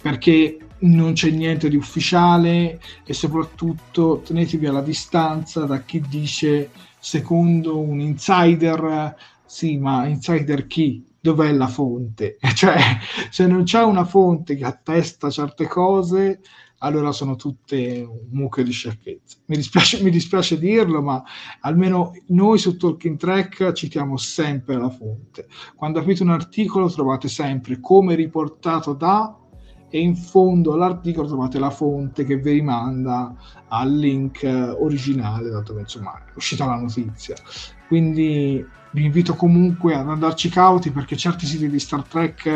perché 0.00 0.58
non 0.80 1.12
c'è 1.12 1.30
niente 1.30 1.68
di 1.68 1.76
ufficiale 1.76 2.80
e 3.04 3.12
soprattutto 3.12 4.22
tenetevi 4.24 4.66
alla 4.66 4.82
distanza 4.82 5.64
da 5.64 5.80
chi 5.82 6.00
dice 6.00 6.70
secondo 6.98 7.78
un 7.78 8.00
insider, 8.00 9.16
sì, 9.44 9.78
ma 9.78 10.06
insider 10.06 10.66
chi? 10.66 11.04
dov'è 11.20 11.52
la 11.52 11.66
fonte? 11.68 12.38
Cioè, 12.54 12.76
se 13.30 13.46
non 13.46 13.64
c'è 13.64 13.82
una 13.82 14.04
fonte 14.04 14.56
che 14.56 14.64
attesta 14.64 15.30
certe 15.30 15.66
cose, 15.66 16.40
allora 16.78 17.12
sono 17.12 17.36
tutte 17.36 18.06
mucche 18.30 18.62
di 18.62 18.70
sciocchezze. 18.70 19.38
Mi 19.46 19.56
dispiace, 19.56 20.02
mi 20.02 20.10
dispiace 20.10 20.58
dirlo, 20.58 21.02
ma 21.02 21.22
almeno 21.60 22.12
noi 22.28 22.58
su 22.58 22.76
Talking 22.76 23.16
Track 23.16 23.72
citiamo 23.72 24.16
sempre 24.16 24.76
la 24.76 24.88
fonte. 24.88 25.48
Quando 25.74 25.98
aprite 25.98 26.22
un 26.22 26.30
articolo 26.30 26.88
trovate 26.88 27.28
sempre 27.28 27.80
come 27.80 28.14
riportato 28.14 28.92
da 28.92 29.37
e 29.90 30.00
in 30.00 30.16
fondo 30.16 30.74
all'articolo 30.74 31.26
trovate 31.26 31.58
la 31.58 31.70
fonte 31.70 32.24
che 32.24 32.36
vi 32.36 32.52
rimanda 32.52 33.34
al 33.68 33.94
link 33.94 34.42
originale 34.78 35.48
da 35.48 35.60
dove 35.60 35.80
insomma 35.80 36.14
è 36.18 36.30
uscita 36.34 36.66
la 36.66 36.76
notizia. 36.76 37.36
Quindi 37.86 38.64
vi 38.90 39.04
invito 39.04 39.34
comunque 39.34 39.94
ad 39.94 40.08
andarci 40.08 40.48
cauti 40.48 40.90
perché 40.90 41.16
certi 41.16 41.46
siti 41.46 41.68
di 41.68 41.78
Star 41.78 42.02
Trek 42.02 42.50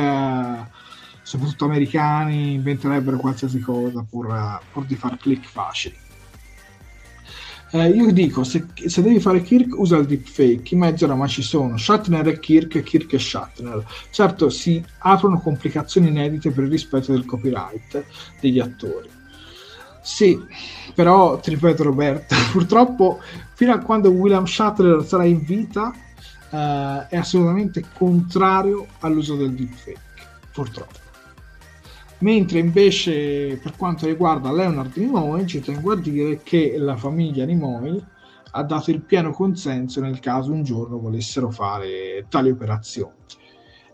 soprattutto 1.23 1.65
americani, 1.65 2.55
inventerebbero 2.55 3.17
qualsiasi 3.17 3.61
cosa 3.61 4.05
pur, 4.09 4.61
pur 4.73 4.85
di 4.85 4.97
far 4.97 5.17
click 5.17 5.47
facili. 5.47 5.97
Eh, 7.75 7.89
io 7.89 8.13
dico, 8.13 8.45
se, 8.45 8.67
se, 8.75 9.01
devi 9.01 9.19
fare 9.19 9.41
Kirk, 9.41 9.79
usa 9.79 9.97
il 9.97 10.05
deepfake, 10.05 10.75
in 10.75 10.81
mezzo 10.81 11.07
oramai 11.07 11.29
ci 11.29 11.41
sono 11.41 11.79
Shatner 11.79 12.29
e 12.29 12.39
Kirk, 12.39 12.83
Kirk 12.83 13.15
e 13.15 13.19
Shatner. 13.19 13.83
Certo, 14.11 14.51
si 14.51 14.85
aprono 14.99 15.41
complicazioni 15.41 16.09
inedite 16.09 16.51
per 16.51 16.65
il 16.65 16.71
rispetto 16.71 17.13
del 17.13 17.25
copyright 17.25 18.05
degli 18.41 18.59
attori. 18.59 19.09
Sì, 20.03 20.39
però 20.95 21.41
ti 21.41 21.49
ripeto 21.49 21.83
Roberto, 21.83 22.35
purtroppo 22.53 23.21
fino 23.55 23.73
a 23.73 23.79
quando 23.79 24.11
William 24.11 24.45
Shatner 24.45 25.03
sarà 25.07 25.25
in 25.25 25.43
vita 25.43 25.95
eh, 26.51 27.07
è 27.09 27.17
assolutamente 27.17 27.87
contrario 27.95 28.87
all'uso 29.01 29.35
del 29.35 29.53
deepfake, 29.53 30.01
purtroppo 30.53 31.02
mentre 32.23 32.61
invece 32.61 33.57
per 33.57 33.77
quanto 33.77 34.07
riguarda 34.07 34.53
Leonard 34.53 34.97
Nimoy 34.97 35.45
ci 35.47 35.61
tengo 35.61 35.93
a 35.93 35.97
dire 35.97 36.41
che 36.43 36.77
la 36.79 36.97
famiglia 36.97 37.45
Nimoy 37.45 38.03
ha 38.53 38.63
dato 38.63 38.91
il 38.91 39.03
pieno 39.03 39.33
consenso 39.33 40.01
nel 40.01 40.21
caso 40.21 40.53
un 40.53 40.63
giorno 40.63 40.99
volessero 40.99 41.51
fare 41.51 42.27
tali 42.29 42.51
operazioni. 42.51 43.15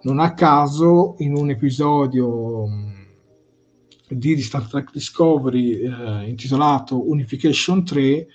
Non 0.02 0.20
a 0.20 0.34
caso 0.34 1.14
in 1.18 1.34
un 1.34 1.50
episodio 1.50 2.66
di 4.08 4.40
Star 4.40 4.66
Trek 4.66 4.92
Discovery 4.92 5.80
eh, 5.80 6.28
intitolato 6.28 7.08
Unification 7.08 7.84
3 7.84 8.26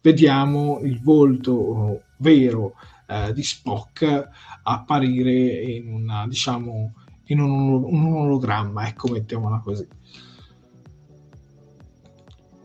vediamo 0.00 0.80
il 0.82 1.00
volto 1.00 2.02
vero 2.18 2.74
eh, 3.06 3.32
di 3.32 3.42
Spock 3.42 4.28
apparire 4.62 5.62
in 5.72 5.92
una 5.92 6.26
diciamo 6.26 6.94
in 7.26 7.40
un, 7.40 7.84
un 7.84 8.12
ologramma, 8.14 8.86
ecco, 8.86 9.08
mettiamola 9.10 9.60
così. 9.64 9.86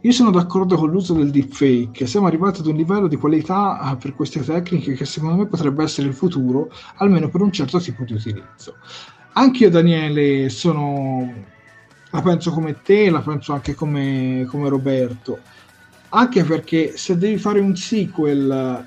Io 0.01 0.12
sono 0.12 0.32
d'accordo 0.32 0.78
con 0.78 0.89
l'uso 0.89 1.14
del 1.14 1.32
deepfake, 1.32 2.05
siamo 2.05 2.28
arrivati 2.28 2.62
ad 2.62 2.68
un 2.68 2.76
livello 2.76 3.08
di 3.08 3.18
qualità 3.18 3.80
ah, 3.80 3.95
per 3.97 4.16
queste 4.16 4.41
tecniche 4.41 4.93
che 4.93 5.05
secondo 5.05 5.36
me 5.36 5.47
potrebbe 5.47 5.84
essere 5.84 6.08
il 6.08 6.14
futuro, 6.14 6.72
almeno 6.97 7.30
per 7.30 7.41
un 7.41 7.51
certo 7.51 7.80
tipo 7.80 8.03
di 8.03 8.14
utilizzo. 8.14 8.76
Anche 9.34 9.66
io, 9.66 9.70
Daniele, 9.70 10.49
sono... 10.49 11.34
la 12.12 12.22
penso 12.22 12.51
come 12.51 12.82
te, 12.82 13.10
la 13.10 13.22
penso 13.22 13.53
anche 13.53 13.74
come, 13.74 14.45
come 14.47 14.70
Roberto, 14.70 15.39
anche 16.10 16.43
perché 16.43 16.95
se 16.95 17.18
devi 17.18 17.38
fare 17.38 17.60
un 17.60 17.76
sequel 17.76 18.86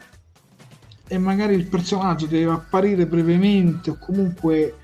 e 1.12 1.18
magari 1.18 1.55
il 1.55 1.66
personaggio 1.66 2.27
deve 2.27 2.53
apparire 2.53 3.05
brevemente 3.05 3.91
o 3.91 3.99
comunque 3.99 4.77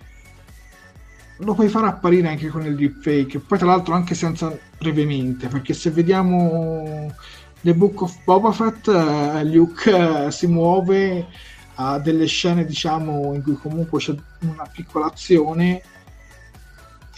lo 1.38 1.54
puoi 1.54 1.68
fare 1.68 1.86
apparire 1.86 2.28
anche 2.28 2.48
con 2.48 2.64
il 2.64 2.74
deepfake, 2.74 3.40
poi 3.40 3.58
tra 3.58 3.66
l'altro 3.66 3.94
anche 3.94 4.14
senza 4.14 4.56
brevemente, 4.78 5.48
perché 5.48 5.74
se 5.74 5.90
vediamo 5.90 7.12
The 7.60 7.74
Book 7.74 8.02
of 8.02 8.16
Boba 8.24 8.52
Fett, 8.52 8.86
uh, 8.86 9.44
Luke 9.44 9.90
uh, 9.90 10.30
si 10.30 10.46
muove 10.46 11.26
a 11.74 11.98
delle 11.98 12.26
scene 12.26 12.64
diciamo 12.64 13.34
in 13.34 13.42
cui 13.42 13.54
comunque 13.54 13.98
c'è 13.98 14.14
una 14.40 14.66
piccola 14.72 15.06
azione 15.06 15.82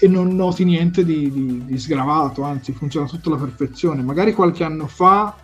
e 0.00 0.08
non 0.08 0.34
noti 0.34 0.64
niente 0.64 1.04
di, 1.04 1.30
di, 1.30 1.64
di 1.64 1.78
sgravato, 1.78 2.42
anzi 2.42 2.72
funziona 2.72 3.06
tutto 3.06 3.28
alla 3.28 3.38
perfezione. 3.38 4.02
Magari 4.02 4.32
qualche 4.32 4.64
anno 4.64 4.86
fa 4.86 5.36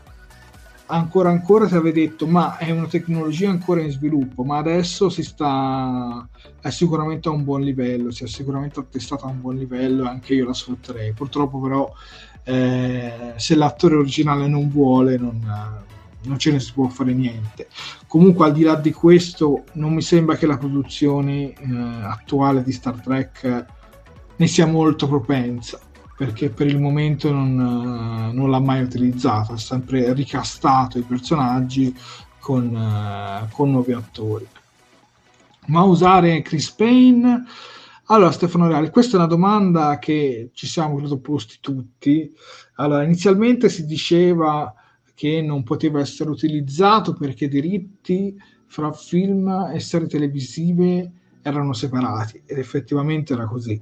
ancora 0.94 1.30
ancora 1.30 1.66
ti 1.66 1.74
avevi 1.74 2.06
detto 2.06 2.26
ma 2.26 2.56
è 2.56 2.70
una 2.70 2.86
tecnologia 2.86 3.50
ancora 3.50 3.80
in 3.80 3.90
sviluppo 3.90 4.44
ma 4.44 4.58
adesso 4.58 5.08
si 5.08 5.22
sta 5.22 6.26
è 6.60 6.70
sicuramente 6.70 7.28
a 7.28 7.32
un 7.32 7.44
buon 7.44 7.62
livello 7.62 8.10
si 8.10 8.24
è 8.24 8.26
sicuramente 8.26 8.80
attestata 8.80 9.26
a 9.26 9.30
un 9.30 9.40
buon 9.40 9.56
livello 9.56 10.04
e 10.04 10.08
anche 10.08 10.34
io 10.34 10.46
la 10.46 10.54
sfrutterei. 10.54 11.12
Purtroppo 11.12 11.60
però 11.60 11.92
eh, 12.44 13.34
se 13.36 13.54
l'attore 13.54 13.96
originale 13.96 14.46
non 14.48 14.68
vuole 14.68 15.16
non, 15.16 15.40
non 16.22 16.38
ce 16.38 16.52
ne 16.52 16.60
si 16.60 16.72
può 16.72 16.88
fare 16.88 17.12
niente. 17.12 17.68
Comunque 18.06 18.46
al 18.46 18.52
di 18.52 18.62
là 18.62 18.76
di 18.76 18.92
questo 18.92 19.64
non 19.72 19.92
mi 19.92 20.02
sembra 20.02 20.36
che 20.36 20.46
la 20.46 20.58
produzione 20.58 21.52
eh, 21.52 21.54
attuale 22.02 22.62
di 22.62 22.72
Star 22.72 23.00
Trek 23.00 23.66
ne 24.36 24.46
sia 24.46 24.66
molto 24.66 25.06
propensa 25.06 25.80
perché 26.16 26.50
per 26.50 26.66
il 26.68 26.78
momento 26.78 27.30
non, 27.32 27.58
eh, 27.58 28.32
non 28.32 28.50
l'ha 28.50 28.60
mai 28.60 28.82
utilizzato, 28.82 29.52
ha 29.52 29.58
sempre 29.58 30.12
ricastato 30.12 30.98
i 30.98 31.02
personaggi 31.02 31.94
con, 32.38 32.74
uh, 32.74 33.48
con 33.52 33.70
nuovi 33.70 33.92
attori. 33.92 34.46
Ma 35.66 35.82
usare 35.82 36.42
Chris 36.42 36.70
Payne? 36.72 37.44
Allora, 38.08 38.30
Stefano 38.32 38.68
Reali, 38.68 38.90
questa 38.90 39.14
è 39.14 39.18
una 39.18 39.26
domanda 39.26 39.98
che 39.98 40.50
ci 40.52 40.66
siamo 40.66 40.96
credo 40.96 41.18
posti 41.18 41.56
tutti. 41.60 42.30
Allora, 42.74 43.02
inizialmente 43.02 43.70
si 43.70 43.86
diceva 43.86 44.72
che 45.14 45.40
non 45.40 45.62
poteva 45.62 46.00
essere 46.00 46.28
utilizzato 46.28 47.14
perché 47.14 47.46
i 47.46 47.48
diritti 47.48 48.36
fra 48.66 48.92
film 48.92 49.70
e 49.72 49.80
serie 49.80 50.06
televisive 50.06 51.12
erano 51.40 51.72
separati 51.72 52.42
ed 52.44 52.58
effettivamente 52.58 53.32
era 53.32 53.46
così 53.46 53.80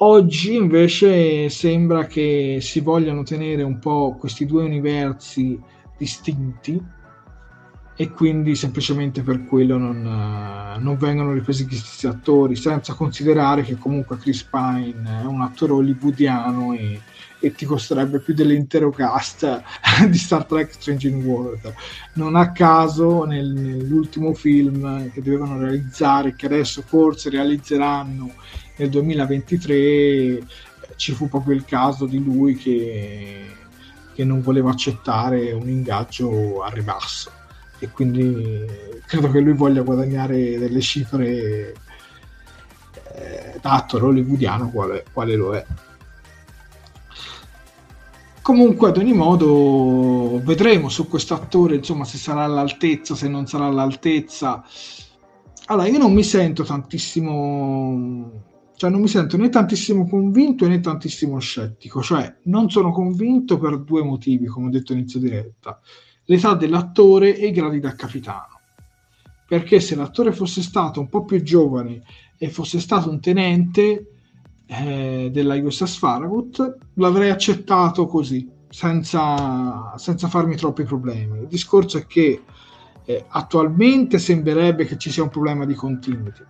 Oggi 0.00 0.54
invece 0.54 1.48
sembra 1.48 2.06
che 2.06 2.58
si 2.60 2.78
vogliano 2.78 3.24
tenere 3.24 3.64
un 3.64 3.80
po' 3.80 4.14
questi 4.16 4.46
due 4.46 4.62
universi 4.62 5.60
distinti 5.96 6.80
e 7.96 8.10
quindi 8.10 8.54
semplicemente 8.54 9.22
per 9.22 9.44
quello 9.44 9.76
non, 9.76 9.96
uh, 10.06 10.80
non 10.80 10.96
vengono 10.98 11.32
ripresi 11.32 11.66
gli 11.66 11.74
stessi 11.74 12.06
attori, 12.06 12.54
senza 12.54 12.94
considerare 12.94 13.62
che 13.62 13.76
comunque 13.76 14.18
Chris 14.18 14.44
Pine 14.44 15.20
è 15.20 15.24
un 15.24 15.40
attore 15.40 15.72
hollywoodiano 15.72 16.74
e, 16.74 17.00
e 17.40 17.52
ti 17.52 17.66
costerebbe 17.66 18.20
più 18.20 18.34
dell'intero 18.34 18.90
cast 18.90 19.62
di 20.08 20.16
Star 20.16 20.44
Trek 20.44 20.74
Strange 20.74 21.08
in 21.08 21.24
World. 21.24 21.74
Non 22.12 22.36
a 22.36 22.52
caso 22.52 23.24
nel, 23.24 23.48
nell'ultimo 23.48 24.32
film 24.32 25.10
che 25.10 25.20
dovevano 25.20 25.58
realizzare, 25.58 26.36
che 26.36 26.46
adesso 26.46 26.82
forse 26.82 27.30
realizzeranno 27.30 28.30
nel 28.78 28.90
2023 28.90 30.46
ci 30.96 31.12
fu 31.12 31.28
proprio 31.28 31.54
il 31.54 31.64
caso 31.64 32.06
di 32.06 32.22
lui 32.22 32.56
che, 32.56 33.44
che 34.14 34.24
non 34.24 34.40
voleva 34.40 34.70
accettare 34.70 35.52
un 35.52 35.68
ingaggio 35.68 36.62
a 36.62 36.70
ribasso. 36.70 37.30
E 37.80 37.90
quindi 37.90 38.64
credo 39.06 39.30
che 39.30 39.40
lui 39.40 39.52
voglia 39.52 39.82
guadagnare 39.82 40.58
delle 40.58 40.80
cifre 40.80 41.74
eh, 43.14 43.58
da 43.60 43.74
attore 43.74 44.04
hollywoodiano 44.06 44.70
quale, 44.70 45.04
quale 45.12 45.36
lo 45.36 45.54
è. 45.54 45.64
Comunque 48.42 48.88
ad 48.88 48.96
ogni 48.96 49.12
modo 49.12 50.40
vedremo 50.42 50.88
su 50.88 51.06
questo 51.06 51.34
attore 51.34 51.76
insomma 51.76 52.04
se 52.04 52.16
sarà 52.16 52.44
all'altezza 52.44 53.14
se 53.14 53.28
non 53.28 53.46
sarà 53.46 53.66
all'altezza. 53.66 54.64
Allora 55.66 55.86
io 55.86 55.98
non 55.98 56.14
mi 56.14 56.24
sento 56.24 56.64
tantissimo 56.64 58.46
cioè 58.78 58.90
non 58.90 59.00
mi 59.00 59.08
sento 59.08 59.36
né 59.36 59.48
tantissimo 59.48 60.06
convinto 60.06 60.68
né 60.68 60.78
tantissimo 60.78 61.40
scettico, 61.40 62.00
cioè 62.00 62.32
non 62.44 62.70
sono 62.70 62.92
convinto 62.92 63.58
per 63.58 63.80
due 63.80 64.04
motivi, 64.04 64.46
come 64.46 64.68
ho 64.68 64.70
detto 64.70 64.92
inizio 64.92 65.18
diretta, 65.18 65.80
l'età 66.26 66.54
dell'attore 66.54 67.36
e 67.36 67.48
i 67.48 67.50
gradi 67.50 67.80
da 67.80 67.96
capitano. 67.96 68.60
Perché 69.48 69.80
se 69.80 69.96
l'attore 69.96 70.30
fosse 70.30 70.62
stato 70.62 71.00
un 71.00 71.08
po' 71.08 71.24
più 71.24 71.42
giovane 71.42 72.02
e 72.38 72.50
fosse 72.50 72.78
stato 72.78 73.10
un 73.10 73.18
tenente 73.18 74.12
eh, 74.66 75.28
della 75.32 75.56
USS 75.56 75.96
Farragut, 75.96 76.76
l'avrei 76.94 77.30
accettato 77.30 78.06
così, 78.06 78.48
senza, 78.68 79.94
senza 79.96 80.28
farmi 80.28 80.54
troppi 80.54 80.84
problemi. 80.84 81.40
Il 81.40 81.48
discorso 81.48 81.98
è 81.98 82.06
che 82.06 82.42
eh, 83.04 83.24
attualmente 83.26 84.20
sembrerebbe 84.20 84.84
che 84.84 84.96
ci 84.96 85.10
sia 85.10 85.24
un 85.24 85.30
problema 85.30 85.64
di 85.64 85.74
continuity 85.74 86.44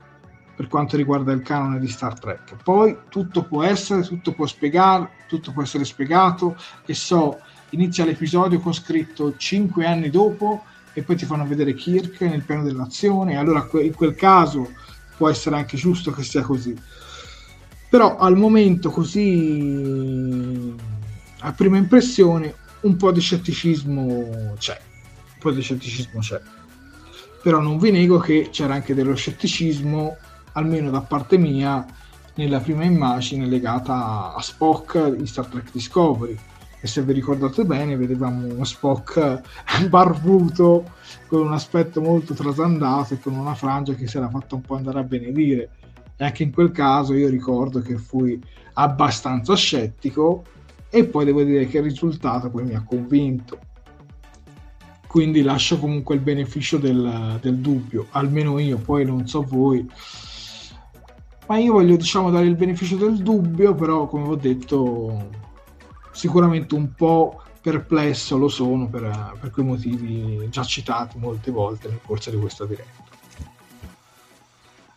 per 0.59 0.67
quanto 0.67 0.97
riguarda 0.97 1.31
il 1.31 1.43
canone 1.43 1.79
di 1.79 1.87
Star 1.87 2.19
Trek. 2.19 2.57
Poi 2.65 3.03
tutto 3.09 3.45
può 3.45 3.63
essere, 3.63 4.03
tutto 4.03 4.33
può 4.33 4.45
spiegare, 4.45 5.11
tutto 5.29 5.53
può 5.53 5.63
essere 5.63 5.85
spiegato, 5.85 6.57
che 6.85 6.95
so, 6.95 7.39
inizia 7.71 8.05
l'episodio 8.05 8.59
con 8.59 8.75
scritto 8.75 9.37
5 9.37 9.87
anni 9.87 10.11
dopo 10.11 10.65
e 10.95 11.05
poi 11.05 11.15
ti 11.15 11.27
fanno 11.27 11.47
vedere 11.47 11.75
Kirk 11.75 12.23
nel 12.23 12.43
piano 12.43 12.65
dell'azione, 12.65 13.37
allora 13.37 13.69
in 13.75 13.95
quel 13.95 14.17
caso 14.17 14.73
può 15.17 15.29
essere 15.29 15.55
anche 15.55 15.77
giusto 15.77 16.11
che 16.11 16.25
sia 16.25 16.43
così. 16.43 16.77
Però 17.89 18.17
al 18.17 18.37
momento 18.37 18.91
così, 18.91 20.75
a 21.39 21.53
prima 21.53 21.77
impressione, 21.77 22.53
un 22.81 22.97
po' 22.97 23.13
di 23.13 23.21
scetticismo 23.21 24.55
c'è. 24.59 24.77
Un 25.35 25.39
po' 25.39 25.53
di 25.53 25.63
scetticismo 25.63 26.19
c'è. 26.19 26.41
Però 27.45 27.61
non 27.61 27.79
vi 27.79 27.93
nego 27.93 28.19
che 28.19 28.49
c'era 28.51 28.75
anche 28.75 28.93
dello 28.93 29.15
scetticismo, 29.15 30.17
almeno 30.53 30.91
da 30.91 31.01
parte 31.01 31.39
mia, 31.39 31.85
nella 32.35 32.61
prima 32.61 32.85
immagine 32.85 33.47
legata 33.47 34.35
a 34.35 34.41
Spock 34.41 35.15
in 35.19 35.27
Star 35.27 35.47
Trek 35.47 35.73
Discovery. 35.73 36.37
E 36.81 36.87
se 36.87 37.03
vi 37.03 37.13
ricordate 37.13 37.65
bene, 37.65 37.97
vedevamo 37.97 38.47
uno 38.47 38.65
Spock 38.65 39.41
barbuto 39.91 40.93
con 41.27 41.41
un 41.41 41.53
aspetto 41.53 42.01
molto 42.01 42.35
trasandato 42.35 43.15
e 43.15 43.21
con 43.21 43.35
una 43.35 43.55
frangia 43.55 43.95
che 43.95 44.07
si 44.07 44.17
era 44.17 44.29
fatta 44.29 44.55
un 44.55 44.61
po' 44.61 44.77
andare 44.77 45.01
a 45.01 45.03
benedire. 45.03 45.71
E 46.17 46.25
anche 46.25 46.45
in 46.45 46.53
quel 46.53 46.71
caso 46.71 47.15
io 47.15 47.29
ricordo 47.29 47.81
che 47.81 47.97
fui 47.97 48.41
abbastanza 48.75 49.57
scettico 49.57 50.45
e 50.91 51.05
poi 51.05 51.25
devo 51.25 51.43
dire 51.43 51.67
che 51.67 51.79
il 51.79 51.85
risultato 51.85 52.49
poi 52.49 52.65
mi 52.65 52.75
ha 52.75 52.83
convinto. 52.83 53.59
Quindi 55.09 55.43
lascio 55.43 55.79
comunque 55.79 56.15
il 56.15 56.21
beneficio 56.21 56.77
del, 56.77 57.39
del 57.41 57.57
dubbio, 57.57 58.07
almeno 58.11 58.59
io, 58.59 58.79
poi 58.79 59.05
non 59.05 59.27
so 59.27 59.43
voi 59.43 59.89
ma 61.49 61.59
io 61.59 61.73
voglio 61.73 61.97
diciamo 61.97 62.31
dare 62.31 62.47
il 62.47 62.57
beneficio 62.57 62.97
del 62.97 63.17
dubbio 63.19 63.75
però 63.75 64.07
come 64.07 64.29
ho 64.29 64.37
detto 64.37 65.31
sicuramente 66.13 66.75
un 66.75 66.93
po' 66.95 67.43
perplesso 67.61 68.37
lo 68.37 68.49
sono 68.49 68.89
per, 68.89 69.37
per 69.41 69.51
quei 69.51 69.65
motivi 69.65 70.49
già 70.51 70.63
citati 70.63 71.19
molte 71.19 71.51
volte 71.51 71.89
nel 71.89 72.01
corso 72.05 72.31
di 72.31 72.37
questa 72.37 72.67
diretta 72.67 73.07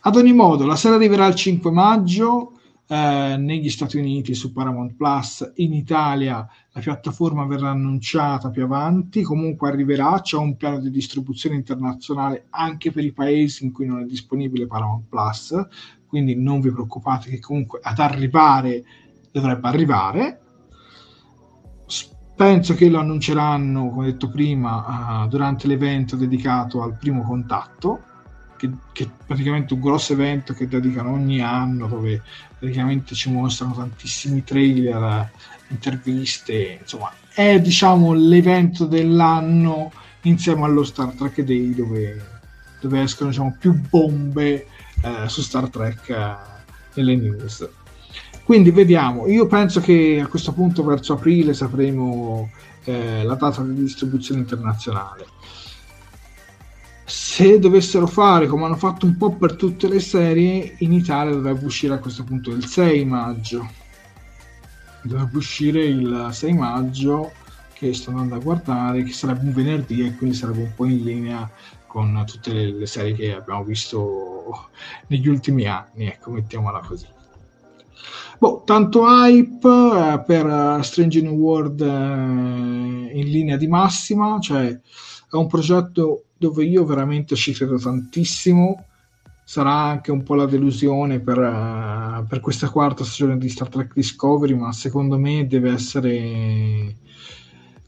ad 0.02 0.16
ogni 0.16 0.34
modo 0.34 0.66
la 0.66 0.76
sera 0.76 0.96
arriverà 0.96 1.28
il 1.28 1.36
5 1.36 1.72
maggio 1.72 2.54
eh, 2.92 3.38
negli 3.38 3.70
Stati 3.70 3.98
Uniti 3.98 4.34
su 4.34 4.52
Paramount 4.52 4.96
Plus, 4.96 5.50
in 5.56 5.74
Italia 5.74 6.46
la 6.74 6.82
piattaforma 6.82 7.46
verrà 7.46 7.70
annunciata 7.70 8.50
più 8.50 8.66
avanti, 8.66 9.22
comunque 9.22 9.70
arriverà, 9.70 10.20
c'è 10.20 10.36
un 10.36 10.58
piano 10.58 10.80
di 10.80 10.92
distribuzione 10.92 11.56
internazionale 11.56 12.48
anche 12.50 12.92
per 12.92 13.06
i 13.06 13.14
paesi 13.14 13.64
in 13.64 13.72
cui 13.72 13.86
non 13.86 14.02
è 14.02 14.04
disponibile 14.04 14.68
Paramount 14.68 15.06
Plus, 15.08 15.56
quindi 16.12 16.36
non 16.36 16.60
vi 16.60 16.70
preoccupate 16.70 17.30
che 17.30 17.40
comunque 17.40 17.80
ad 17.82 17.98
arrivare 18.00 18.84
dovrebbe 19.32 19.66
arrivare. 19.70 20.42
Penso 22.36 22.76
che 22.76 22.90
lo 22.90 23.00
annunceranno, 23.00 23.92
come 23.92 24.08
detto 24.08 24.30
prima, 24.30 25.24
uh, 25.24 25.28
durante 25.30 25.68
l'evento 25.68 26.18
dedicato 26.18 26.84
al 26.84 26.98
primo 26.98 27.24
contatto, 27.24 28.02
che, 28.58 28.70
che, 28.92 29.04
è 29.06 29.10
praticamente 29.26 29.74
un 29.74 29.80
grosso 29.80 30.12
evento 30.12 30.54
che 30.54 30.68
dedicano 30.68 31.14
ogni 31.14 31.40
anno, 31.40 31.88
dove 31.88 32.22
praticamente 32.60 33.16
ci 33.16 33.32
mostrano 33.32 33.74
tantissimi 33.74 34.44
trailer, 34.44 35.32
interviste, 35.70 36.80
insomma, 36.82 37.10
è 37.34 37.62
diciamo 37.62 38.12
l'evento 38.12 38.86
dell'anno 38.86 39.94
insieme 40.24 40.66
allo 40.66 40.84
Star 40.84 41.14
Trek 41.14 41.42
Day 41.42 41.74
dove, 41.74 42.42
dove 42.82 43.02
escono 43.02 43.30
diciamo, 43.30 43.56
più 43.58 43.80
bombe 43.90 44.68
eh, 45.02 45.28
su 45.28 45.42
Star 45.42 45.70
Trek 45.70 46.10
eh, 46.10 46.36
nelle 46.96 47.16
news. 47.16 47.68
Quindi 48.44 48.72
vediamo, 48.72 49.28
io 49.28 49.48
penso 49.48 49.80
che 49.80 50.20
a 50.22 50.28
questo 50.28 50.52
punto 50.52 50.84
verso 50.84 51.14
aprile 51.14 51.54
sapremo 51.54 52.50
eh, 52.84 53.24
la 53.24 53.36
data 53.36 53.62
di 53.62 53.82
distribuzione 53.82 54.42
internazionale. 54.42 55.26
Se 57.06 57.60
dovessero 57.60 58.08
fare 58.08 58.48
come 58.48 58.66
hanno 58.66 58.76
fatto 58.76 59.06
un 59.06 59.16
po' 59.18 59.32
per 59.32 59.56
tutte 59.56 59.88
le 59.88 60.00
serie, 60.00 60.76
in 60.80 60.92
Italia 60.92 61.34
dovrebbe 61.34 61.66
uscire 61.66 61.94
a 61.94 62.00
questo 62.00 62.24
punto 62.24 62.52
il 62.52 62.66
6 62.66 63.06
maggio. 63.06 63.70
Dovrebbe 65.04 65.38
uscire 65.38 65.84
il 65.84 66.30
6 66.32 66.54
maggio, 66.54 67.32
che 67.74 67.94
sto 67.94 68.12
andando 68.12 68.36
a 68.36 68.40
guardare, 68.40 69.04
che 69.04 69.14
sarebbe 69.14 69.46
un 69.46 69.54
venerdì 69.54 70.06
e 70.06 70.16
quindi 70.16 70.36
sarebbe 70.36 70.62
un 70.62 70.74
po' 70.76 70.86
in 70.86 71.04
linea 71.04 71.50
con 71.92 72.24
tutte 72.26 72.54
le, 72.54 72.86
serie 72.86 73.14
che 73.14 73.36
abbiamo 73.36 73.66
visto 73.66 74.70
negli 75.08 75.28
ultimi 75.28 75.66
anni, 75.66 76.06
ecco, 76.06 76.32
mettiamola 76.32 76.80
così. 76.80 77.06
Boh, 78.40 78.64
tanto 78.66 79.06
hype 79.06 79.68
eh, 79.68 80.24
per 80.26 80.46
uh, 80.46 80.82
Strange 80.82 81.22
New 81.22 81.34
World 81.34 81.82
eh, 81.82 81.86
in 81.86 83.28
linea 83.30 83.58
di 83.58 83.68
massima, 83.68 84.40
cioè 84.40 84.68
è 84.70 85.36
un 85.36 85.48
progetto 85.48 86.28
dove 86.38 86.64
io 86.64 86.86
veramente 86.86 87.36
ci 87.36 87.52
credo 87.52 87.78
tantissimo. 87.78 88.86
Sarà 89.44 89.74
anche 89.74 90.12
un 90.12 90.24
po' 90.24 90.36
la 90.36 90.46
delusione 90.46 91.20
per, 91.20 92.26
per 92.26 92.40
questa 92.40 92.70
quarta 92.70 93.04
stagione 93.04 93.38
di 93.38 93.50
Star 93.50 93.68
Trek 93.68 93.94
Discovery, 93.94 94.54
ma 94.54 94.72
secondo 94.72 95.18
me 95.18 95.46
deve 95.46 95.74
essere 95.74 96.96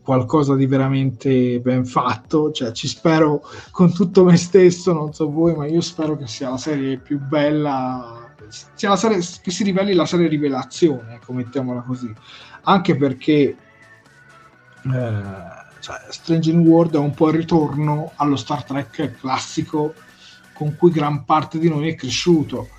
qualcosa 0.04 0.56
di 0.56 0.68
veramente 0.68 1.60
ben 1.60 1.86
fatto, 1.86 2.51
cioè 2.51 2.72
ci 2.74 2.88
spero 2.88 3.41
con 3.72 3.93
tutto 3.93 4.24
me 4.24 4.38
stesso, 4.38 4.93
non 4.93 5.14
so 5.14 5.32
voi, 5.32 5.56
ma 5.56 5.66
io 5.66 5.82
spero 5.82 6.18
che 6.18 6.28
sia 6.28 6.49
la 6.49 6.58
serie 6.58 6.97
più 6.97 7.20
bella, 7.20 8.34
sia 8.76 8.89
la 8.89 8.95
serie, 8.97 9.20
che 9.41 9.51
si 9.51 9.64
riveli 9.64 9.93
la 9.93 10.06
serie 10.06 10.28
rivelazione, 10.28 11.16
ecco, 11.16 11.34
mettiamola 11.34 11.82
così, 11.82 12.14
anche 12.64 12.95
perché 12.97 13.58
eh, 14.93 15.24
cioè, 15.80 16.01
Strange 16.10 16.51
New 16.51 16.66
World 16.66 16.95
è 16.95 16.99
un 16.99 17.14
po' 17.14 17.30
il 17.30 17.38
ritorno 17.38 18.12
allo 18.16 18.36
Star 18.36 18.64
Trek 18.66 19.20
classico 19.20 19.93
con 20.54 20.76
cui 20.76 20.91
gran 20.91 21.24
parte 21.24 21.58
di 21.60 21.70
noi 21.70 21.89
è 21.89 21.95
cresciuto 21.95 22.70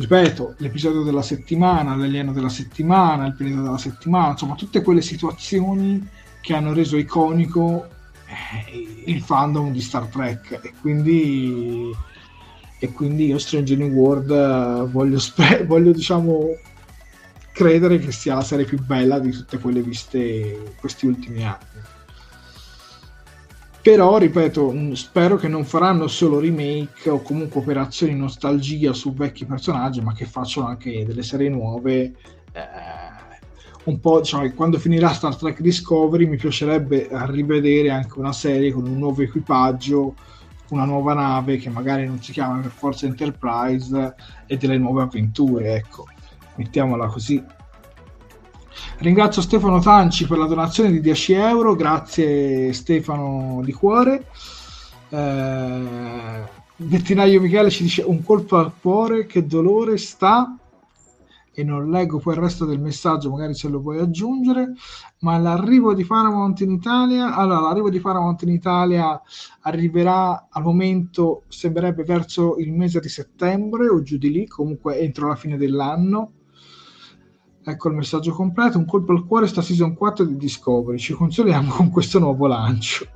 ripeto, 0.00 0.54
l'episodio 0.58 1.02
della 1.02 1.22
settimana, 1.22 1.96
l'alieno 1.96 2.32
della 2.32 2.50
settimana, 2.50 3.26
il 3.26 3.34
periodo 3.34 3.62
della 3.62 3.78
settimana, 3.78 4.32
insomma, 4.32 4.54
tutte 4.54 4.82
quelle 4.82 5.00
situazioni 5.00 6.06
che 6.40 6.54
hanno 6.54 6.74
reso 6.74 6.96
iconico 6.96 7.88
eh, 8.26 9.02
il 9.06 9.22
fandom 9.22 9.72
di 9.72 9.80
Star 9.80 10.06
Trek. 10.06 10.60
E 10.62 10.74
quindi, 10.80 11.90
e 12.78 12.92
quindi 12.92 13.26
io 13.26 13.38
Strange 13.38 13.74
New 13.76 13.88
World 13.88 14.90
voglio, 14.90 15.18
spe- 15.18 15.64
voglio 15.66 15.92
diciamo 15.92 16.48
credere 17.52 17.98
che 17.98 18.12
sia 18.12 18.34
la 18.34 18.42
serie 18.42 18.66
più 18.66 18.78
bella 18.84 19.18
di 19.18 19.30
tutte 19.30 19.58
quelle 19.58 19.80
viste 19.80 20.74
questi 20.78 21.06
ultimi 21.06 21.42
anni 21.42 21.94
però 23.86 24.18
ripeto 24.18 24.72
mm, 24.72 24.92
spero 24.94 25.36
che 25.36 25.46
non 25.46 25.64
faranno 25.64 26.08
solo 26.08 26.40
remake 26.40 27.08
o 27.08 27.22
comunque 27.22 27.60
operazioni 27.60 28.16
nostalgia 28.16 28.92
su 28.92 29.14
vecchi 29.14 29.44
personaggi 29.44 30.00
ma 30.00 30.12
che 30.12 30.24
facciano 30.24 30.66
anche 30.66 31.04
delle 31.06 31.22
serie 31.22 31.48
nuove 31.48 32.12
eh, 32.50 32.66
un 33.84 34.00
po' 34.00 34.18
diciamo 34.18 34.50
quando 34.54 34.80
finirà 34.80 35.12
Star 35.12 35.36
Trek 35.36 35.60
Discovery 35.60 36.26
mi 36.26 36.36
piacerebbe 36.36 37.08
rivedere 37.26 37.90
anche 37.90 38.18
una 38.18 38.32
serie 38.32 38.72
con 38.72 38.88
un 38.88 38.98
nuovo 38.98 39.22
equipaggio 39.22 40.16
una 40.70 40.84
nuova 40.84 41.14
nave 41.14 41.56
che 41.56 41.70
magari 41.70 42.08
non 42.08 42.20
si 42.20 42.32
chiama 42.32 42.58
per 42.58 42.72
forza 42.72 43.06
Enterprise 43.06 44.16
e 44.46 44.56
delle 44.56 44.78
nuove 44.78 45.02
avventure 45.02 45.76
ecco. 45.76 46.06
Mettiamola 46.56 47.06
così 47.06 47.40
Ringrazio 48.98 49.42
Stefano 49.42 49.78
Tanci 49.80 50.26
per 50.26 50.38
la 50.38 50.46
donazione 50.46 50.90
di 50.90 51.00
10 51.00 51.32
euro, 51.34 51.74
grazie 51.74 52.72
Stefano 52.72 53.60
di 53.62 53.72
cuore. 53.72 54.26
Eh, 55.08 56.42
Vettinaio 56.78 57.40
Michele 57.40 57.70
ci 57.70 57.82
dice 57.82 58.02
un 58.02 58.22
colpo 58.22 58.56
al 58.56 58.72
cuore, 58.80 59.26
che 59.26 59.46
dolore 59.46 59.96
sta. 59.96 60.56
E 61.58 61.64
non 61.64 61.88
leggo 61.88 62.18
poi 62.18 62.34
il 62.34 62.40
resto 62.40 62.66
del 62.66 62.80
messaggio, 62.80 63.30
magari 63.30 63.54
se 63.54 63.68
lo 63.68 63.80
puoi 63.80 63.98
aggiungere, 63.98 64.74
ma 65.20 65.38
l'arrivo 65.38 65.94
di 65.94 66.04
Paramount 66.04 66.60
in 66.60 66.70
Italia, 66.70 67.34
allora 67.34 67.60
l'arrivo 67.60 67.88
di 67.88 67.98
Paramount 67.98 68.42
in 68.42 68.50
Italia 68.50 69.18
arriverà 69.60 70.48
al 70.50 70.62
momento, 70.62 71.44
sembrerebbe 71.48 72.04
verso 72.04 72.56
il 72.58 72.74
mese 72.74 73.00
di 73.00 73.08
settembre 73.08 73.88
o 73.88 74.02
giù 74.02 74.18
di 74.18 74.30
lì, 74.30 74.46
comunque 74.46 74.98
entro 74.98 75.28
la 75.28 75.34
fine 75.34 75.56
dell'anno, 75.56 76.32
Ecco 77.68 77.88
il 77.88 77.96
messaggio 77.96 78.32
completo, 78.32 78.78
un 78.78 78.86
colpo 78.86 79.10
al 79.10 79.26
cuore 79.26 79.48
sta 79.48 79.60
season 79.60 79.94
4 79.94 80.24
di 80.24 80.36
Discovery, 80.36 80.98
ci 80.98 81.14
consoliamo 81.14 81.72
con 81.74 81.90
questo 81.90 82.20
nuovo 82.20 82.46
lancio. 82.46 83.08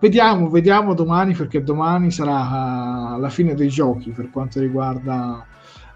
Vediamo, 0.00 0.50
vediamo 0.50 0.94
domani 0.94 1.34
perché 1.34 1.62
domani 1.62 2.10
sarà 2.10 3.16
la 3.16 3.28
fine 3.28 3.54
dei 3.54 3.68
giochi 3.68 4.10
per 4.10 4.30
quanto 4.30 4.58
riguarda 4.58 5.46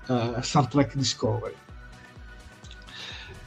uh, 0.06 0.40
Star 0.42 0.68
Trek 0.68 0.94
Discovery. 0.94 1.54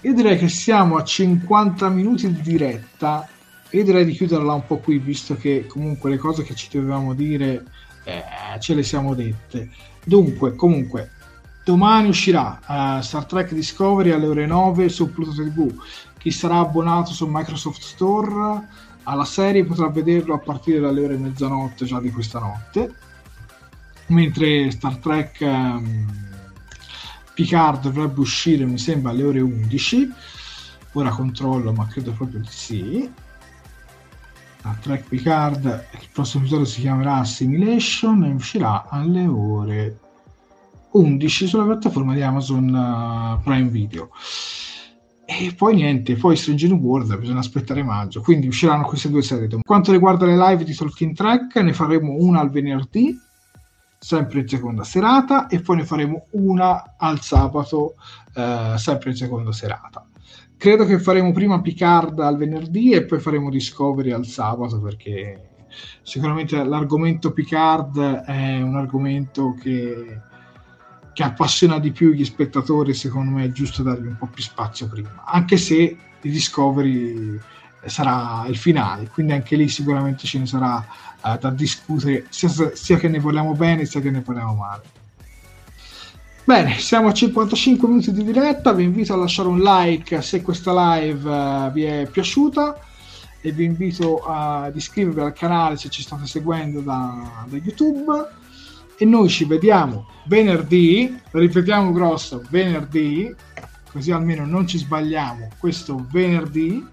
Io 0.02 0.14
direi 0.14 0.38
che 0.38 0.50
siamo 0.50 0.98
a 0.98 1.04
50 1.06 1.88
minuti 1.88 2.30
di 2.30 2.42
diretta 2.42 3.26
e 3.70 3.84
direi 3.84 4.04
di 4.04 4.12
chiuderla 4.12 4.52
un 4.52 4.66
po' 4.66 4.80
qui 4.80 4.98
visto 4.98 5.36
che 5.36 5.66
comunque 5.66 6.10
le 6.10 6.18
cose 6.18 6.44
che 6.44 6.56
ci 6.56 6.68
dovevamo 6.74 7.14
dire 7.14 7.64
eh, 8.04 8.60
ce 8.60 8.74
le 8.74 8.84
siamo 8.84 9.16
dette. 9.16 9.70
Dunque, 10.04 10.56
comunque, 10.56 11.12
Domani 11.68 12.08
uscirà 12.08 12.62
uh, 12.66 13.02
Star 13.02 13.26
Trek 13.26 13.52
Discovery 13.52 14.12
alle 14.12 14.28
ore 14.28 14.46
9 14.46 14.88
su 14.88 15.12
Pluto 15.12 15.32
TV. 15.32 15.70
Chi 16.18 16.32
sarà 16.32 16.60
abbonato 16.60 17.12
su 17.12 17.28
Microsoft 17.30 17.82
Store 17.82 18.66
alla 19.04 19.26
serie 19.26 19.66
potrà 19.66 19.90
vederlo 19.90 20.34
a 20.34 20.38
partire 20.38 20.80
dalle 20.80 21.04
ore 21.04 21.18
mezzanotte 21.18 21.84
già 21.84 22.00
di 22.00 22.10
questa 22.10 22.40
notte. 22.40 22.96
mentre 24.08 24.72
Star 24.72 24.96
Trek 24.96 25.40
um, 25.42 26.08
Picard 27.34 27.82
dovrebbe 27.82 28.22
uscire 28.22 28.64
mi 28.64 28.78
sembra 28.78 29.12
alle 29.12 29.24
ore 29.24 29.42
11 29.42 30.14
ora 30.94 31.10
controllo 31.10 31.74
ma 31.74 31.86
credo 31.88 32.14
proprio 32.14 32.40
di 32.40 32.48
sì 32.50 33.12
Star 34.60 34.78
Trek 34.78 35.04
Picard 35.10 35.88
il 36.00 36.08
prossimo 36.14 36.44
episodio 36.44 36.66
si 36.66 36.80
chiamerà 36.80 37.16
Assimilation 37.16 38.24
e 38.24 38.32
uscirà 38.32 38.86
alle 38.88 39.28
ore 39.28 39.98
11 40.92 41.48
sulla 41.48 41.66
piattaforma 41.66 42.14
di 42.14 42.22
Amazon 42.22 43.40
uh, 43.40 43.44
Prime 43.44 43.70
Video 43.70 44.10
e 45.30 45.54
poi 45.54 45.76
niente, 45.76 46.16
poi 46.16 46.38
Strange 46.38 46.68
World 46.68 47.20
bisogna 47.20 47.40
aspettare 47.40 47.84
maggio, 47.84 48.22
quindi 48.22 48.48
usciranno 48.48 48.86
queste 48.86 49.10
due 49.10 49.22
serie. 49.22 49.50
Per 49.50 49.60
quanto 49.62 49.92
riguarda 49.92 50.26
le 50.26 50.38
live 50.38 50.64
di 50.64 50.74
Talking 50.74 51.14
Track, 51.14 51.58
ne 51.58 51.74
faremo 51.74 52.16
una 52.18 52.40
al 52.40 52.50
venerdì, 52.50 53.14
sempre 54.00 54.40
in 54.40 54.48
seconda 54.48 54.86
serata, 54.86 55.48
e 55.48 55.60
poi 55.60 55.76
ne 55.76 55.84
faremo 55.84 56.28
una 56.32 56.96
al 56.98 57.20
sabato, 57.20 57.96
eh, 58.34 58.76
sempre 58.78 59.10
in 59.10 59.18
seconda 59.18 59.52
serata. 59.52 60.08
Credo 60.56 60.86
che 60.86 60.98
faremo 60.98 61.34
prima 61.34 61.60
Picard 61.60 62.18
al 62.22 62.38
venerdì 62.38 62.94
e 62.94 63.04
poi 63.04 63.20
faremo 63.20 63.50
Discovery 63.50 64.12
al 64.12 64.26
sabato 64.26 64.80
perché 64.80 65.50
sicuramente 66.04 66.64
l'argomento 66.64 67.34
Picard 67.34 68.00
è 68.00 68.62
un 68.62 68.78
argomento 68.78 69.54
che 69.62 70.22
che 71.18 71.24
appassiona 71.24 71.80
di 71.80 71.92
più 71.92 72.12
gli 72.12 72.24
spettatori, 72.24 72.94
secondo 72.94 73.32
me 73.32 73.46
è 73.46 73.52
giusto 73.52 73.82
dargli 73.82 74.06
un 74.06 74.18
po' 74.20 74.28
più 74.28 74.44
spazio 74.44 74.88
prima, 74.88 75.24
anche 75.26 75.58
se 75.58 75.98
il 76.22 76.32
Discovery 76.32 77.40
sarà 77.86 78.46
il 78.48 78.56
finale, 78.56 79.08
quindi 79.08 79.34
anche 79.34 79.56
lì 79.56 79.68
sicuramente 79.68 80.28
ce 80.28 80.38
ne 80.38 80.46
sarà 80.46 80.86
uh, 81.24 81.36
da 81.40 81.50
discutere, 81.50 82.28
sia, 82.30 82.50
sia, 82.72 82.98
che 82.98 83.08
ne 83.08 83.18
vogliamo 83.18 83.54
bene 83.54 83.86
sia 83.86 84.00
che 84.00 84.12
ne 84.12 84.22
vogliamo 84.24 84.54
male. 84.54 84.84
Bene, 86.44 86.78
siamo 86.78 87.08
a 87.08 87.14
55 87.14 87.88
minuti 87.88 88.12
di 88.12 88.24
diretta, 88.24 88.72
vi 88.72 88.84
invito 88.84 89.14
a 89.14 89.18
lasciare 89.18 89.48
un 89.48 89.60
like 89.60 90.22
se 90.22 90.44
questa 90.44 91.00
live 91.00 91.28
uh, 91.28 91.72
vi 91.72 91.82
è 91.82 92.08
piaciuta 92.12 92.80
e 93.42 93.52
vi 93.52 93.64
invito 93.64 94.24
ad 94.24 94.76
iscrivervi 94.76 95.22
al 95.22 95.34
canale 95.34 95.78
se 95.78 95.90
ci 95.90 96.04
state 96.04 96.28
seguendo 96.28 96.82
da, 96.82 97.44
da 97.48 97.58
YouTube 97.58 98.37
e 98.98 99.06
noi 99.06 99.30
ci 99.30 99.46
vediamo 99.46 100.08
venerdì, 100.28 101.20
ripetiamo 101.32 101.92
grosso, 101.92 102.44
venerdì, 102.50 103.34
così 103.92 104.12
almeno 104.12 104.46
non 104.46 104.68
ci 104.68 104.78
sbagliamo, 104.78 105.50
questo 105.58 106.06
venerdì, 106.12 106.86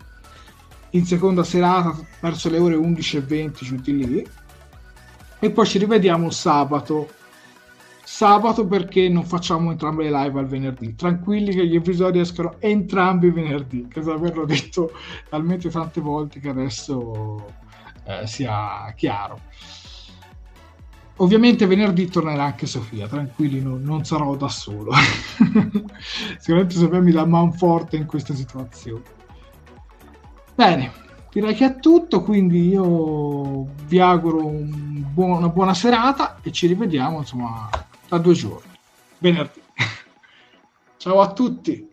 in 0.91 1.05
seconda 1.05 1.43
serata 1.43 1.97
verso 2.21 2.49
le 2.49 2.59
ore 2.59 2.77
11.20 2.77 3.65
giù 3.65 3.77
di 3.77 4.07
lì, 4.07 4.27
e 5.41 5.51
poi 5.51 5.67
ci 5.67 5.79
rivediamo 5.79 6.31
sabato. 6.31 7.11
Sabato 8.07 8.67
perché 8.67 9.09
non 9.09 9.25
facciamo 9.25 9.71
entrambe 9.71 10.05
le 10.05 10.11
live 10.11 10.39
al 10.39 10.47
venerdì. 10.47 10.95
Tranquilli 10.95 11.53
che 11.53 11.67
gli 11.67 11.75
episodi 11.75 12.21
escono 12.21 12.57
entrambi 12.61 13.31
venerdì, 13.31 13.89
credo 13.89 14.11
di 14.11 14.17
averlo 14.17 14.45
detto 14.45 14.93
talmente 15.29 15.69
tante 15.69 16.01
volte 16.01 16.39
che 16.39 16.51
adesso 16.51 17.45
eh, 18.05 18.27
sia 18.27 18.93
chiaro. 18.95 19.41
Ovviamente 21.19 21.67
venerdì 21.67 22.09
tornerà 22.09 22.43
anche 22.43 22.67
Sofia, 22.67 23.07
tranquilli, 23.07 23.61
no, 23.61 23.79
non 23.81 24.05
sarò 24.05 24.35
da 24.35 24.49
solo. 24.49 24.93
Sicuramente 26.39 26.75
Sofia 26.75 27.01
mi 27.01 27.13
dà 27.13 27.25
man 27.25 27.53
forte 27.53 27.97
in 27.97 28.07
questa 28.07 28.35
situazione. 28.35 29.03
Bene, 30.57 30.93
direi 31.31 31.55
che 31.55 31.67
è 31.67 31.79
tutto, 31.79 32.23
quindi 32.23 32.69
io 32.69 33.67
vi 33.87 34.01
auguro 34.01 34.45
un 34.45 35.05
buon, 35.13 35.39
una 35.39 35.49
buona 35.49 35.75
serata 35.75 36.39
e 36.43 36.51
ci 36.51 36.67
rivediamo 36.67 37.19
insomma 37.19 37.69
tra 38.09 38.19
due 38.19 38.35
giorni, 38.35 38.73
venerdì. 39.19 39.63
Ciao 40.97 41.21
a 41.21 41.33
tutti! 41.33 41.93